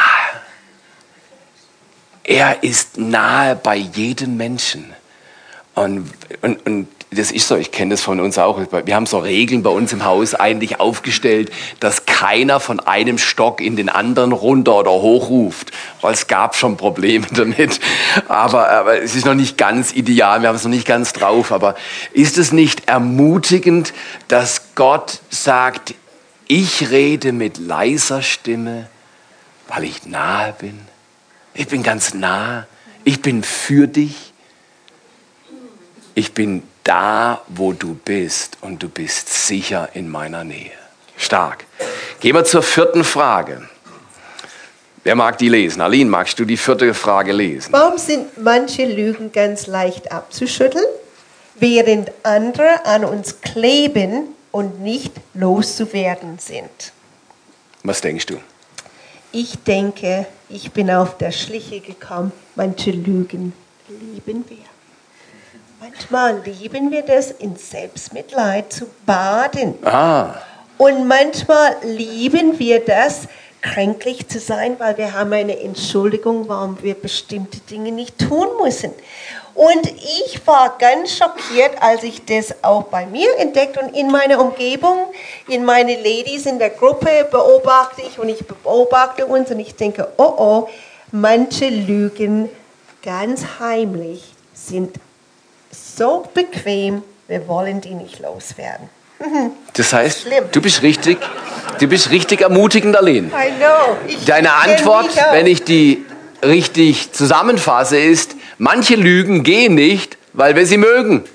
Er 2.23 2.63
ist 2.63 2.97
nahe 2.97 3.55
bei 3.55 3.75
jedem 3.75 4.37
Menschen. 4.37 4.93
Und, 5.79 6.11
und, 6.41 6.65
und 6.65 6.87
das 7.11 7.31
ist 7.31 7.47
so, 7.47 7.55
ich 7.55 7.71
kenne 7.71 7.91
das 7.91 8.01
von 8.01 8.19
uns 8.19 8.37
auch. 8.37 8.59
Wir 8.85 8.95
haben 8.95 9.05
so 9.05 9.17
Regeln 9.17 9.63
bei 9.63 9.69
uns 9.69 9.93
im 9.93 10.03
Haus 10.03 10.35
eigentlich 10.35 10.79
aufgestellt, 10.81 11.51
dass 11.79 12.05
keiner 12.05 12.59
von 12.59 12.81
einem 12.81 13.17
Stock 13.17 13.61
in 13.61 13.77
den 13.77 13.87
anderen 13.87 14.33
runter 14.33 14.75
oder 14.75 14.91
hoch 14.91 15.29
ruft, 15.29 15.71
weil 16.01 16.13
es 16.13 16.27
gab 16.27 16.55
schon 16.55 16.75
Probleme 16.75 17.25
damit. 17.33 17.79
Aber, 18.27 18.69
aber 18.69 19.01
es 19.01 19.15
ist 19.15 19.25
noch 19.25 19.35
nicht 19.35 19.57
ganz 19.57 19.93
ideal, 19.93 20.41
wir 20.41 20.49
haben 20.49 20.57
es 20.57 20.65
noch 20.65 20.69
nicht 20.69 20.85
ganz 20.85 21.13
drauf. 21.13 21.53
Aber 21.53 21.75
ist 22.11 22.37
es 22.37 22.51
nicht 22.51 22.89
ermutigend, 22.89 23.93
dass 24.27 24.75
Gott 24.75 25.21
sagt, 25.29 25.95
ich 26.47 26.89
rede 26.91 27.31
mit 27.31 27.57
leiser 27.57 28.21
Stimme, 28.21 28.87
weil 29.69 29.85
ich 29.85 30.05
nahe 30.05 30.53
bin? 30.59 30.77
Ich 31.53 31.69
bin 31.69 31.83
ganz 31.83 32.13
nah. 32.13 32.67
Ich 33.05 33.21
bin 33.21 33.43
für 33.43 33.87
dich. 33.87 34.28
Ich 36.19 36.33
bin 36.33 36.63
da, 36.83 37.43
wo 37.47 37.71
du 37.71 37.93
bist 37.93 38.57
und 38.59 38.83
du 38.83 38.89
bist 38.89 39.29
sicher 39.47 39.87
in 39.93 40.09
meiner 40.09 40.43
Nähe. 40.43 40.73
Stark. 41.15 41.63
Gehen 42.19 42.35
wir 42.35 42.43
zur 42.43 42.61
vierten 42.61 43.05
Frage. 43.05 43.69
Wer 45.05 45.15
mag 45.15 45.37
die 45.37 45.47
lesen? 45.47 45.79
Aline, 45.79 46.09
magst 46.09 46.37
du 46.37 46.43
die 46.43 46.57
vierte 46.57 46.93
Frage 46.93 47.31
lesen? 47.31 47.71
Warum 47.71 47.97
sind 47.97 48.37
manche 48.37 48.83
Lügen 48.83 49.31
ganz 49.31 49.67
leicht 49.67 50.11
abzuschütteln, 50.11 50.83
während 51.55 52.11
andere 52.23 52.85
an 52.85 53.05
uns 53.05 53.39
kleben 53.39 54.35
und 54.51 54.81
nicht 54.81 55.13
loszuwerden 55.33 56.37
sind? 56.37 56.91
Was 57.83 58.01
denkst 58.01 58.25
du? 58.25 58.35
Ich 59.31 59.57
denke, 59.59 60.25
ich 60.49 60.73
bin 60.73 60.91
auf 60.91 61.17
der 61.17 61.31
Schliche 61.31 61.79
gekommen. 61.79 62.33
Manche 62.57 62.91
Lügen 62.91 63.53
lieben 63.87 64.43
wir. 64.49 64.78
Manchmal 65.81 66.41
lieben 66.43 66.91
wir 66.91 67.03
das, 67.03 67.31
in 67.31 67.55
Selbstmitleid 67.55 68.73
zu 68.73 68.85
baden. 69.05 69.75
Ah, 69.85 70.33
Und 70.77 71.07
manchmal 71.07 71.77
lieben 71.83 72.59
wir 72.59 72.83
das, 72.83 73.29
kränklich 73.61 74.27
zu 74.27 74.39
sein, 74.39 74.75
weil 74.77 74.97
wir 74.97 75.13
haben 75.13 75.31
eine 75.31 75.57
Entschuldigung, 75.57 76.49
warum 76.49 76.81
wir 76.81 76.95
bestimmte 76.95 77.59
Dinge 77.61 77.93
nicht 77.93 78.17
tun 78.19 78.47
müssen. 78.61 78.91
Und 79.55 79.87
ich 79.87 80.45
war 80.45 80.77
ganz 80.77 81.17
schockiert, 81.17 81.81
als 81.81 82.03
ich 82.03 82.25
das 82.25 82.61
auch 82.61 82.83
bei 82.83 83.05
mir 83.05 83.37
entdeckt 83.37 83.77
und 83.77 83.95
in 83.95 84.11
meiner 84.11 84.39
Umgebung, 84.39 85.07
in 85.47 85.63
meine 85.63 85.95
Ladies 85.95 86.45
in 86.45 86.59
der 86.59 86.71
Gruppe 86.71 87.25
beobachte 87.31 88.01
ich 88.01 88.19
und 88.19 88.27
ich 88.27 88.45
beobachte 88.45 89.25
uns 89.25 89.49
und 89.49 89.59
ich 89.59 89.75
denke, 89.75 90.09
oh 90.17 90.33
oh, 90.37 90.69
manche 91.11 91.69
Lügen 91.69 92.49
ganz 93.01 93.45
heimlich 93.59 94.33
sind 94.53 94.97
so 95.99 96.25
bequem, 96.33 97.03
wir 97.27 97.45
wollen 97.49 97.81
die 97.81 97.93
nicht 97.93 98.19
loswerden. 98.19 98.87
das 99.73 99.91
heißt, 99.91 100.21
Schlimm. 100.21 100.45
du 100.49 100.61
bist 100.61 100.81
richtig, 100.81 101.17
du 101.77 101.87
bist 101.87 102.09
richtig 102.09 102.39
ermutigend, 102.39 102.95
Aline. 102.95 103.27
I 103.27 103.51
know. 103.57 103.97
Ich 104.07 104.23
Deine 104.23 104.53
Antwort, 104.53 105.09
wenn 105.33 105.45
ich 105.45 105.65
die 105.65 106.05
richtig 106.41 107.11
zusammenfasse, 107.11 107.99
ist, 107.99 108.35
manche 108.57 108.95
Lügen 108.95 109.43
gehen 109.43 109.75
nicht, 109.75 110.17
weil 110.31 110.55
wir 110.55 110.65
sie 110.65 110.77
mögen. 110.77 111.25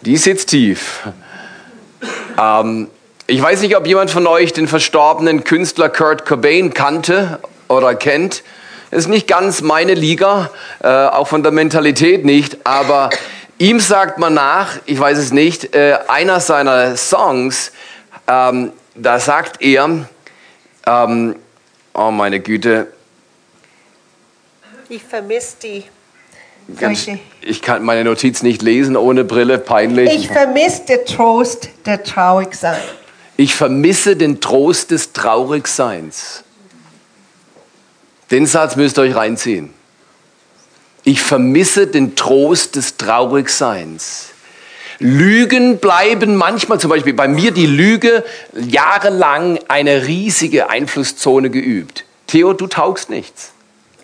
Die 0.00 0.16
sitzt 0.16 0.48
tief. 0.48 1.00
Ähm, 2.38 2.88
ich 3.26 3.42
weiß 3.42 3.60
nicht, 3.60 3.76
ob 3.76 3.86
jemand 3.86 4.10
von 4.10 4.26
euch 4.26 4.54
den 4.54 4.66
verstorbenen 4.66 5.44
Künstler 5.44 5.90
Kurt 5.90 6.24
Cobain 6.24 6.72
kannte 6.72 7.38
oder 7.68 7.94
kennt. 7.94 8.42
Ist 8.90 9.08
nicht 9.08 9.28
ganz 9.28 9.62
meine 9.62 9.94
Liga, 9.94 10.50
äh, 10.82 10.88
auch 10.88 11.28
von 11.28 11.44
der 11.44 11.52
Mentalität 11.52 12.24
nicht, 12.24 12.66
aber 12.66 13.10
ihm 13.58 13.78
sagt 13.78 14.18
man 14.18 14.34
nach, 14.34 14.78
ich 14.86 14.98
weiß 14.98 15.16
es 15.16 15.32
nicht, 15.32 15.76
äh, 15.76 15.98
einer 16.08 16.40
seiner 16.40 16.96
Songs, 16.96 17.70
ähm, 18.26 18.72
da 18.96 19.20
sagt 19.20 19.62
er, 19.62 20.08
ähm, 20.86 21.36
oh 21.94 22.10
meine 22.10 22.40
Güte, 22.40 22.88
Ich 24.88 25.04
vermisse 25.04 25.56
die. 25.62 25.84
ganz, 26.76 27.06
ich 27.42 27.62
kann 27.62 27.84
meine 27.84 28.02
Notiz 28.02 28.42
nicht 28.42 28.60
lesen 28.60 28.96
ohne 28.96 29.22
Brille, 29.22 29.58
peinlich. 29.58 30.12
Ich 30.12 30.28
vermisse 30.28 30.86
den 30.86 31.06
Trost 31.06 31.68
der 31.86 32.02
Traurigsein. 32.02 32.80
Ich 33.36 33.54
vermisse 33.54 34.16
den 34.16 34.40
Trost 34.40 34.90
des 34.90 35.12
Traurigseins. 35.12 36.42
Den 38.30 38.46
Satz 38.46 38.76
müsst 38.76 38.98
ihr 38.98 39.02
euch 39.02 39.14
reinziehen. 39.14 39.70
Ich 41.04 41.20
vermisse 41.20 41.86
den 41.86 42.14
Trost 42.14 42.76
des 42.76 42.96
Traurigseins. 42.96 44.30
Lügen 44.98 45.78
bleiben 45.78 46.36
manchmal, 46.36 46.78
zum 46.78 46.90
Beispiel 46.90 47.14
bei 47.14 47.26
mir 47.26 47.52
die 47.52 47.66
Lüge, 47.66 48.22
jahrelang 48.54 49.58
eine 49.68 50.06
riesige 50.06 50.68
Einflusszone 50.68 51.50
geübt. 51.50 52.04
Theo, 52.26 52.52
du 52.52 52.66
taugst 52.66 53.08
nichts. 53.08 53.52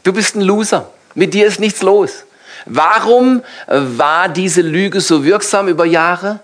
Du 0.05 0.13
bist 0.13 0.37
ein 0.37 0.41
Loser. 0.41 0.91
Mit 1.15 1.35
dir 1.35 1.47
ist 1.47 1.61
nichts 1.61 1.83
los. 1.83 2.25
Warum 2.65 3.43
war 3.67 4.29
diese 4.29 4.63
Lüge 4.63 5.01
so 5.01 5.25
wirksam 5.25 5.69
über 5.69 5.85
Jahre? 5.85 6.41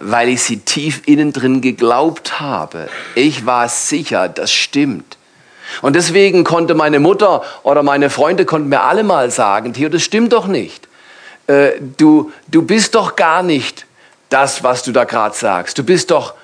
weil 0.00 0.28
ich 0.30 0.42
sie 0.42 0.58
tief 0.58 1.02
innen 1.06 1.32
drin 1.32 1.60
geglaubt 1.60 2.40
habe. 2.40 2.88
Ich 3.14 3.44
war 3.46 3.68
sicher, 3.68 4.28
das 4.28 4.52
stimmt. 4.52 5.18
Und 5.80 5.96
deswegen 5.96 6.44
konnte 6.44 6.74
meine 6.74 7.00
Mutter 7.00 7.42
oder 7.62 7.82
meine 7.82 8.10
Freunde 8.10 8.44
konnten 8.44 8.68
mir 8.68 8.82
alle 8.82 9.02
mal 9.02 9.30
sagen, 9.30 9.72
Theo, 9.72 9.88
das 9.88 10.02
stimmt 10.02 10.32
doch 10.32 10.46
nicht. 10.46 10.88
Äh, 11.46 11.72
du, 11.96 12.32
du 12.48 12.62
bist 12.62 12.94
doch 12.94 13.16
gar 13.16 13.42
nicht 13.42 13.86
das, 14.28 14.62
was 14.62 14.82
du 14.82 14.92
da 14.92 15.04
gerade 15.04 15.34
sagst. 15.34 15.78
Du 15.78 15.84
bist 15.84 16.10
doch... 16.10 16.34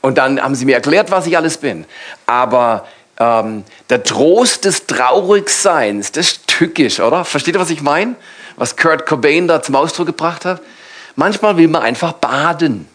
Und 0.00 0.18
dann 0.18 0.40
haben 0.40 0.54
sie 0.54 0.66
mir 0.66 0.74
erklärt, 0.74 1.10
was 1.10 1.26
ich 1.26 1.36
alles 1.36 1.56
bin. 1.56 1.86
Aber 2.26 2.86
ähm, 3.18 3.64
der 3.88 4.02
Trost 4.02 4.64
des 4.64 4.86
Traurigseins, 4.86 6.12
das 6.12 6.26
ist 6.26 6.46
tückisch, 6.46 7.00
oder? 7.00 7.24
Versteht 7.24 7.54
ihr, 7.54 7.60
was 7.60 7.70
ich 7.70 7.80
meine? 7.80 8.16
Was 8.56 8.76
Kurt 8.76 9.06
Cobain 9.06 9.48
da 9.48 9.62
zum 9.62 9.76
Ausdruck 9.76 10.06
gebracht 10.06 10.44
hat? 10.44 10.60
Manchmal 11.16 11.56
will 11.56 11.68
man 11.68 11.82
einfach 11.82 12.12
baden 12.12 12.88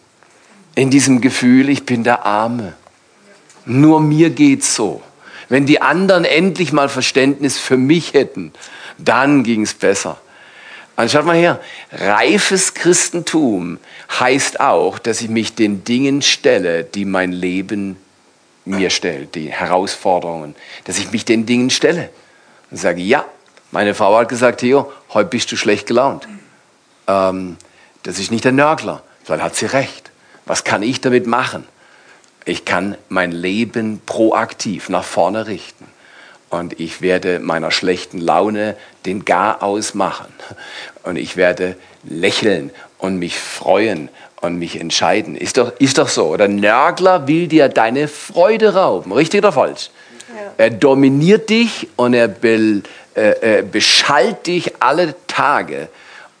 in 0.74 0.90
diesem 0.90 1.20
Gefühl, 1.20 1.68
ich 1.68 1.84
bin 1.84 2.04
der 2.04 2.24
Arme. 2.24 2.74
Nur 3.64 4.00
mir 4.00 4.30
geht's 4.30 4.74
so. 4.74 5.02
Wenn 5.50 5.66
die 5.66 5.82
anderen 5.82 6.24
endlich 6.24 6.72
mal 6.72 6.88
Verständnis 6.88 7.58
für 7.58 7.76
mich 7.76 8.14
hätten, 8.14 8.52
dann 8.98 9.42
ging's 9.42 9.74
besser. 9.74 10.16
Und 10.96 11.10
schaut 11.10 11.26
mal 11.26 11.36
her, 11.36 11.60
reifes 11.92 12.74
Christentum 12.74 13.78
heißt 14.18 14.60
auch, 14.60 14.98
dass 14.98 15.20
ich 15.20 15.28
mich 15.28 15.54
den 15.54 15.82
Dingen 15.84 16.22
stelle, 16.22 16.84
die 16.84 17.04
mein 17.04 17.32
Leben 17.32 17.96
mir 18.64 18.90
stellt, 18.90 19.34
die 19.34 19.50
Herausforderungen, 19.50 20.54
dass 20.84 20.98
ich 20.98 21.10
mich 21.10 21.24
den 21.24 21.46
Dingen 21.46 21.70
stelle 21.70 22.10
und 22.70 22.76
sage, 22.76 23.00
ja, 23.00 23.24
meine 23.72 23.94
Frau 23.94 24.16
hat 24.18 24.28
gesagt, 24.28 24.60
Theo, 24.60 24.92
heute 25.12 25.30
bist 25.30 25.50
du 25.50 25.56
schlecht 25.56 25.86
gelaunt. 25.86 26.28
Ähm, 27.08 27.56
das 28.02 28.18
ist 28.18 28.30
nicht 28.30 28.44
der 28.44 28.52
Nörgler. 28.52 29.02
Vielleicht 29.24 29.42
hat 29.42 29.56
sie 29.56 29.66
recht. 29.66 30.10
Was 30.46 30.64
kann 30.64 30.82
ich 30.82 31.00
damit 31.00 31.26
machen? 31.26 31.66
Ich 32.44 32.64
kann 32.64 32.96
mein 33.08 33.32
Leben 33.32 34.00
proaktiv 34.06 34.88
nach 34.88 35.04
vorne 35.04 35.46
richten. 35.46 35.86
Und 36.48 36.80
ich 36.80 37.00
werde 37.00 37.38
meiner 37.38 37.70
schlechten 37.70 38.18
Laune 38.18 38.76
den 39.06 39.24
Garaus 39.24 39.94
machen. 39.94 40.32
Und 41.04 41.16
ich 41.16 41.36
werde 41.36 41.76
lächeln 42.02 42.70
und 42.98 43.18
mich 43.18 43.38
freuen 43.38 44.08
und 44.40 44.58
mich 44.58 44.80
entscheiden. 44.80 45.36
Ist 45.36 45.58
doch, 45.58 45.72
ist 45.78 45.98
doch 45.98 46.08
so. 46.08 46.26
Oder 46.26 46.48
Nörgler 46.48 47.28
will 47.28 47.46
dir 47.46 47.68
deine 47.68 48.08
Freude 48.08 48.74
rauben. 48.74 49.12
Richtig 49.12 49.38
oder 49.40 49.52
falsch? 49.52 49.90
Er 50.56 50.70
dominiert 50.70 51.50
dich 51.50 51.88
und 51.96 52.14
er 52.14 52.28
be, 52.28 52.82
äh, 53.14 53.58
äh, 53.58 53.62
beschallt 53.62 54.46
dich 54.46 54.72
alle 54.80 55.14
Tage. 55.26 55.88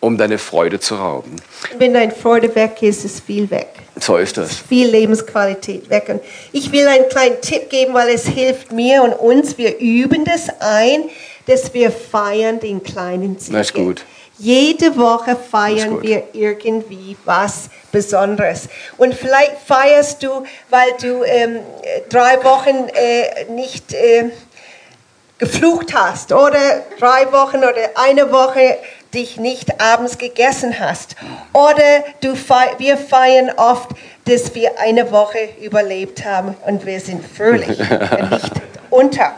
Um 0.00 0.16
deine 0.16 0.38
Freude 0.38 0.80
zu 0.80 0.96
rauben. 0.96 1.36
Wenn 1.78 1.94
deine 1.94 2.12
Freude 2.12 2.54
weg 2.54 2.82
ist, 2.82 3.04
ist 3.04 3.20
viel 3.20 3.50
weg. 3.50 3.68
So 4.00 4.16
ist 4.16 4.38
das. 4.38 4.56
Viel 4.56 4.88
Lebensqualität 4.88 5.90
weg. 5.90 6.06
Und 6.08 6.22
ich 6.52 6.72
will 6.72 6.86
einen 6.88 7.08
kleinen 7.08 7.40
Tipp 7.42 7.68
geben, 7.68 7.92
weil 7.92 8.08
es 8.08 8.26
hilft 8.26 8.72
mir 8.72 9.02
und 9.02 9.12
uns. 9.12 9.58
Wir 9.58 9.78
üben 9.78 10.24
das 10.24 10.48
ein, 10.60 11.04
dass 11.46 11.74
wir 11.74 11.90
feiern 11.90 12.60
den 12.60 12.82
kleinen 12.82 13.38
Sieg. 13.38 13.52
Das 13.52 13.66
ist 13.68 13.74
gut. 13.74 14.04
Jede 14.38 14.96
Woche 14.96 15.32
ist 15.32 15.50
feiern 15.50 16.00
wir 16.00 16.22
irgendwie 16.32 17.14
was 17.26 17.68
Besonderes. 17.92 18.68
Und 18.96 19.14
vielleicht 19.14 19.58
feierst 19.66 20.22
du, 20.22 20.44
weil 20.70 20.88
du 20.98 21.22
ähm, 21.24 21.58
drei 22.08 22.42
Wochen 22.42 22.88
äh, 22.94 23.44
nicht 23.50 23.92
äh, 23.92 24.30
geflucht 25.36 25.92
hast 25.94 26.32
oder 26.32 26.84
drei 26.98 27.30
Wochen 27.32 27.58
oder 27.58 27.90
eine 27.96 28.32
Woche 28.32 28.78
dich 29.14 29.38
nicht 29.38 29.80
abends 29.80 30.18
gegessen 30.18 30.78
hast. 30.78 31.16
Oder 31.52 32.04
du 32.20 32.34
fei 32.36 32.74
wir 32.78 32.96
feiern 32.96 33.50
oft, 33.56 33.90
dass 34.24 34.54
wir 34.54 34.78
eine 34.78 35.10
Woche 35.10 35.48
überlebt 35.60 36.24
haben 36.24 36.56
und 36.66 36.86
wir 36.86 37.00
sind 37.00 37.24
fröhlich 37.24 37.78
und 37.90 38.30
nicht 38.30 38.52
unter 38.90 39.34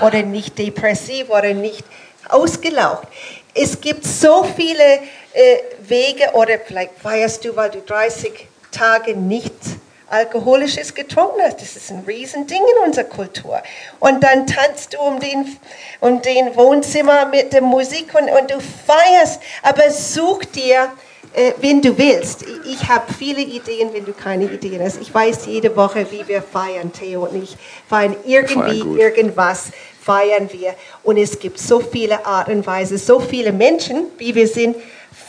oder 0.00 0.22
nicht 0.22 0.58
depressiv 0.58 1.30
oder 1.30 1.54
nicht 1.54 1.84
ausgelaugt. 2.28 3.06
Es 3.54 3.80
gibt 3.80 4.04
so 4.04 4.44
viele 4.44 5.00
äh, 5.32 5.58
Wege 5.80 6.30
oder 6.32 6.58
vielleicht 6.64 6.98
feierst 7.00 7.44
du, 7.44 7.54
weil 7.54 7.70
du 7.70 7.80
30 7.80 8.48
Tage 8.70 9.14
nichts 9.16 9.73
Alkoholisches 10.14 10.94
getrunken 10.94 11.40
hast. 11.42 11.60
Das 11.60 11.76
ist 11.76 11.90
ein 11.90 12.04
Riesending 12.06 12.62
in 12.62 12.86
unserer 12.86 13.04
Kultur. 13.04 13.60
Und 14.00 14.22
dann 14.22 14.46
tanzt 14.46 14.94
du 14.94 14.98
um 14.98 15.20
den, 15.20 15.56
um 16.00 16.22
den 16.22 16.54
Wohnzimmer 16.56 17.26
mit 17.26 17.52
der 17.52 17.62
Musik 17.62 18.14
und, 18.14 18.30
und 18.30 18.50
du 18.50 18.58
feierst. 18.60 19.40
Aber 19.62 19.90
such 19.90 20.44
dir, 20.46 20.92
äh, 21.34 21.52
wen 21.58 21.82
du 21.82 21.98
willst. 21.98 22.42
Ich, 22.42 22.74
ich 22.74 22.88
habe 22.88 23.12
viele 23.12 23.40
Ideen, 23.40 23.92
wenn 23.92 24.04
du 24.04 24.12
keine 24.12 24.44
Ideen 24.44 24.80
hast. 24.82 25.00
Ich 25.00 25.12
weiß 25.12 25.46
jede 25.46 25.74
Woche, 25.76 26.06
wie 26.10 26.26
wir 26.28 26.42
feiern, 26.42 26.92
Theo 26.92 27.24
und 27.24 27.42
ich. 27.42 27.56
Feiern 27.88 28.16
irgendwie, 28.24 28.80
gut. 28.80 28.98
irgendwas 28.98 29.72
feiern 30.00 30.48
wir. 30.52 30.74
Und 31.02 31.16
es 31.16 31.38
gibt 31.38 31.58
so 31.58 31.80
viele 31.80 32.24
Art 32.24 32.48
und 32.48 32.66
Weise, 32.66 32.98
so 32.98 33.18
viele 33.18 33.52
Menschen, 33.52 34.06
wie 34.18 34.34
wir 34.34 34.46
sind. 34.46 34.76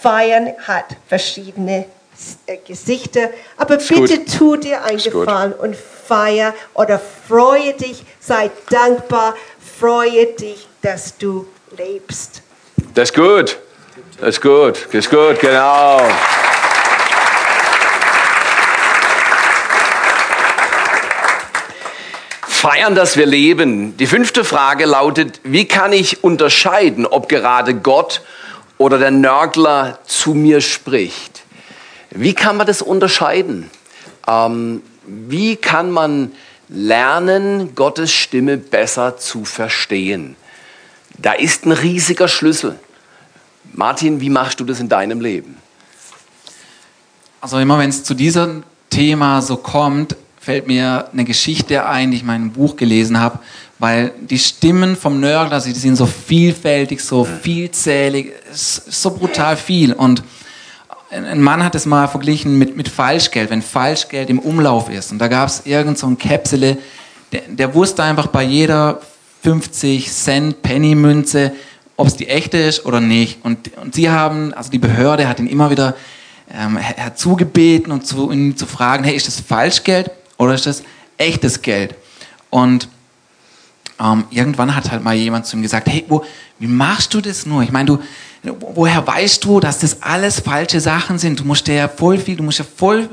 Feiern 0.01 0.53
hat 0.67 0.85
verschiedene 1.07 1.85
Gesichter. 2.65 3.29
Aber 3.57 3.77
gut. 3.77 3.87
bitte 3.87 4.25
tu 4.25 4.55
dir 4.55 4.83
einen 4.83 4.97
Ist 4.97 5.11
gut. 5.11 5.25
Gefallen 5.25 5.53
und 5.53 5.75
feier 5.75 6.53
oder 6.73 6.99
freue 7.27 7.73
dich, 7.73 8.03
sei 8.19 8.51
dankbar, 8.69 9.35
freue 9.79 10.27
dich, 10.27 10.67
dass 10.81 11.17
du 11.17 11.47
lebst. 11.77 12.41
Das 12.93 13.09
ist 13.09 13.15
gut. 13.15 13.57
Das 14.19 14.29
ist 14.29 14.41
gut. 14.41 14.85
Das 14.87 15.05
ist 15.05 15.09
gut, 15.09 15.39
genau. 15.39 16.01
Feiern, 22.47 22.95
dass 22.95 23.15
wir 23.15 23.27
leben. 23.27 23.95
Die 23.97 24.07
fünfte 24.07 24.43
Frage 24.43 24.85
lautet, 24.85 25.39
wie 25.43 25.67
kann 25.67 25.93
ich 25.93 26.23
unterscheiden, 26.23 27.05
ob 27.05 27.29
gerade 27.29 27.75
Gott 27.75 28.21
oder 28.77 28.97
der 28.97 29.11
Nörgler 29.11 29.99
zu 30.05 30.33
mir 30.33 30.61
spricht? 30.61 31.44
Wie 32.15 32.33
kann 32.33 32.57
man 32.57 32.65
das 32.65 32.81
unterscheiden? 32.81 33.69
Ähm, 34.25 34.81
wie 35.05 35.57
kann 35.57 35.91
man 35.91 36.31
lernen, 36.69 37.75
Gottes 37.75 38.11
Stimme 38.11 38.57
besser 38.57 39.17
zu 39.17 39.45
verstehen? 39.45 40.35
Da 41.17 41.33
ist 41.33 41.65
ein 41.65 41.73
riesiger 41.73 42.27
Schlüssel. 42.27 42.79
Martin, 43.73 44.21
wie 44.21 44.29
machst 44.29 44.59
du 44.59 44.63
das 44.63 44.79
in 44.79 44.89
deinem 44.89 45.19
Leben? 45.19 45.57
Also 47.41 47.59
immer 47.59 47.77
wenn 47.77 47.89
es 47.89 48.03
zu 48.03 48.13
diesem 48.13 48.63
Thema 48.89 49.41
so 49.41 49.57
kommt, 49.57 50.15
fällt 50.39 50.67
mir 50.67 51.09
eine 51.11 51.25
Geschichte 51.25 51.85
ein, 51.85 52.11
die 52.11 52.17
ich 52.17 52.21
in 52.21 52.27
meinem 52.27 52.51
Buch 52.51 52.77
gelesen 52.77 53.19
habe, 53.19 53.39
weil 53.77 54.13
die 54.21 54.39
Stimmen 54.39 54.95
vom 54.95 55.19
Nörgler, 55.19 55.59
sie 55.59 55.73
sind 55.73 55.97
so 55.97 56.05
vielfältig, 56.05 57.01
so 57.01 57.25
vielzählig, 57.25 58.31
es 58.51 58.77
ist 58.77 59.01
so 59.01 59.11
brutal 59.11 59.57
viel. 59.57 59.93
Und 59.93 60.23
ein 61.23 61.41
Mann 61.41 61.63
hat 61.63 61.75
es 61.75 61.85
mal 61.85 62.07
verglichen 62.07 62.57
mit, 62.57 62.75
mit 62.75 62.89
Falschgeld, 62.89 63.49
wenn 63.49 63.61
Falschgeld 63.61 64.29
im 64.29 64.39
Umlauf 64.39 64.89
ist. 64.89 65.11
Und 65.11 65.19
da 65.19 65.27
gab 65.27 65.47
es 65.47 65.65
irgend 65.65 65.97
so 65.97 66.07
ein 66.07 66.17
Käpsele, 66.17 66.77
der, 67.31 67.41
der 67.47 67.73
wusste 67.73 68.03
einfach 68.03 68.27
bei 68.27 68.43
jeder 68.43 69.01
50 69.43 70.11
Cent 70.11 70.61
Penny-Münze, 70.61 71.53
ob 71.97 72.07
es 72.07 72.15
die 72.15 72.27
echte 72.27 72.57
ist 72.57 72.85
oder 72.85 72.99
nicht. 72.99 73.43
Und, 73.43 73.75
und 73.77 73.95
sie 73.95 74.09
haben, 74.09 74.53
also 74.53 74.69
die 74.71 74.79
Behörde 74.79 75.27
hat 75.27 75.39
ihn 75.39 75.47
immer 75.47 75.69
wieder 75.69 75.95
ähm, 76.53 76.77
herzugebeten 76.77 77.91
und 77.91 78.05
zu, 78.05 78.31
ihn 78.31 78.57
zu 78.57 78.65
fragen, 78.65 79.03
hey, 79.03 79.15
ist 79.15 79.27
das 79.27 79.39
Falschgeld 79.39 80.11
oder 80.37 80.53
ist 80.53 80.65
das 80.65 80.83
echtes 81.17 81.61
Geld? 81.61 81.95
Und 82.49 82.89
ähm, 83.99 84.25
irgendwann 84.29 84.75
hat 84.75 84.91
halt 84.91 85.03
mal 85.03 85.15
jemand 85.15 85.45
zu 85.45 85.55
ihm 85.55 85.61
gesagt, 85.61 85.87
hey, 85.87 86.05
wo, 86.07 86.23
wie 86.59 86.67
machst 86.67 87.13
du 87.13 87.21
das 87.21 87.45
nur? 87.45 87.63
Ich 87.63 87.71
meine, 87.71 87.85
du, 87.85 87.99
woher 88.73 89.05
weißt 89.05 89.43
du, 89.43 89.59
dass 89.59 89.79
das 89.79 90.01
alles 90.01 90.39
falsche 90.39 90.79
Sachen 90.79 91.17
sind? 91.17 91.39
Du 91.39 91.43
musst 91.43 91.67
ja 91.67 91.87
voll 91.87 92.17
viel, 92.17 92.35
du 92.35 92.43
musst 92.43 92.59
ja 92.59 92.65
voll, 92.65 93.09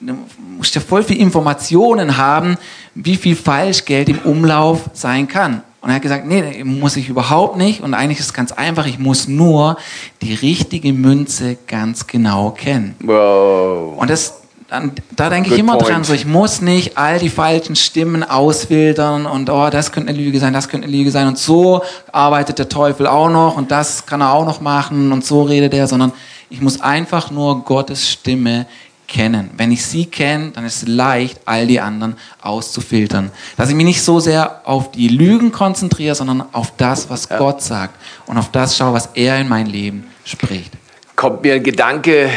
du 0.00 0.16
musst 0.56 0.74
ja 0.74 0.80
voll 0.80 1.02
viel 1.02 1.20
Informationen 1.20 2.16
haben, 2.16 2.56
wie 2.94 3.16
viel 3.16 3.36
Falschgeld 3.36 4.08
im 4.08 4.18
Umlauf 4.20 4.90
sein 4.92 5.28
kann. 5.28 5.62
Und 5.86 5.90
er 5.90 5.96
hat 5.96 6.02
gesagt, 6.02 6.26
nee, 6.26 6.64
muss 6.64 6.96
ich 6.96 7.08
überhaupt 7.08 7.56
nicht. 7.56 7.80
Und 7.80 7.94
eigentlich 7.94 8.18
ist 8.18 8.26
es 8.26 8.32
ganz 8.32 8.50
einfach, 8.50 8.86
ich 8.86 8.98
muss 8.98 9.28
nur 9.28 9.76
die 10.20 10.34
richtige 10.34 10.92
Münze 10.92 11.56
ganz 11.68 12.08
genau 12.08 12.50
kennen. 12.50 12.96
Wow. 12.98 13.96
Und 13.96 14.10
das, 14.10 14.42
dann, 14.68 14.92
da 15.14 15.30
denke 15.30 15.52
ich 15.52 15.58
immer 15.58 15.76
point. 15.76 15.90
dran, 15.90 16.04
so 16.04 16.12
ich 16.12 16.26
muss 16.26 16.60
nicht 16.60 16.98
all 16.98 17.18
die 17.18 17.28
falschen 17.28 17.76
Stimmen 17.76 18.24
ausfiltern 18.24 19.26
und 19.26 19.48
oh, 19.48 19.70
das 19.70 19.92
könnte 19.92 20.10
eine 20.10 20.18
Lüge 20.18 20.40
sein, 20.40 20.52
das 20.52 20.68
könnte 20.68 20.88
eine 20.88 20.96
Lüge 20.96 21.10
sein 21.10 21.28
und 21.28 21.38
so 21.38 21.82
arbeitet 22.10 22.58
der 22.58 22.68
Teufel 22.68 23.06
auch 23.06 23.30
noch 23.30 23.56
und 23.56 23.70
das 23.70 24.06
kann 24.06 24.20
er 24.20 24.32
auch 24.32 24.44
noch 24.44 24.60
machen 24.60 25.12
und 25.12 25.24
so 25.24 25.42
redet 25.42 25.72
er, 25.72 25.86
sondern 25.86 26.12
ich 26.50 26.60
muss 26.60 26.80
einfach 26.80 27.30
nur 27.30 27.64
Gottes 27.64 28.08
Stimme 28.08 28.66
kennen. 29.06 29.50
Wenn 29.56 29.70
ich 29.70 29.84
sie 29.86 30.06
kenne, 30.06 30.50
dann 30.50 30.64
ist 30.64 30.82
es 30.82 30.88
leicht, 30.88 31.40
all 31.44 31.66
die 31.66 31.80
anderen 31.80 32.16
auszufiltern. 32.42 33.30
Dass 33.56 33.68
ich 33.68 33.76
mich 33.76 33.86
nicht 33.86 34.02
so 34.02 34.18
sehr 34.18 34.62
auf 34.64 34.90
die 34.90 35.08
Lügen 35.08 35.52
konzentriere, 35.52 36.14
sondern 36.16 36.44
auf 36.52 36.72
das, 36.76 37.08
was 37.08 37.28
Gott 37.28 37.62
sagt 37.62 37.94
und 38.26 38.36
auf 38.36 38.50
das 38.50 38.76
schaue, 38.76 38.94
was 38.94 39.10
er 39.14 39.40
in 39.40 39.48
mein 39.48 39.66
Leben 39.66 40.08
spricht. 40.24 40.72
Kommt 41.14 41.42
mir 41.42 41.54
ein 41.54 41.62
Gedanke, 41.62 42.30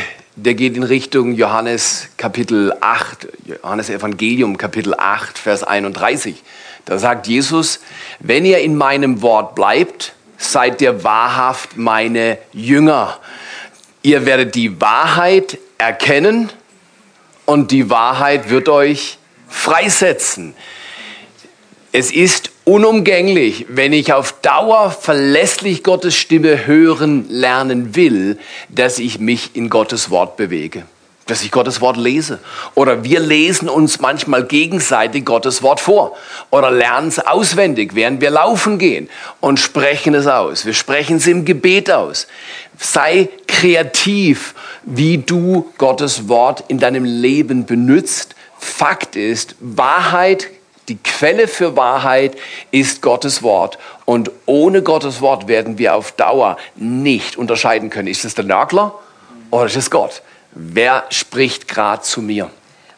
der 0.44 0.54
geht 0.54 0.78
in 0.78 0.84
Richtung 0.84 1.34
Johannes 1.34 2.10
Kapitel 2.16 2.74
8, 2.80 3.28
Johannes 3.46 3.90
Evangelium 3.90 4.58
Kapitel 4.58 4.94
8, 4.98 5.38
Vers 5.38 5.64
31. 5.64 6.44
Da 6.86 6.98
sagt 6.98 7.28
Jesus, 7.28 7.82
wenn 8.20 8.46
ihr 8.46 8.60
in 8.60 8.78
meinem 8.78 9.22
Wort 9.22 9.56
bleibt, 9.56 10.14
seid 10.38 10.82
ihr 10.82 11.04
wahrhaft 11.04 11.76
meine 11.76 12.38
Jünger. 12.54 13.20
Ihr 14.02 14.26
werdet 14.26 14.56
die 14.56 14.80
Wahrheit 14.80 15.58
erkennen 15.78 16.50
und 17.46 17.72
die 17.72 17.90
Wahrheit 17.90 18.50
wird 18.50 18.70
euch 18.70 19.18
freisetzen. 19.50 20.56
Es 21.92 22.12
ist 22.12 22.52
unumgänglich, 22.70 23.66
wenn 23.70 23.94
ich 23.94 24.14
auf 24.14 24.32
Dauer 24.44 24.92
verlässlich 24.92 25.82
Gottes 25.82 26.16
Stimme 26.16 26.68
hören 26.68 27.26
lernen 27.28 27.96
will, 27.96 28.38
dass 28.70 29.00
ich 29.00 29.20
mich 29.20 29.56
in 29.56 29.72
Gottes 29.72 30.12
Wort 30.12 30.38
bewege, 30.38 30.84
dass 31.26 31.42
ich 31.42 31.50
Gottes 31.50 31.82
Wort 31.82 31.98
lese. 31.98 32.38
Oder 32.76 33.04
wir 33.04 33.22
lesen 33.22 33.70
uns 33.70 34.00
manchmal 34.02 34.44
gegenseitig 34.44 35.26
Gottes 35.26 35.64
Wort 35.64 35.80
vor 35.80 36.16
oder 36.52 36.70
lernen 36.70 37.08
es 37.08 37.18
auswendig, 37.18 37.96
während 37.96 38.22
wir 38.22 38.30
laufen 38.30 38.78
gehen 38.78 39.10
und 39.40 39.60
sprechen 39.60 40.14
es 40.14 40.28
aus. 40.28 40.68
Wir 40.68 40.76
sprechen 40.76 41.18
es 41.18 41.26
im 41.26 41.46
Gebet 41.46 41.90
aus. 41.90 42.28
Sei 42.78 43.30
kreativ, 43.48 44.54
wie 44.84 45.18
du 45.18 45.72
Gottes 45.80 46.30
Wort 46.30 46.66
in 46.68 46.78
deinem 46.78 47.04
Leben 47.04 47.66
benutzt. 47.66 48.36
Fakt 48.60 49.16
ist, 49.16 49.56
Wahrheit 49.60 50.50
die 50.90 50.98
Quelle 50.98 51.48
für 51.48 51.78
Wahrheit 51.78 52.36
ist 52.72 53.02
Gottes 53.02 53.44
Wort. 53.44 53.78
Und 54.06 54.32
ohne 54.46 54.82
Gottes 54.82 55.22
Wort 55.22 55.48
werden 55.48 55.78
wir 55.78 55.96
auf 55.96 56.12
Dauer 56.12 56.58
nicht 56.76 57.38
unterscheiden 57.38 57.90
können. 57.90 58.08
Ist 58.08 58.26
es 58.26 58.36
der 58.36 58.46
Nörgler 58.46 58.96
oder 59.52 59.66
ist 59.66 59.78
es 59.78 59.92
Gott? 59.92 60.22
Wer 60.52 61.04
spricht 61.10 61.68
gerade 61.68 62.02
zu 62.02 62.22
mir? 62.22 62.50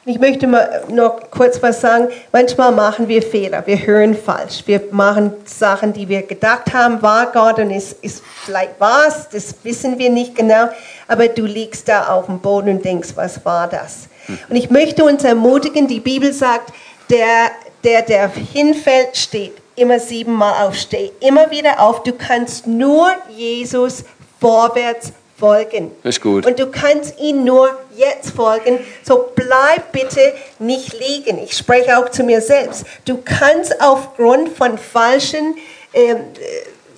Ich 0.03 0.17
möchte 0.17 0.47
mal 0.47 0.83
noch 0.89 1.29
kurz 1.29 1.61
was 1.61 1.79
sagen. 1.79 2.07
Manchmal 2.31 2.71
machen 2.71 3.07
wir 3.07 3.21
Fehler, 3.21 3.67
wir 3.67 3.85
hören 3.85 4.15
falsch. 4.15 4.63
Wir 4.65 4.81
machen 4.89 5.33
Sachen, 5.45 5.93
die 5.93 6.09
wir 6.09 6.23
gedacht 6.23 6.73
haben, 6.73 7.03
war 7.03 7.31
Gott 7.31 7.59
und 7.59 7.69
ist, 7.69 8.03
ist 8.03 8.23
vielleicht 8.43 8.79
war 8.79 9.05
es, 9.07 9.29
das 9.29 9.53
wissen 9.63 9.99
wir 9.99 10.09
nicht 10.09 10.35
genau. 10.35 10.69
Aber 11.07 11.27
du 11.27 11.45
liegst 11.45 11.87
da 11.87 12.07
auf 12.07 12.25
dem 12.25 12.39
Boden 12.39 12.69
und 12.69 12.85
denkst, 12.85 13.09
was 13.13 13.45
war 13.45 13.67
das? 13.67 14.07
Und 14.49 14.55
ich 14.55 14.71
möchte 14.71 15.03
uns 15.03 15.23
ermutigen, 15.23 15.87
die 15.87 15.99
Bibel 15.99 16.33
sagt, 16.33 16.73
der, 17.11 17.51
der, 17.83 18.01
der 18.01 18.29
hinfällt, 18.29 19.15
steht 19.17 19.53
immer 19.75 19.99
siebenmal 19.99 20.67
auf, 20.67 20.75
steh 20.75 21.11
immer 21.21 21.49
wieder 21.51 21.79
auf. 21.79 22.03
Du 22.03 22.13
kannst 22.13 22.67
nur 22.67 23.09
Jesus 23.35 24.03
vorwärts 24.39 25.11
folgen. 25.39 25.91
Ist 26.03 26.21
gut. 26.21 26.45
Und 26.45 26.59
du 26.59 26.67
kannst 26.67 27.19
ihn 27.19 27.43
nur 27.43 27.69
jetzt 27.95 28.31
folgen. 28.31 28.79
So 29.03 29.29
bleib 29.33 29.91
bitte 29.91 30.33
nicht 30.59 30.93
liegen. 30.99 31.39
Ich 31.43 31.57
spreche 31.57 31.97
auch 31.97 32.09
zu 32.09 32.23
mir 32.23 32.41
selbst. 32.41 32.85
Du 33.05 33.17
kannst 33.23 33.81
aufgrund 33.81 34.49
von 34.55 34.77
falschen 34.77 35.55
ähm, 35.93 36.17
äh, 36.17 36.19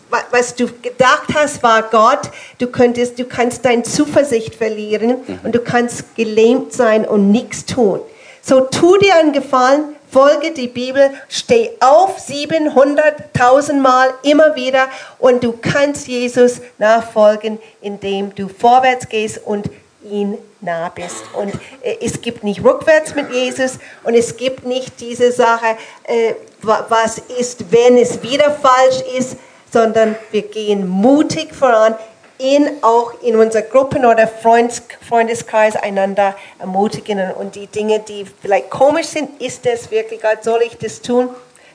wa- 0.10 0.24
was 0.32 0.56
du 0.56 0.66
gedacht 0.82 1.30
hast, 1.34 1.64
war 1.64 1.84
Gott. 1.84 2.32
Du, 2.58 2.68
könntest, 2.68 3.18
du 3.18 3.24
kannst 3.26 3.64
deine 3.64 3.84
Zuversicht 3.84 4.56
verlieren 4.56 5.18
und 5.44 5.56
du 5.56 5.60
kannst 5.60 6.16
gelähmt 6.16 6.74
sein 6.74 7.06
und 7.06 7.32
nichts 7.32 7.66
tun. 7.66 8.02
So 8.42 8.60
tu 8.62 8.98
dir 8.98 9.16
einen 9.16 9.32
Gefallen, 9.32 9.96
folge 10.14 10.52
die 10.52 10.68
Bibel, 10.68 11.10
steh 11.28 11.72
auf 11.82 12.18
700.000 12.20 13.74
Mal 13.74 14.14
immer 14.24 14.56
wieder 14.56 14.88
und 15.20 15.44
du 15.44 15.54
kannst 15.54 16.08
Jesus 16.08 16.62
nachfolgen, 16.78 17.60
indem 17.82 18.34
du 18.36 18.48
vorwärts 18.48 19.10
gehst 19.10 19.42
und 19.46 19.70
ihn 20.10 20.38
nah 20.62 20.90
bist. 20.90 21.24
Und 21.34 21.54
äh, 21.82 21.96
es 22.02 22.22
gibt 22.22 22.44
nicht 22.44 22.64
rückwärts 22.64 23.16
mit 23.16 23.32
Jesus 23.32 23.80
und 24.04 24.14
es 24.16 24.36
gibt 24.38 24.66
nicht 24.66 25.00
diese 25.02 25.32
Sache, 25.32 25.78
äh, 26.06 26.34
wa- 26.62 26.86
was 26.90 27.18
ist, 27.40 27.72
wenn 27.72 27.98
es 27.98 28.22
wieder 28.22 28.52
falsch 28.52 29.02
ist, 29.18 29.38
sondern 29.72 30.16
wir 30.32 30.44
gehen 30.44 30.88
mutig 30.88 31.56
voran, 31.56 31.96
in, 32.44 32.70
auch 32.82 33.14
in 33.22 33.38
unserer 33.38 33.62
Gruppen 33.62 34.06
oder 34.06 34.28
Freundeskreis 34.28 35.78
einander 35.78 36.36
ermutigen 36.60 37.32
und 37.32 37.56
die 37.56 37.68
Dinge, 37.68 38.02
die 38.02 38.26
vielleicht 38.42 38.70
komisch 38.70 39.08
sind, 39.08 39.42
ist 39.42 39.66
das 39.66 39.90
wirklich 39.90 40.22
Gott, 40.22 40.44
soll 40.44 40.60
ich 40.68 40.76
das 40.76 41.02
tun? 41.02 41.30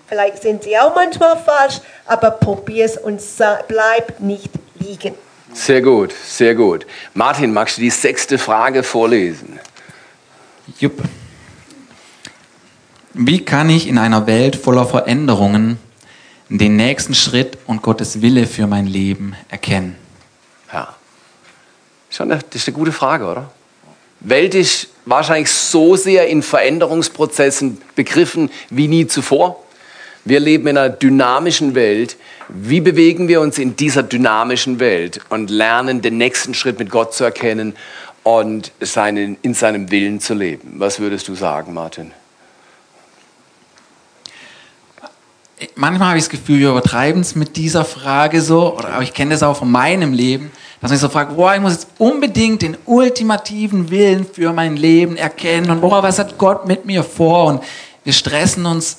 Vielleicht 0.07 0.43
sind 0.43 0.65
sie 0.65 0.77
auch 0.79 0.95
manchmal 0.95 1.39
falsch, 1.39 1.81
aber 2.05 2.33
probier 2.33 2.85
es 2.85 2.99
und 2.99 3.21
bleib 3.67 4.21
nicht 4.21 4.51
liegen. 4.79 5.15
Sehr 5.55 5.81
gut, 5.81 6.13
sehr 6.13 6.55
gut. 6.55 6.87
Martin, 7.15 7.51
magst 7.51 7.79
du 7.79 7.81
die 7.81 7.91
sechste 7.91 8.37
Frage 8.37 8.83
vorlesen? 8.83 9.59
Jupp. 10.79 11.03
Wie 13.15 13.43
kann 13.43 13.71
ich 13.71 13.89
in 13.89 13.97
einer 13.97 14.27
Welt 14.27 14.55
voller 14.55 14.85
Veränderungen 14.85 15.79
den 16.51 16.77
nächsten 16.77 17.15
Schritt 17.15 17.57
und 17.67 17.81
Gottes 17.81 18.21
Wille 18.21 18.47
für 18.47 18.67
mein 18.67 18.87
Leben 18.87 19.35
erkennen? 19.49 20.08
Ja. 20.73 20.95
Schon 22.11 22.33
eine, 22.33 22.41
das 22.43 22.63
ist 22.63 22.69
eine 22.69 22.77
gute 22.77 22.93
Frage, 22.93 23.27
oder? 23.27 23.51
Welt 24.21 24.55
ist 24.55 24.89
wahrscheinlich 25.05 25.51
so 25.51 25.97
sehr 25.97 26.27
in 26.29 26.43
Veränderungsprozessen 26.43 27.81
begriffen 27.95 28.51
wie 28.71 28.89
nie 28.89 29.07
zuvor. 29.07 29.63
Wir 30.25 30.41
leben 30.41 30.67
in 30.67 30.77
einer 30.77 30.91
dynamischen 30.91 31.75
Welt. 31.75 32.17
Wie 32.49 32.81
bewegen 32.81 33.29
wir 33.29 33.41
uns 33.41 33.59
in 33.59 33.77
dieser 33.77 34.03
dynamischen 34.03 34.81
Welt 34.81 35.21
und 35.29 35.51
lernen, 35.51 36.03
den 36.03 36.19
nächsten 36.19 36.55
Schritt 36.55 36.79
mit 36.79 36.91
Gott 36.91 37.15
zu 37.15 37.25
erkennen 37.25 37.77
und 38.25 38.73
seinen, 38.81 39.39
in 39.43 39.55
seinem 39.55 39.91
Willen 39.91 40.21
zu 40.21 40.35
leben? 40.35 40.75
Was 40.77 40.99
würdest 40.99 41.29
du 41.29 41.35
sagen, 41.35 41.73
Martin? 41.73 42.13
Manchmal 45.75 46.09
habe 46.09 46.19
ich 46.19 46.25
das 46.25 46.31
Gefühl, 46.31 46.61
wir 46.61 46.71
übertreiben 46.71 47.21
es 47.21 47.35
mit 47.35 47.57
dieser 47.57 47.85
Frage 47.85 48.41
so, 48.43 48.77
oder 48.77 48.91
aber 48.91 49.03
ich 49.03 49.13
kenne 49.13 49.33
das 49.33 49.43
auch 49.43 49.57
von 49.57 49.71
meinem 49.71 50.13
Leben, 50.13 50.53
dass 50.81 50.91
man 50.91 50.99
sich 50.99 51.01
so 51.01 51.09
fragt, 51.09 51.37
boah, 51.37 51.55
ich 51.55 51.61
muss 51.61 51.73
jetzt 51.73 51.89
unbedingt 51.99 52.63
den 52.63 52.77
ultimativen 52.85 53.91
Willen 53.91 54.25
für 54.25 54.53
mein 54.53 54.77
Leben 54.77 55.17
erkennen 55.17 55.71
und 55.71 55.81
boah, 55.81 56.03
was 56.03 56.19
hat 56.19 56.39
Gott 56.39 56.67
mit 56.69 56.85
mir 56.85 57.03
vor? 57.03 57.47
Und 57.47 57.63
wir 58.05 58.13
stressen 58.13 58.67
uns, 58.67 58.99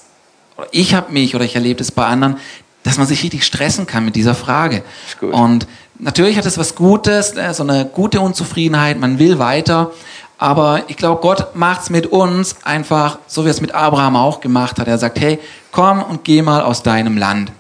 oder 0.57 0.67
ich 0.71 0.93
habe 0.93 1.13
mich, 1.13 1.35
oder 1.35 1.45
ich 1.45 1.55
erlebe 1.55 1.77
das 1.77 1.91
bei 1.91 2.05
anderen, 2.05 2.37
dass 2.83 2.97
man 2.97 3.07
sich 3.07 3.23
richtig 3.23 3.45
stressen 3.45 3.85
kann 3.87 4.03
mit 4.03 4.15
dieser 4.15 4.35
Frage. 4.35 4.83
Und 5.21 5.67
natürlich 5.97 6.37
hat 6.37 6.45
es 6.45 6.57
was 6.57 6.75
Gutes, 6.75 7.35
äh, 7.35 7.53
so 7.53 7.63
eine 7.63 7.85
gute 7.85 8.19
Unzufriedenheit, 8.19 8.99
man 8.99 9.19
will 9.19 9.39
weiter. 9.39 9.91
Aber 10.39 10.83
ich 10.87 10.95
glaube, 10.95 11.21
Gott 11.21 11.55
macht 11.55 11.81
es 11.81 11.89
mit 11.89 12.07
uns 12.07 12.55
einfach, 12.63 13.19
so 13.27 13.43
wie 13.43 13.49
er 13.49 13.51
es 13.51 13.61
mit 13.61 13.75
Abraham 13.75 14.15
auch 14.15 14.39
gemacht 14.39 14.79
hat. 14.79 14.87
Er 14.87 14.97
sagt, 14.97 15.19
hey, 15.19 15.37
komm 15.71 16.01
und 16.01 16.23
geh 16.23 16.41
mal 16.41 16.61
aus 16.61 16.81
deinem 16.81 17.17
Land. 17.17 17.51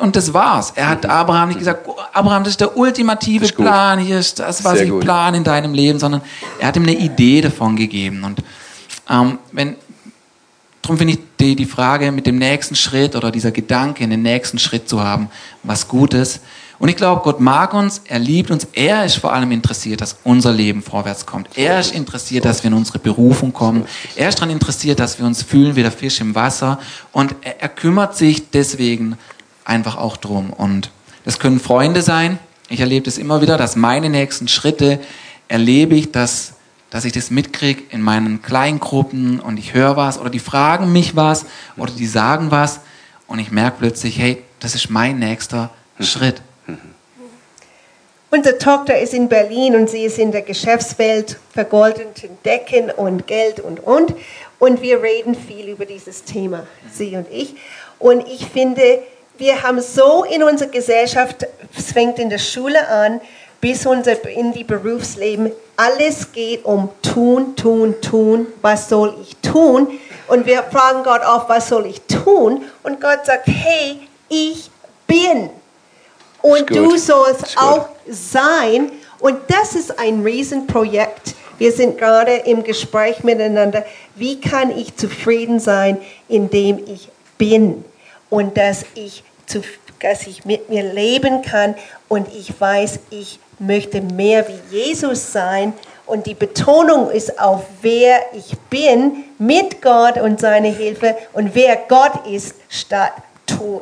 Und, 0.00 0.16
das 0.16 0.34
war's. 0.34 0.72
Er 0.74 0.88
hat 0.88 1.06
Abraham 1.06 1.48
nicht 1.48 1.60
gesagt, 1.60 1.88
Abraham, 2.12 2.44
das 2.44 2.52
ist 2.54 2.60
der 2.60 2.76
ultimative 2.76 3.46
Ist. 3.46 3.56
Plan, 3.56 3.98
hier 4.00 4.18
ist 4.18 4.38
das, 4.38 4.62
was 4.64 4.74
Sehr 4.74 4.84
ich 4.84 4.90
gut. 4.90 5.00
plane 5.00 5.38
in 5.38 5.44
deinem 5.44 5.72
Leben, 5.72 5.98
sondern 5.98 6.20
er 6.58 6.68
hat 6.68 6.76
ihm 6.76 6.82
eine 6.82 6.92
Idee 6.92 7.40
davon 7.40 7.76
gegeben. 7.76 8.24
Und 8.24 8.42
ähm, 9.08 9.38
wenn, 9.52 9.76
Darum 10.86 10.98
finde 10.98 11.14
ich 11.14 11.20
die, 11.40 11.56
die 11.56 11.64
Frage 11.64 12.12
mit 12.12 12.28
dem 12.28 12.38
nächsten 12.38 12.76
Schritt 12.76 13.16
oder 13.16 13.32
dieser 13.32 13.50
Gedanke, 13.50 14.06
den 14.06 14.22
nächsten 14.22 14.60
Schritt 14.60 14.88
zu 14.88 15.02
haben, 15.02 15.30
was 15.64 15.88
Gutes. 15.88 16.38
Und 16.78 16.88
ich 16.88 16.96
glaube, 16.96 17.22
Gott 17.22 17.40
mag 17.40 17.72
uns, 17.72 18.02
er 18.04 18.18
liebt 18.18 18.50
uns, 18.50 18.66
er 18.72 19.04
ist 19.04 19.16
vor 19.16 19.32
allem 19.32 19.50
interessiert, 19.50 20.00
dass 20.00 20.18
unser 20.24 20.52
Leben 20.52 20.82
vorwärts 20.82 21.24
kommt. 21.24 21.48
Er 21.56 21.80
ist 21.80 21.94
interessiert, 21.94 22.44
dass 22.44 22.62
wir 22.62 22.68
in 22.68 22.76
unsere 22.76 22.98
Berufung 22.98 23.52
kommen. 23.52 23.86
Er 24.14 24.28
ist 24.28 24.38
daran 24.38 24.50
interessiert, 24.50 25.00
dass 25.00 25.18
wir 25.18 25.26
uns 25.26 25.42
fühlen 25.42 25.76
wie 25.76 25.82
der 25.82 25.92
Fisch 25.92 26.20
im 26.20 26.34
Wasser. 26.34 26.78
Und 27.12 27.34
er, 27.40 27.62
er 27.62 27.68
kümmert 27.68 28.16
sich 28.16 28.50
deswegen 28.50 29.16
einfach 29.64 29.96
auch 29.96 30.16
drum. 30.16 30.50
Und 30.50 30.90
das 31.24 31.38
können 31.38 31.60
Freunde 31.60 32.02
sein. 32.02 32.38
Ich 32.68 32.80
erlebe 32.80 33.04
das 33.04 33.16
immer 33.16 33.40
wieder, 33.40 33.56
dass 33.56 33.76
meine 33.76 34.10
nächsten 34.10 34.48
Schritte 34.48 35.00
erlebe 35.48 35.94
ich, 35.94 36.12
dass 36.12 36.52
dass 36.90 37.04
ich 37.04 37.12
das 37.12 37.30
mitkriege 37.30 37.82
in 37.90 38.00
meinen 38.00 38.42
Kleingruppen 38.42 39.40
und 39.40 39.58
ich 39.58 39.74
höre 39.74 39.96
was 39.96 40.18
oder 40.18 40.30
die 40.30 40.38
fragen 40.38 40.92
mich 40.92 41.16
was 41.16 41.44
oder 41.76 41.92
die 41.92 42.06
sagen 42.06 42.50
was 42.50 42.80
und 43.26 43.38
ich 43.38 43.50
merke 43.50 43.78
plötzlich, 43.80 44.18
hey, 44.18 44.42
das 44.60 44.74
ist 44.74 44.88
mein 44.88 45.18
nächster 45.18 45.70
Schritt. 46.00 46.40
Unsere 48.36 48.58
Tochter 48.58 48.98
ist 48.98 49.14
in 49.14 49.30
Berlin 49.30 49.74
und 49.76 49.88
sie 49.88 50.04
ist 50.04 50.18
in 50.18 50.30
der 50.30 50.42
Geschäftswelt 50.42 51.38
vergoldeten 51.54 52.36
Decken 52.44 52.90
und 52.90 53.26
Geld 53.26 53.60
und 53.60 53.80
und. 53.80 54.14
Und 54.58 54.82
wir 54.82 55.02
reden 55.02 55.34
viel 55.34 55.70
über 55.70 55.86
dieses 55.86 56.22
Thema, 56.22 56.66
sie 56.92 57.16
und 57.16 57.26
ich. 57.30 57.54
Und 57.98 58.28
ich 58.28 58.44
finde, 58.46 59.02
wir 59.38 59.62
haben 59.62 59.80
so 59.80 60.24
in 60.24 60.42
unserer 60.42 60.68
Gesellschaft, 60.68 61.46
es 61.78 61.92
fängt 61.92 62.18
in 62.18 62.28
der 62.28 62.36
Schule 62.36 62.86
an, 62.86 63.22
bis 63.62 63.86
unser, 63.86 64.22
in 64.28 64.52
die 64.52 64.64
Berufsleben, 64.64 65.50
alles 65.78 66.30
geht 66.30 66.62
um 66.66 66.90
tun, 67.00 67.56
tun, 67.56 67.94
tun. 68.02 68.48
Was 68.60 68.90
soll 68.90 69.14
ich 69.22 69.34
tun? 69.36 69.98
Und 70.28 70.44
wir 70.44 70.62
fragen 70.64 71.04
Gott 71.04 71.22
oft, 71.26 71.48
was 71.48 71.70
soll 71.70 71.86
ich 71.86 72.02
tun? 72.02 72.66
Und 72.82 73.00
Gott 73.00 73.24
sagt, 73.24 73.46
hey, 73.46 73.98
ich 74.28 74.70
bin. 75.06 75.48
Und 76.46 76.70
du 76.70 76.96
sollst 76.96 77.58
auch 77.58 77.88
sein. 78.08 78.92
Und 79.18 79.38
das 79.48 79.74
ist 79.74 79.98
ein 79.98 80.22
Riesenprojekt. 80.22 81.34
Wir 81.58 81.72
sind 81.72 81.98
gerade 81.98 82.34
im 82.34 82.62
Gespräch 82.62 83.24
miteinander. 83.24 83.84
Wie 84.14 84.40
kann 84.40 84.70
ich 84.70 84.96
zufrieden 84.96 85.58
sein, 85.58 85.98
indem 86.28 86.78
ich 86.86 87.08
bin 87.38 87.84
und 88.30 88.56
dass 88.56 88.84
ich, 88.94 89.24
zu, 89.46 89.62
dass 90.00 90.26
ich 90.26 90.44
mit 90.44 90.68
mir 90.68 90.82
leben 90.82 91.42
kann 91.42 91.74
und 92.08 92.28
ich 92.34 92.60
weiß, 92.60 93.00
ich 93.10 93.38
möchte 93.58 94.00
mehr 94.00 94.46
wie 94.48 94.76
Jesus 94.76 95.32
sein. 95.32 95.72
Und 96.04 96.26
die 96.26 96.34
Betonung 96.34 97.10
ist 97.10 97.40
auf 97.40 97.64
wer 97.82 98.20
ich 98.34 98.56
bin 98.70 99.24
mit 99.38 99.82
Gott 99.82 100.18
und 100.18 100.38
seine 100.38 100.68
Hilfe 100.68 101.16
und 101.32 101.54
wer 101.54 101.76
Gott 101.88 102.26
ist 102.30 102.54
statt 102.68 103.12
tun. 103.46 103.80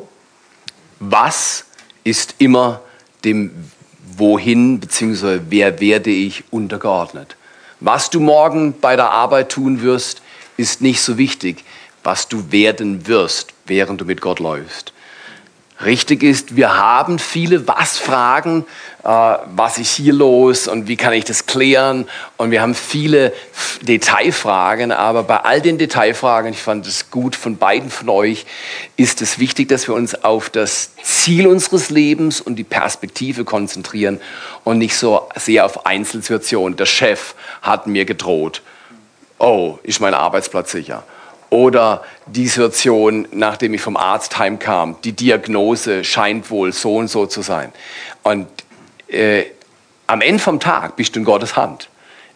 Was 0.99 1.65
ist 2.05 2.35
immer 2.37 2.81
dem 3.25 3.51
Wohin 4.17 4.79
bzw. 4.79 5.41
wer 5.49 5.81
werde 5.81 6.11
ich 6.11 6.45
untergeordnet? 6.51 7.35
Was 7.81 8.09
du 8.09 8.21
morgen 8.21 8.73
bei 8.79 8.95
der 8.95 9.11
Arbeit 9.11 9.49
tun 9.49 9.81
wirst, 9.81 10.21
ist 10.55 10.81
nicht 10.81 11.01
so 11.01 11.17
wichtig, 11.17 11.65
was 12.03 12.29
du 12.29 12.51
werden 12.51 13.07
wirst, 13.07 13.53
während 13.65 13.99
du 13.99 14.05
mit 14.05 14.21
Gott 14.21 14.39
läufst. 14.39 14.93
Richtig 15.83 16.23
ist, 16.23 16.55
wir 16.55 16.77
haben 16.77 17.19
viele 17.19 17.67
Was-Fragen, 17.67 18.65
äh, 19.03 19.07
was 19.07 19.77
ist 19.77 19.93
hier 19.95 20.13
los 20.13 20.69
und 20.69 20.87
wie 20.87 20.95
kann 20.95 21.11
ich 21.11 21.25
das 21.25 21.47
klären? 21.47 22.07
Und 22.37 22.51
wir 22.51 22.61
haben 22.61 22.75
viele 22.75 23.33
Detailfragen, 23.81 24.93
aber 24.93 25.23
bei 25.23 25.37
all 25.37 25.59
den 25.59 25.77
Detailfragen, 25.77 26.53
ich 26.53 26.61
fand 26.61 26.87
es 26.87 27.11
gut 27.11 27.35
von 27.35 27.57
beiden 27.57 27.89
von 27.89 28.07
euch, 28.07 28.45
ist 28.95 29.21
es 29.21 29.37
wichtig, 29.37 29.67
dass 29.67 29.89
wir 29.89 29.95
uns 29.95 30.23
auf 30.23 30.49
das 30.49 30.91
Ziel 31.03 31.45
unseres 31.45 31.89
Lebens 31.89 32.39
und 32.39 32.55
die 32.55 32.63
Perspektive 32.63 33.43
konzentrieren 33.43 34.21
und 34.63 34.77
nicht 34.77 34.95
so 34.95 35.27
sehr 35.35 35.65
auf 35.65 35.85
Einzelsituationen. 35.85 36.77
Der 36.77 36.85
Chef 36.85 37.35
hat 37.61 37.85
mir 37.85 38.05
gedroht. 38.05 38.61
Oh, 39.39 39.77
ist 39.83 39.99
mein 39.99 40.13
Arbeitsplatz 40.13 40.71
sicher? 40.71 41.03
Oder 41.55 42.03
die 42.25 42.49
Situation, 42.49 43.29
nachdem 43.31 43.73
ich 43.73 43.79
vom 43.79 43.95
Arzt 43.95 44.37
heimkam, 44.37 44.97
die 45.05 45.13
Diagnose 45.13 46.03
scheint 46.03 46.51
wohl 46.51 46.73
so 46.73 46.97
und 46.97 47.07
so 47.07 47.27
zu 47.27 47.41
sein. 47.41 47.71
Und 48.23 48.47
äh, 49.07 49.45
am 50.05 50.19
Ende 50.19 50.43
vom 50.43 50.59
Tag 50.59 50.97
bist 50.97 51.15
du 51.15 51.19
in 51.19 51.25
Gottes 51.25 51.55
Hand. 51.55 51.87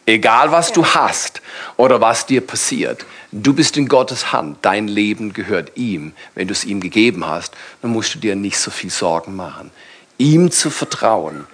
Egal 0.06 0.54
was 0.54 0.72
du 0.72 0.86
hast 0.86 1.42
oder 1.76 2.00
was 2.00 2.28
dir 2.28 2.40
passiert, 2.40 3.06
du 3.34 3.54
bist 3.54 3.76
in 3.76 3.90
Gottes 3.90 4.32
Hand. 4.32 4.60
Dein 4.62 4.88
Leben 4.88 5.34
gehört 5.34 5.76
ihm. 5.76 6.14
Wenn 6.34 6.48
du 6.48 6.54
es 6.54 6.64
ihm 6.64 6.80
gegeben 6.80 7.28
hast, 7.28 7.54
dann 7.82 7.92
musst 7.92 8.16
du 8.16 8.20
dir 8.20 8.38
nicht 8.38 8.58
so 8.58 8.72
viel 8.72 8.90
Sorgen 8.90 9.36
machen. 9.36 9.70
Ihm 10.18 10.50
zu 10.50 10.70
vertrauen, 10.70 11.46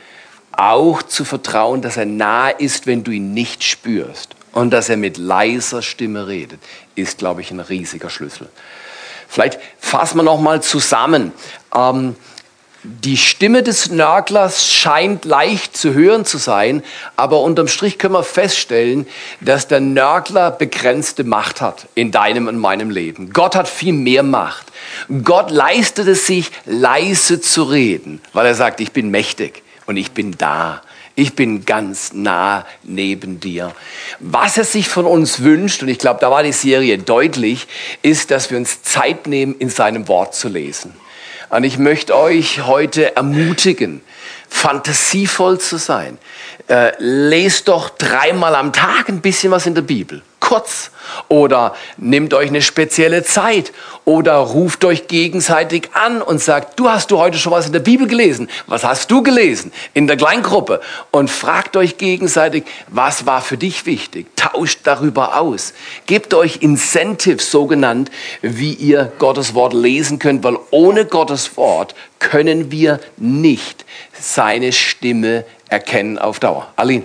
auch 0.51 1.01
zu 1.01 1.25
vertrauen, 1.25 1.81
dass 1.81 1.97
er 1.97 2.05
nahe 2.05 2.53
ist, 2.59 2.85
wenn 2.85 3.03
du 3.03 3.09
ihn 3.09 3.33
nicht 3.33 3.63
spürst. 3.63 4.35
Und 4.55 4.71
dass 4.71 4.87
er 4.87 4.95
mit 4.95 5.17
leiser 5.17 5.81
Stimme 5.81 6.27
redet, 6.27 6.61
ist, 6.95 7.17
glaube 7.17 7.41
ich, 7.41 7.51
ein 7.51 7.59
riesiger 7.59 8.09
Schlüssel. 8.09 8.47
Vielleicht 9.27 9.59
fassen 9.79 10.17
wir 10.17 10.23
noch 10.23 10.39
mal 10.39 10.63
zusammen. 10.63 11.33
Ähm, 11.75 12.15
die 12.83 13.17
Stimme 13.17 13.63
des 13.63 13.91
Nörglers 13.91 14.71
scheint 14.71 15.25
leicht 15.25 15.75
zu 15.75 15.93
hören 15.93 16.23
zu 16.23 16.37
sein, 16.37 16.83
aber 17.17 17.41
unterm 17.41 17.67
Strich 17.67 17.97
können 17.97 18.13
wir 18.13 18.23
feststellen, 18.23 19.07
dass 19.41 19.67
der 19.67 19.81
Nörgler 19.81 20.51
begrenzte 20.51 21.25
Macht 21.25 21.59
hat 21.59 21.87
in 21.93 22.11
deinem 22.11 22.47
und 22.47 22.57
meinem 22.57 22.91
Leben. 22.91 23.33
Gott 23.33 23.57
hat 23.57 23.67
viel 23.67 23.91
mehr 23.91 24.23
Macht. 24.23 24.67
Gott 25.25 25.51
leistet 25.51 26.07
es 26.07 26.27
sich, 26.27 26.49
leise 26.63 27.41
zu 27.41 27.63
reden, 27.63 28.21
weil 28.31 28.45
er 28.45 28.55
sagt, 28.55 28.79
ich 28.79 28.93
bin 28.93 29.11
mächtig 29.11 29.63
und 29.85 29.97
ich 29.97 30.13
bin 30.13 30.37
da. 30.37 30.81
Ich 31.17 31.35
bin 31.35 31.63
ganz 31.63 32.11
nah 32.13 32.65
neben 32.83 33.39
dir. 33.39 33.73
Was 34.19 34.57
er 34.57 34.65
sich 34.65 34.89
von 34.89 35.05
uns 35.05 35.41
wünscht, 35.43 35.81
und 35.81 35.87
ich 35.87 35.97
glaube, 35.97 36.19
da 36.19 36.29
war 36.29 36.43
die 36.43 36.51
Serie 36.51 36.97
deutlich, 36.97 37.67
ist, 38.01 38.31
dass 38.31 38.51
wir 38.51 38.57
uns 38.57 38.83
Zeit 38.83 39.25
nehmen, 39.25 39.55
in 39.57 39.69
seinem 39.69 40.09
Wort 40.09 40.35
zu 40.35 40.49
lesen. 40.49 40.93
Und 41.49 41.63
ich 41.63 41.77
möchte 41.77 42.17
euch 42.17 42.65
heute 42.65 43.15
ermutigen, 43.15 44.01
fantasievoll 44.49 45.59
zu 45.59 45.77
sein. 45.77 46.17
Äh, 46.67 46.93
lest 46.97 47.67
doch 47.67 47.89
dreimal 47.89 48.55
am 48.55 48.73
Tag 48.73 49.07
ein 49.07 49.21
bisschen 49.21 49.51
was 49.51 49.67
in 49.67 49.75
der 49.75 49.83
Bibel. 49.83 50.23
Kurz. 50.39 50.89
Oder 51.27 51.75
nehmt 51.97 52.33
euch 52.33 52.49
eine 52.49 52.63
spezielle 52.63 53.23
Zeit. 53.23 53.71
Oder 54.03 54.37
ruft 54.37 54.83
euch 54.83 55.07
gegenseitig 55.07 55.89
an 55.93 56.23
und 56.23 56.41
sagt, 56.41 56.79
du 56.79 56.89
hast 56.89 57.11
du 57.11 57.19
heute 57.19 57.37
schon 57.37 57.51
was 57.51 57.67
in 57.67 57.71
der 57.71 57.79
Bibel 57.79 58.07
gelesen? 58.07 58.49
Was 58.65 58.83
hast 58.83 59.11
du 59.11 59.21
gelesen? 59.21 59.71
In 59.93 60.07
der 60.07 60.17
Kleingruppe. 60.17 60.81
Und 61.11 61.29
fragt 61.29 61.77
euch 61.77 61.97
gegenseitig, 61.97 62.65
was 62.87 63.27
war 63.27 63.41
für 63.41 63.57
dich 63.57 63.85
wichtig? 63.85 64.27
Tauscht 64.35 64.79
darüber 64.85 65.39
aus. 65.39 65.73
Gebt 66.07 66.33
euch 66.33 66.57
Incentives, 66.61 67.51
so 67.51 67.67
genannt, 67.67 68.09
wie 68.41 68.73
ihr 68.73 69.11
Gottes 69.19 69.53
Wort 69.53 69.73
lesen 69.73 70.17
könnt, 70.17 70.43
weil 70.43 70.57
ohne 70.71 71.05
Gottes 71.05 71.57
Wort 71.57 71.93
können 72.17 72.71
wir 72.71 72.99
nicht 73.17 73.85
seine 74.19 74.71
Stimme 74.71 75.45
erkennen 75.69 76.17
auf 76.17 76.39
Dauer. 76.39 76.67
Aline. 76.75 77.03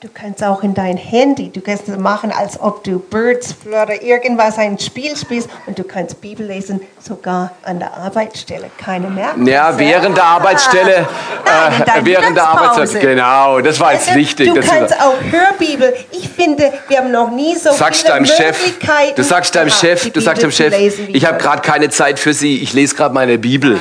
Du 0.00 0.08
kannst 0.14 0.42
auch 0.42 0.62
in 0.62 0.72
dein 0.72 0.96
Handy, 0.96 1.50
du 1.50 1.60
kannst 1.60 1.86
es 1.88 1.98
machen, 1.98 2.32
als 2.32 2.58
ob 2.58 2.82
du 2.84 2.98
Birds 2.98 3.54
oder 3.66 4.00
irgendwas 4.00 4.56
ein 4.56 4.78
Spiel 4.78 5.14
spielst 5.16 5.50
und 5.66 5.78
du 5.78 5.82
kannst 5.84 6.20
Bibel 6.20 6.46
lesen, 6.46 6.80
sogar 6.98 7.50
an 7.64 7.80
der 7.80 7.92
Arbeitsstelle. 7.94 8.70
Keine 8.78 9.08
merken. 9.10 9.46
Ja, 9.46 9.76
während 9.76 10.16
der 10.16 10.24
Arbeitsstelle. 10.24 11.06
Äh, 11.44 12.04
während 12.04 12.36
der. 12.36 12.48
Arbeitszeit. 12.48 13.02
Genau, 13.02 13.60
das 13.60 13.78
war 13.78 13.92
jetzt 13.92 14.14
wichtig. 14.14 14.48
Du 14.48 14.54
Das 14.54 14.66
kannst 14.66 14.94
auch 14.94 15.16
Hörbibel. 15.30 15.92
Ich 16.12 16.28
finde, 16.28 16.72
wir 16.88 16.98
haben 16.98 17.10
noch 17.10 17.30
nie 17.30 17.54
so 17.56 17.72
sagst 17.72 18.02
viele 18.02 18.14
deinem 18.14 18.24
Chef, 18.24 18.58
Möglichkeiten. 18.58 19.16
du 19.16 19.22
sagst 19.22 19.54
deinem 19.54 19.70
Chef, 19.70 20.10
du 20.10 20.20
sagst 20.20 20.42
deinem 20.42 20.52
Chef, 20.52 20.72
ich 21.08 21.26
habe 21.26 21.38
gerade 21.38 21.60
keine 21.60 21.90
Zeit 21.90 22.18
für 22.18 22.32
Sie, 22.32 22.62
ich 22.62 22.72
lese 22.72 22.94
gerade 22.94 23.12
meine 23.12 23.36
Bibel. 23.38 23.78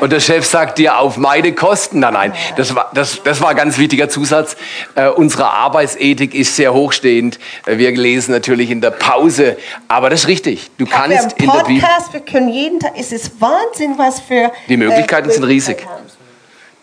Und 0.00 0.12
der 0.12 0.20
Chef 0.20 0.46
sagt 0.46 0.78
dir 0.78 0.98
auf 0.98 1.16
meine 1.18 1.52
Kosten. 1.52 2.00
Nein, 2.00 2.14
nein, 2.14 2.32
das 2.56 2.74
war, 2.74 2.90
das, 2.94 3.22
das 3.22 3.40
war 3.40 3.50
ein 3.50 3.56
ganz 3.56 3.76
wichtiger 3.76 4.08
Zusatz. 4.08 4.56
Äh, 4.94 5.08
unsere 5.08 5.50
Arbeitsethik 5.50 6.34
ist 6.34 6.56
sehr 6.56 6.72
hochstehend. 6.72 7.38
Äh, 7.66 7.76
Wir 7.78 7.90
lesen 7.92 8.32
natürlich 8.32 8.70
in 8.70 8.80
der 8.80 8.90
Pause, 8.92 9.56
aber 9.88 10.08
das 10.08 10.20
ist 10.22 10.28
richtig. 10.28 10.70
Du 10.78 10.86
wir 10.86 10.98
haben 10.98 11.12
kannst 11.12 11.38
in 11.38 11.50
der 11.50 11.64
Bibel. 11.64 11.80
Podcast, 11.82 12.12
wir 12.12 12.20
können 12.20 12.48
jeden 12.48 12.80
Tag, 12.80 12.92
es 12.96 13.12
ist 13.12 13.40
Wahnsinn, 13.40 13.94
was 13.98 14.20
für 14.20 14.50
Die 14.68 14.76
Möglichkeiten 14.76 15.28
äh, 15.28 15.32
sind 15.32 15.44
riesig. 15.44 15.86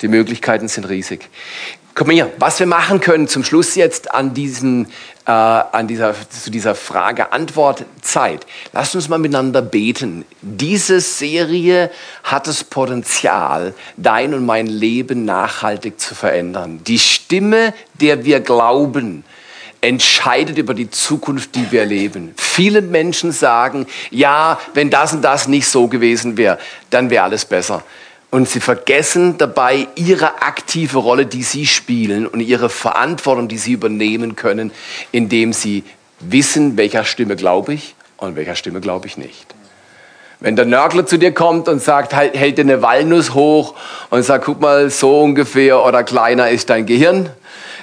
Die 0.02 0.08
Möglichkeiten 0.08 0.68
sind 0.68 0.88
riesig. 0.88 1.28
Komm 1.98 2.12
her, 2.12 2.30
was 2.38 2.60
wir 2.60 2.68
machen 2.68 3.02
können 3.02 3.28
zum 3.28 3.44
Schluss 3.44 3.74
jetzt 3.74 4.14
an, 4.14 4.36
diesen, 4.36 4.86
äh, 5.26 5.32
an 5.32 5.88
dieser, 5.88 6.14
zu 6.30 6.52
dieser 6.52 6.76
Frage-Antwort-Zeit. 6.76 8.46
Lasst 8.72 8.94
uns 8.94 9.10
mal 9.10 9.18
miteinander 9.18 9.64
beten. 9.64 10.24
Diese 10.44 11.02
Serie 11.02 11.90
hat 12.24 12.46
das 12.46 12.64
Potenzial, 12.64 13.74
dein 13.98 14.36
und 14.36 14.46
mein 14.46 14.68
Leben 14.68 15.26
nachhaltig 15.26 16.00
zu 16.00 16.14
verändern. 16.14 16.82
Die 16.86 17.00
Stimme, 17.00 17.74
der 17.96 18.26
wir 18.26 18.42
glauben, 18.42 19.24
entscheidet 19.82 20.60
über 20.60 20.76
die 20.76 20.92
Zukunft, 20.92 21.56
die 21.56 21.72
wir 21.72 21.84
leben. 21.88 22.36
Viele 22.38 22.84
Menschen 22.84 23.32
sagen, 23.32 23.88
ja, 24.12 24.60
wenn 24.76 24.92
das 24.92 25.14
und 25.14 25.24
das 25.24 25.48
nicht 25.48 25.68
so 25.68 25.88
gewesen 25.88 26.38
wäre, 26.38 26.60
dann 26.92 27.10
wäre 27.10 27.24
alles 27.24 27.46
besser. 27.46 27.82
Und 28.30 28.50
sie 28.50 28.60
vergessen 28.60 29.38
dabei 29.38 29.88
ihre 29.96 30.42
aktive 30.42 30.98
Rolle, 30.98 31.26
die 31.26 31.44
sie 31.44 31.66
spielen 31.66 32.28
und 32.28 32.42
ihre 32.42 32.70
Verantwortung, 32.70 33.48
die 33.48 33.58
sie 33.58 33.72
übernehmen 33.72 34.36
können, 34.36 34.72
indem 35.12 35.54
sie 35.54 35.84
wissen, 36.20 36.78
welcher 36.78 37.06
Stimme 37.06 37.36
glaube 37.36 37.74
ich 37.74 37.96
und 38.18 38.36
welcher 38.36 38.56
Stimme 38.56 38.82
glaube 38.82 39.08
ich 39.08 39.18
nicht. 39.18 39.56
Wenn 40.40 40.56
der 40.56 40.66
Nörgler 40.66 41.06
zu 41.06 41.18
dir 41.18 41.34
kommt 41.34 41.68
und 41.68 41.82
sagt, 41.82 42.14
hält 42.14 42.58
dir 42.60 42.62
eine 42.62 42.84
Walnuss 42.84 43.34
hoch 43.34 43.74
und 44.12 44.22
sagt, 44.22 44.46
guck 44.46 44.62
mal, 44.62 44.92
so 44.92 45.22
ungefähr 45.22 45.84
oder 45.84 46.04
kleiner 46.04 46.50
ist 46.50 46.70
dein 46.70 46.86
Gehirn, 46.86 47.30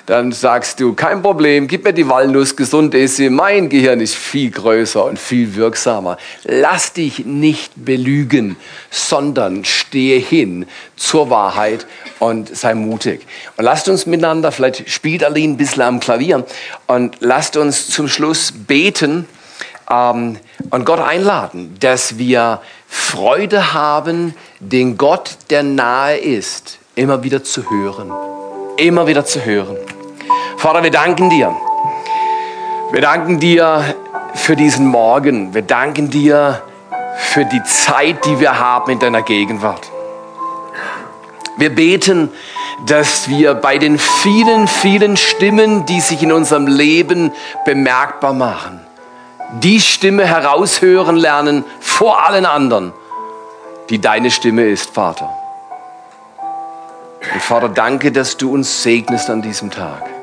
dann 0.07 0.33
sagst 0.33 0.81
du, 0.81 0.93
kein 0.93 1.23
Problem, 1.23 1.67
gib 1.67 1.85
mir 1.85 1.93
die 1.93 2.09
Walnuss, 2.09 2.57
gesund 2.57 2.95
ist 2.95 3.17
sie, 3.17 3.31
mein 3.31 3.69
Gehirn 3.69 4.01
ist 4.01 4.15
viel 4.15 4.51
größer 4.51 5.05
und 5.05 5.19
viel 5.19 5.55
wirksamer. 5.55 6.19
Lass 6.45 6.93
dich 6.93 7.25
nicht 7.25 7.73
belügen, 7.77 8.57
sondern 8.91 9.65
stehe 9.65 10.19
hin 10.19 10.67
zur 10.97 11.31
Wahrheit 11.31 11.87
und 12.19 12.55
sei 12.55 12.75
mutig. 12.75 13.27
Und 13.57 13.65
lasst 13.65 13.89
uns 13.89 14.05
miteinander, 14.05 14.53
vielleicht 14.53 14.91
spielt 14.91 15.25
Aline 15.25 15.55
ein 15.55 15.57
bisschen 15.57 15.83
am 15.83 16.01
Klavier, 16.01 16.45
und 16.87 17.17
lasst 17.21 17.57
uns 17.57 17.89
zum 17.89 18.09
Schluss 18.09 18.53
beten, 18.53 19.27
ähm, 19.91 20.39
und 20.71 20.87
Gott 20.87 21.01
einladen, 21.01 21.77
dass 21.81 22.19
wir 22.19 22.61
Freude 22.89 23.75
haben, 23.75 24.35
den 24.61 24.97
Gott, 24.97 25.37
der 25.51 25.63
nahe 25.63 26.17
ist, 26.17 26.79
immer 26.95 27.23
wieder 27.23 27.43
zu 27.43 27.71
hören. 27.71 28.13
Immer 28.77 29.07
wieder 29.07 29.25
zu 29.25 29.45
hören. 29.45 29.77
Vater, 30.57 30.83
wir 30.83 30.91
danken 30.91 31.31
dir. 31.31 31.55
Wir 32.91 33.01
danken 33.01 33.41
dir 33.41 33.95
für 34.35 34.57
diesen 34.57 34.87
Morgen. 34.87 35.55
Wir 35.55 35.63
danken 35.63 36.11
dir 36.11 36.63
für 37.17 37.45
die 37.45 37.63
Zeit, 37.65 38.25
die 38.25 38.41
wir 38.41 38.59
haben 38.59 38.93
in 38.93 38.99
deiner 38.99 39.23
Gegenwart. 39.23 39.91
Wir 41.57 41.75
beten, 41.75 42.31
dass 42.87 43.29
wir 43.29 43.55
bei 43.55 43.79
den 43.79 43.99
vielen, 43.99 44.67
vielen 44.67 45.17
Stimmen, 45.17 45.87
die 45.87 46.01
sich 46.01 46.23
in 46.23 46.33
unserem 46.33 46.67
Leben 46.67 47.33
bemerkbar 47.65 48.33
machen, 48.33 48.81
die 49.63 49.81
Stimme 49.81 50.27
heraushören 50.27 51.17
lernen 51.17 51.65
vor 51.81 52.25
allen 52.25 52.47
anderen, 52.47 52.93
die 53.91 54.01
deine 54.01 54.31
Stimme 54.31 54.65
ist, 54.67 54.91
Vater. 54.91 55.31
Und 57.33 57.43
Vater, 57.43 57.69
danke, 57.69 58.13
dass 58.13 58.37
du 58.37 58.53
uns 58.53 58.83
segnest 58.83 59.31
an 59.31 59.41
diesem 59.41 59.71
Tag. 59.71 60.14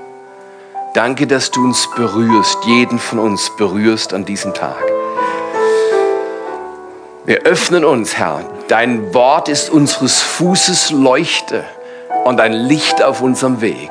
Danke, 0.93 1.25
dass 1.25 1.51
du 1.51 1.63
uns 1.63 1.89
berührst, 1.95 2.57
jeden 2.65 2.99
von 2.99 3.17
uns 3.17 3.49
berührst 3.55 4.13
an 4.13 4.25
diesem 4.25 4.53
Tag. 4.53 4.83
Wir 7.23 7.43
öffnen 7.43 7.85
uns, 7.85 8.17
Herr. 8.17 8.43
Dein 8.67 9.13
Wort 9.13 9.47
ist 9.47 9.69
unseres 9.69 10.21
Fußes 10.21 10.91
Leuchte 10.91 11.63
und 12.25 12.41
ein 12.41 12.51
Licht 12.51 13.01
auf 13.01 13.21
unserem 13.21 13.61
Weg. 13.61 13.89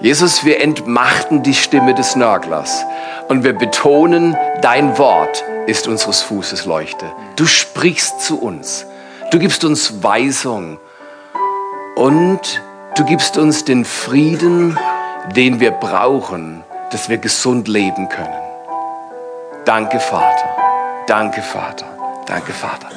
Jesus, 0.00 0.44
wir 0.44 0.60
entmachten 0.60 1.44
die 1.44 1.54
Stimme 1.54 1.94
des 1.94 2.16
Nörglers 2.16 2.84
und 3.28 3.44
wir 3.44 3.52
betonen, 3.52 4.36
dein 4.62 4.98
Wort 4.98 5.44
ist 5.66 5.86
unseres 5.86 6.22
Fußes 6.22 6.66
Leuchte. 6.66 7.06
Du 7.36 7.46
sprichst 7.46 8.20
zu 8.20 8.40
uns. 8.40 8.84
Du 9.30 9.38
gibst 9.38 9.64
uns 9.64 10.02
Weisung 10.02 10.80
und 11.94 12.62
du 12.96 13.04
gibst 13.04 13.38
uns 13.38 13.64
den 13.64 13.84
Frieden, 13.84 14.76
den 15.34 15.60
wir 15.60 15.72
brauchen, 15.72 16.62
dass 16.90 17.08
wir 17.08 17.18
gesund 17.18 17.68
leben 17.68 18.08
können. 18.08 18.42
Danke, 19.64 19.98
Vater. 19.98 20.48
Danke, 21.06 21.42
Vater. 21.42 21.86
Danke, 22.26 22.52
Vater. 22.52 22.88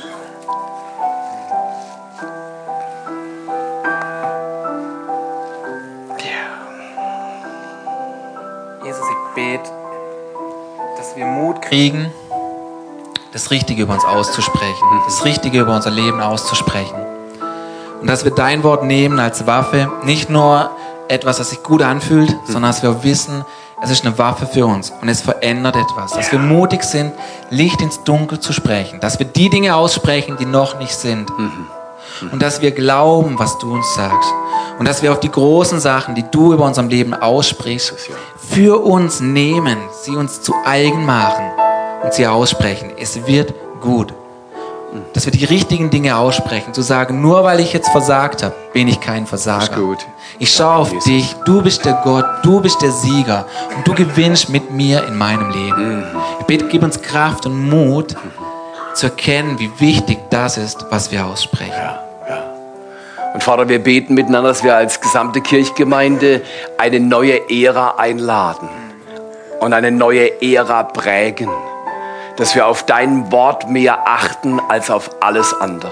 Jesus, 8.84 9.04
ich 9.04 9.36
bete, 9.36 9.70
dass 10.98 11.16
wir 11.16 11.26
Mut 11.26 11.62
kriegen, 11.62 12.12
das 13.34 13.52
Richtige 13.52 13.84
über 13.84 13.94
uns 13.94 14.06
auszusprechen, 14.06 14.88
das 15.06 15.26
Richtige 15.26 15.60
über 15.60 15.76
unser 15.76 15.92
Leben 15.92 16.22
auszusprechen. 16.22 16.98
Und 18.02 18.08
dass 18.08 18.24
wir 18.24 18.32
dein 18.32 18.64
Wort 18.64 18.84
nehmen 18.84 19.20
als 19.20 19.46
Waffe, 19.46 19.92
nicht 20.04 20.30
nur 20.30 20.72
etwas, 21.10 21.38
das 21.38 21.50
sich 21.50 21.64
gut 21.64 21.82
anfühlt, 21.82 22.34
sondern 22.46 22.72
dass 22.72 22.84
wir 22.84 23.04
wissen, 23.04 23.44
es 23.82 23.90
ist 23.92 24.06
eine 24.06 24.18
Waffe 24.18 24.46
für 24.46 24.66
uns 24.66 24.92
und 25.02 25.10
es 25.10 25.22
verändert 25.22 25.76
etwas. 25.76 26.14
Dass 26.14 26.32
wir 26.32 26.40
mutig 26.40 26.84
sind, 26.84 27.14
Licht 27.50 27.82
ins 27.82 28.04
Dunkel 28.04 28.40
zu 28.40 28.54
sprechen, 28.54 29.00
dass 29.00 29.20
wir 29.20 29.26
die 29.26 29.50
Dinge 29.50 29.76
aussprechen, 29.76 30.38
die 30.38 30.46
noch 30.46 30.80
nicht 30.80 30.94
sind. 30.94 31.32
und 32.32 32.42
dass 32.42 32.62
wir 32.62 32.72
glauben, 32.72 33.40
was 33.40 33.58
du 33.60 33.74
uns 33.74 33.96
sagst. 33.96 34.30
Und 34.78 34.88
dass 34.88 35.02
wir 35.02 35.14
auch 35.14 35.20
die 35.20 35.32
großen 35.32 35.80
Sachen, 35.80 36.16
die 36.16 36.26
du 36.30 36.54
über 36.54 36.66
unserem 36.66 36.90
Leben 36.90 37.14
aussprichst, 37.14 37.94
für 38.38 38.84
uns 38.84 39.20
nehmen, 39.20 39.78
sie 40.04 40.16
uns 40.16 40.42
zu 40.42 40.54
eigen 40.66 41.06
machen 41.06 41.46
und 42.04 42.14
sie 42.14 42.28
aussprechen. 42.28 42.92
Es 42.98 43.26
wird 43.26 43.54
gut. 43.82 44.14
Dass 45.14 45.26
wir 45.26 45.32
die 45.32 45.46
richtigen 45.46 45.90
Dinge 45.90 46.18
aussprechen, 46.18 46.74
zu 46.74 46.82
sagen, 46.82 47.22
nur 47.22 47.44
weil 47.44 47.60
ich 47.60 47.74
jetzt 47.74 47.90
versagt 47.90 48.44
habe, 48.44 48.56
bin 48.74 48.88
ich 48.88 49.00
kein 49.00 49.28
Versager. 49.28 49.78
Ich 50.40 50.54
schaue 50.54 50.76
auf 50.76 50.92
Jesus. 50.92 51.04
dich, 51.06 51.36
du 51.46 51.62
bist 51.62 51.86
der 51.86 52.02
Gott, 52.04 52.26
du 52.44 52.62
bist 52.62 52.82
der 52.82 52.92
Sieger 52.92 53.46
und 53.76 53.88
du 53.88 53.94
gewinnst 53.94 54.50
mit 54.50 54.72
mir 54.72 55.06
in 55.08 55.18
meinem 55.18 55.52
Leben. 55.52 56.04
Ich 56.40 56.46
bitte, 56.46 56.66
gib 56.70 56.84
uns 56.84 57.02
Kraft 57.02 57.46
und 57.46 57.70
Mut 57.70 58.16
zu 58.94 59.08
erkennen, 59.08 59.60
wie 59.60 59.72
wichtig 59.80 60.18
das 60.30 60.58
ist, 60.58 60.86
was 60.90 61.12
wir 61.12 61.26
aussprechen. 61.26 61.74
Und 63.34 63.44
Vater, 63.44 63.70
wir 63.70 63.80
beten 63.80 64.16
miteinander, 64.16 64.50
dass 64.50 64.64
wir 64.64 64.76
als 64.76 65.00
gesamte 65.00 65.42
Kirchgemeinde 65.42 66.42
eine 66.78 67.00
neue 67.00 67.50
Ära 67.50 67.96
einladen 67.98 68.68
und 69.60 69.74
eine 69.74 69.92
neue 69.92 70.42
Ära 70.42 70.84
prägen. 70.84 71.50
Dass 72.40 72.56
wir 72.56 72.68
auf 72.68 72.84
dein 72.84 73.34
Wort 73.34 73.70
mehr 73.70 74.08
achten 74.08 74.62
als 74.70 74.90
auf 74.90 75.12
alles 75.20 75.54
andere. 75.54 75.92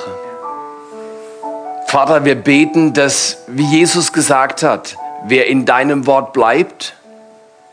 Vater, 1.88 2.24
wir 2.24 2.36
beten, 2.36 2.94
dass, 2.94 3.44
wie 3.48 3.66
Jesus 3.66 4.14
gesagt 4.14 4.64
hat, 4.64 4.96
wer 5.26 5.48
in 5.48 5.66
deinem 5.66 6.08
Wort 6.08 6.32
bleibt, 6.32 6.96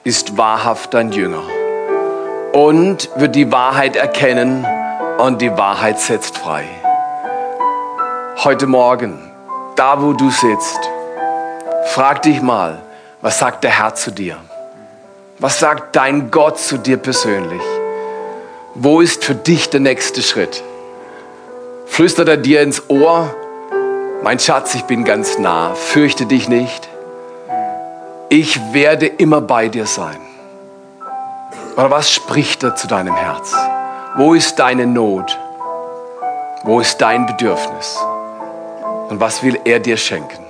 ist 0.03 0.37
wahrhaft 0.37 0.93
dein 0.93 1.13
Jünger 1.13 1.45
und 2.53 3.11
wird 3.15 3.37
die 3.37 3.53
Wahrheit 3.53 3.95
erkennen 3.95 4.67
und 5.19 5.41
die 5.41 5.57
Wahrheit 5.57 6.01
setzt 6.01 6.37
frei. 6.39 6.65
Heute 8.43 8.67
Morgen, 8.67 9.31
da 9.77 10.03
wo 10.03 10.15
du 10.15 10.31
sitzt, 10.31 10.81
frag 11.87 12.23
dich 12.23 12.43
mal, 12.43 12.83
was 13.21 13.39
sagt 13.39 13.63
der 13.63 13.79
Herr 13.79 13.95
zu 13.95 14.11
dir? 14.11 14.37
Was 15.39 15.61
sagt 15.61 15.95
dein 15.95 16.33
Gott 16.33 16.59
zu 16.59 16.77
dir 16.77 16.97
persönlich? 16.97 17.63
Wo 18.77 19.01
ist 19.01 19.25
für 19.25 19.37
dich 19.37 19.71
der 19.71 19.79
nächste 19.79 20.21
Schritt? 20.21 20.65
Flüstert 21.87 22.29
er 22.29 22.37
dir 22.37 22.61
ins 22.61 22.91
Ohr, 22.91 23.33
mein 24.25 24.41
Schatz, 24.41 24.75
ich 24.75 24.83
bin 24.83 25.05
ganz 25.05 25.39
nah, 25.39 25.75
fürchte 25.75 26.27
dich 26.27 26.49
nicht. 26.49 26.89
Ich 28.31 28.59
werde 28.73 29.07
immer 29.07 29.41
bei 29.41 29.69
dir 29.69 29.87
sein. 29.87 30.19
Oder 31.77 31.93
was 31.93 32.11
spricht 32.11 32.65
er 32.65 32.75
zu 32.75 32.89
deinem 32.89 33.15
Herz? 33.15 33.55
Wo 34.17 34.35
ist 34.35 34.57
deine 34.59 34.89
Not? 34.89 35.39
Wo 36.65 36.81
ist 36.81 36.99
dein 36.99 37.27
Bedürfnis? 37.27 37.97
Und 39.09 39.21
was 39.21 39.45
will 39.45 39.57
er 39.65 39.79
dir 39.79 39.97
schenken? 39.97 40.44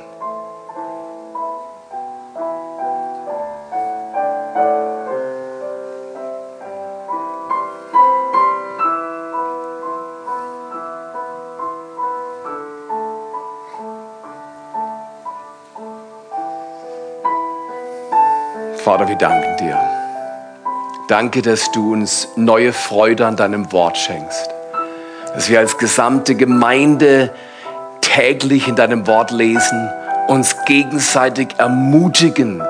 Vater, 18.95 19.09
wir 19.09 19.16
danken 19.16 19.57
dir. 19.57 19.76
Danke, 21.09 21.42
dass 21.42 21.72
du 21.72 21.95
uns 21.95 22.28
neue 22.36 22.72
Freude 22.72 23.26
an 23.26 23.34
deinem 23.34 23.72
Wort 23.72 23.99
schenkst. 23.99 24.49
Dass 25.34 25.49
wir 25.49 25.59
als 25.59 25.78
gesamte 25.78 26.36
Gemeinde 26.36 27.34
täglich 28.03 28.68
in 28.68 28.76
deinem 28.76 29.09
Wort 29.09 29.32
lesen, 29.32 29.90
uns 30.28 30.55
gegenseitig 30.66 31.49
ermutigen, 31.59 32.62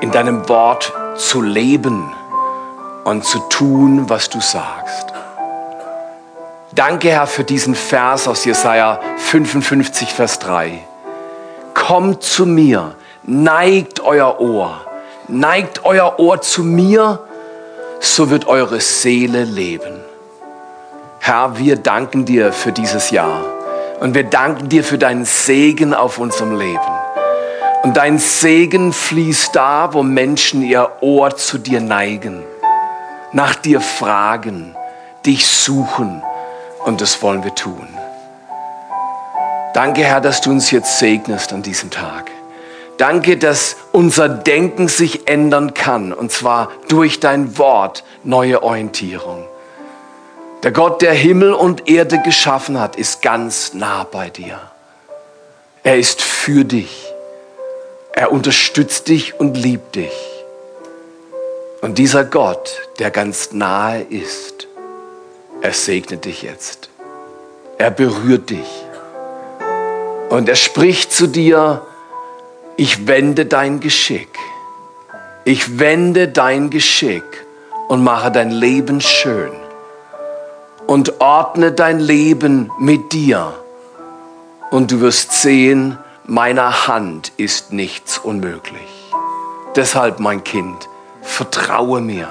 in 0.00 0.10
deinem 0.12 0.48
Wort 0.48 0.90
zu 1.16 1.42
leben 1.42 2.10
und 3.04 3.22
zu 3.22 3.38
tun, 3.50 4.08
was 4.08 4.30
du 4.30 4.40
sagst. 4.40 5.12
Danke, 6.74 7.10
Herr, 7.10 7.26
für 7.26 7.44
diesen 7.44 7.74
Vers 7.74 8.26
aus 8.26 8.46
Jesaja 8.46 8.98
55, 9.18 10.14
Vers 10.14 10.38
3. 10.38 10.78
Kommt 11.74 12.22
zu 12.22 12.46
mir, 12.46 12.94
neigt 13.24 14.00
euer 14.00 14.40
Ohr, 14.40 14.86
neigt 15.28 15.84
euer 15.84 16.18
Ohr 16.18 16.40
zu 16.40 16.64
mir, 16.64 17.20
so 18.00 18.30
wird 18.30 18.46
eure 18.46 18.80
Seele 18.80 19.44
leben. 19.44 20.00
Herr, 21.20 21.58
wir 21.58 21.76
danken 21.76 22.24
dir 22.24 22.52
für 22.52 22.72
dieses 22.72 23.10
Jahr 23.10 23.44
und 24.00 24.14
wir 24.14 24.24
danken 24.24 24.68
dir 24.68 24.82
für 24.82 24.98
deinen 24.98 25.24
Segen 25.24 25.94
auf 25.94 26.18
unserem 26.18 26.58
Leben. 26.58 26.80
Und 27.84 27.96
dein 27.96 28.18
Segen 28.18 28.92
fließt 28.92 29.54
da, 29.54 29.92
wo 29.92 30.02
Menschen 30.02 30.62
ihr 30.62 30.90
Ohr 31.00 31.36
zu 31.36 31.58
dir 31.58 31.80
neigen, 31.80 32.42
nach 33.32 33.54
dir 33.54 33.80
fragen, 33.80 34.76
dich 35.24 35.46
suchen 35.46 36.22
und 36.84 37.00
das 37.00 37.22
wollen 37.22 37.44
wir 37.44 37.54
tun. 37.54 37.86
Danke, 39.74 40.02
Herr, 40.02 40.20
dass 40.20 40.40
du 40.40 40.50
uns 40.50 40.70
jetzt 40.70 40.98
segnest 40.98 41.52
an 41.52 41.62
diesem 41.62 41.90
Tag. 41.90 42.30
Danke, 43.02 43.36
dass 43.36 43.74
unser 43.90 44.28
Denken 44.28 44.86
sich 44.86 45.26
ändern 45.26 45.74
kann, 45.74 46.12
und 46.12 46.30
zwar 46.30 46.70
durch 46.86 47.18
dein 47.18 47.58
Wort 47.58 48.04
neue 48.22 48.62
Orientierung. 48.62 49.44
Der 50.62 50.70
Gott, 50.70 51.02
der 51.02 51.12
Himmel 51.12 51.52
und 51.52 51.88
Erde 51.88 52.22
geschaffen 52.22 52.78
hat, 52.78 52.94
ist 52.94 53.20
ganz 53.20 53.74
nah 53.74 54.04
bei 54.04 54.30
dir. 54.30 54.60
Er 55.82 55.98
ist 55.98 56.22
für 56.22 56.64
dich. 56.64 57.12
Er 58.12 58.30
unterstützt 58.30 59.08
dich 59.08 59.34
und 59.40 59.56
liebt 59.56 59.96
dich. 59.96 60.44
Und 61.80 61.98
dieser 61.98 62.24
Gott, 62.24 62.82
der 63.00 63.10
ganz 63.10 63.50
nahe 63.50 64.02
ist, 64.02 64.68
er 65.60 65.72
segnet 65.72 66.24
dich 66.24 66.42
jetzt. 66.42 66.88
Er 67.78 67.90
berührt 67.90 68.50
dich. 68.50 68.84
Und 70.28 70.48
er 70.48 70.54
spricht 70.54 71.12
zu 71.12 71.26
dir, 71.26 71.84
ich 72.76 73.06
wende 73.06 73.46
dein 73.46 73.80
Geschick. 73.80 74.38
Ich 75.44 75.78
wende 75.78 76.28
dein 76.28 76.70
Geschick 76.70 77.24
und 77.88 78.02
mache 78.02 78.30
dein 78.30 78.50
Leben 78.50 79.00
schön. 79.00 79.52
Und 80.86 81.20
ordne 81.20 81.72
dein 81.72 82.00
Leben 82.00 82.70
mit 82.78 83.12
dir. 83.12 83.52
Und 84.70 84.90
du 84.90 85.00
wirst 85.00 85.32
sehen, 85.32 85.98
meiner 86.24 86.86
Hand 86.86 87.32
ist 87.36 87.72
nichts 87.72 88.18
unmöglich. 88.18 89.12
Deshalb, 89.76 90.18
mein 90.18 90.44
Kind, 90.44 90.88
vertraue 91.22 92.00
mir. 92.00 92.28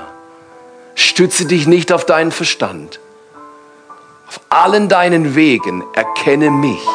Stütze 0.95 1.45
dich 1.45 1.67
nicht 1.67 1.91
auf 1.91 2.05
deinen 2.05 2.31
Verstand. 2.31 2.99
Auf 4.27 4.39
allen 4.49 4.89
deinen 4.89 5.35
Wegen 5.35 5.83
erkenne 5.93 6.49
mich. 6.49 6.85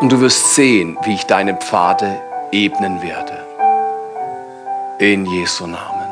Und 0.00 0.12
du 0.12 0.20
wirst 0.20 0.54
sehen, 0.54 0.98
wie 1.04 1.14
ich 1.14 1.24
deine 1.24 1.54
Pfade 1.54 2.20
ebnen 2.52 3.02
werde. 3.02 3.44
In 4.98 5.26
Jesu 5.26 5.66
Namen. 5.66 6.08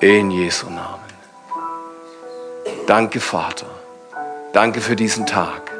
In 0.00 0.30
Jesu 0.30 0.66
Namen. 0.66 1.00
Danke, 2.86 3.20
Vater. 3.20 3.66
Danke 4.52 4.80
für 4.80 4.96
diesen 4.96 5.24
Tag. 5.26 5.70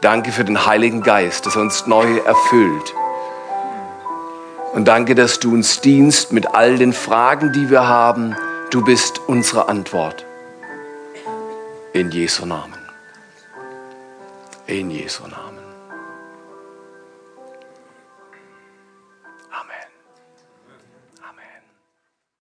Danke 0.00 0.32
für 0.32 0.44
den 0.44 0.66
Heiligen 0.66 1.02
Geist, 1.02 1.46
dass 1.46 1.56
er 1.56 1.62
uns 1.62 1.86
neu 1.86 2.18
erfüllt. 2.18 2.94
Und 4.72 4.86
danke, 4.86 5.14
dass 5.14 5.40
du 5.40 5.52
uns 5.52 5.80
dienst 5.80 6.32
mit 6.32 6.54
all 6.54 6.78
den 6.78 6.92
Fragen, 6.92 7.52
die 7.52 7.70
wir 7.70 7.86
haben. 7.86 8.36
Du 8.70 8.84
bist 8.84 9.20
unsere 9.26 9.68
Antwort. 9.68 10.24
In 11.92 12.10
Jesu 12.10 12.46
Namen. 12.46 12.78
In 14.66 14.90
Jesu 14.90 15.22
Namen. 15.24 15.49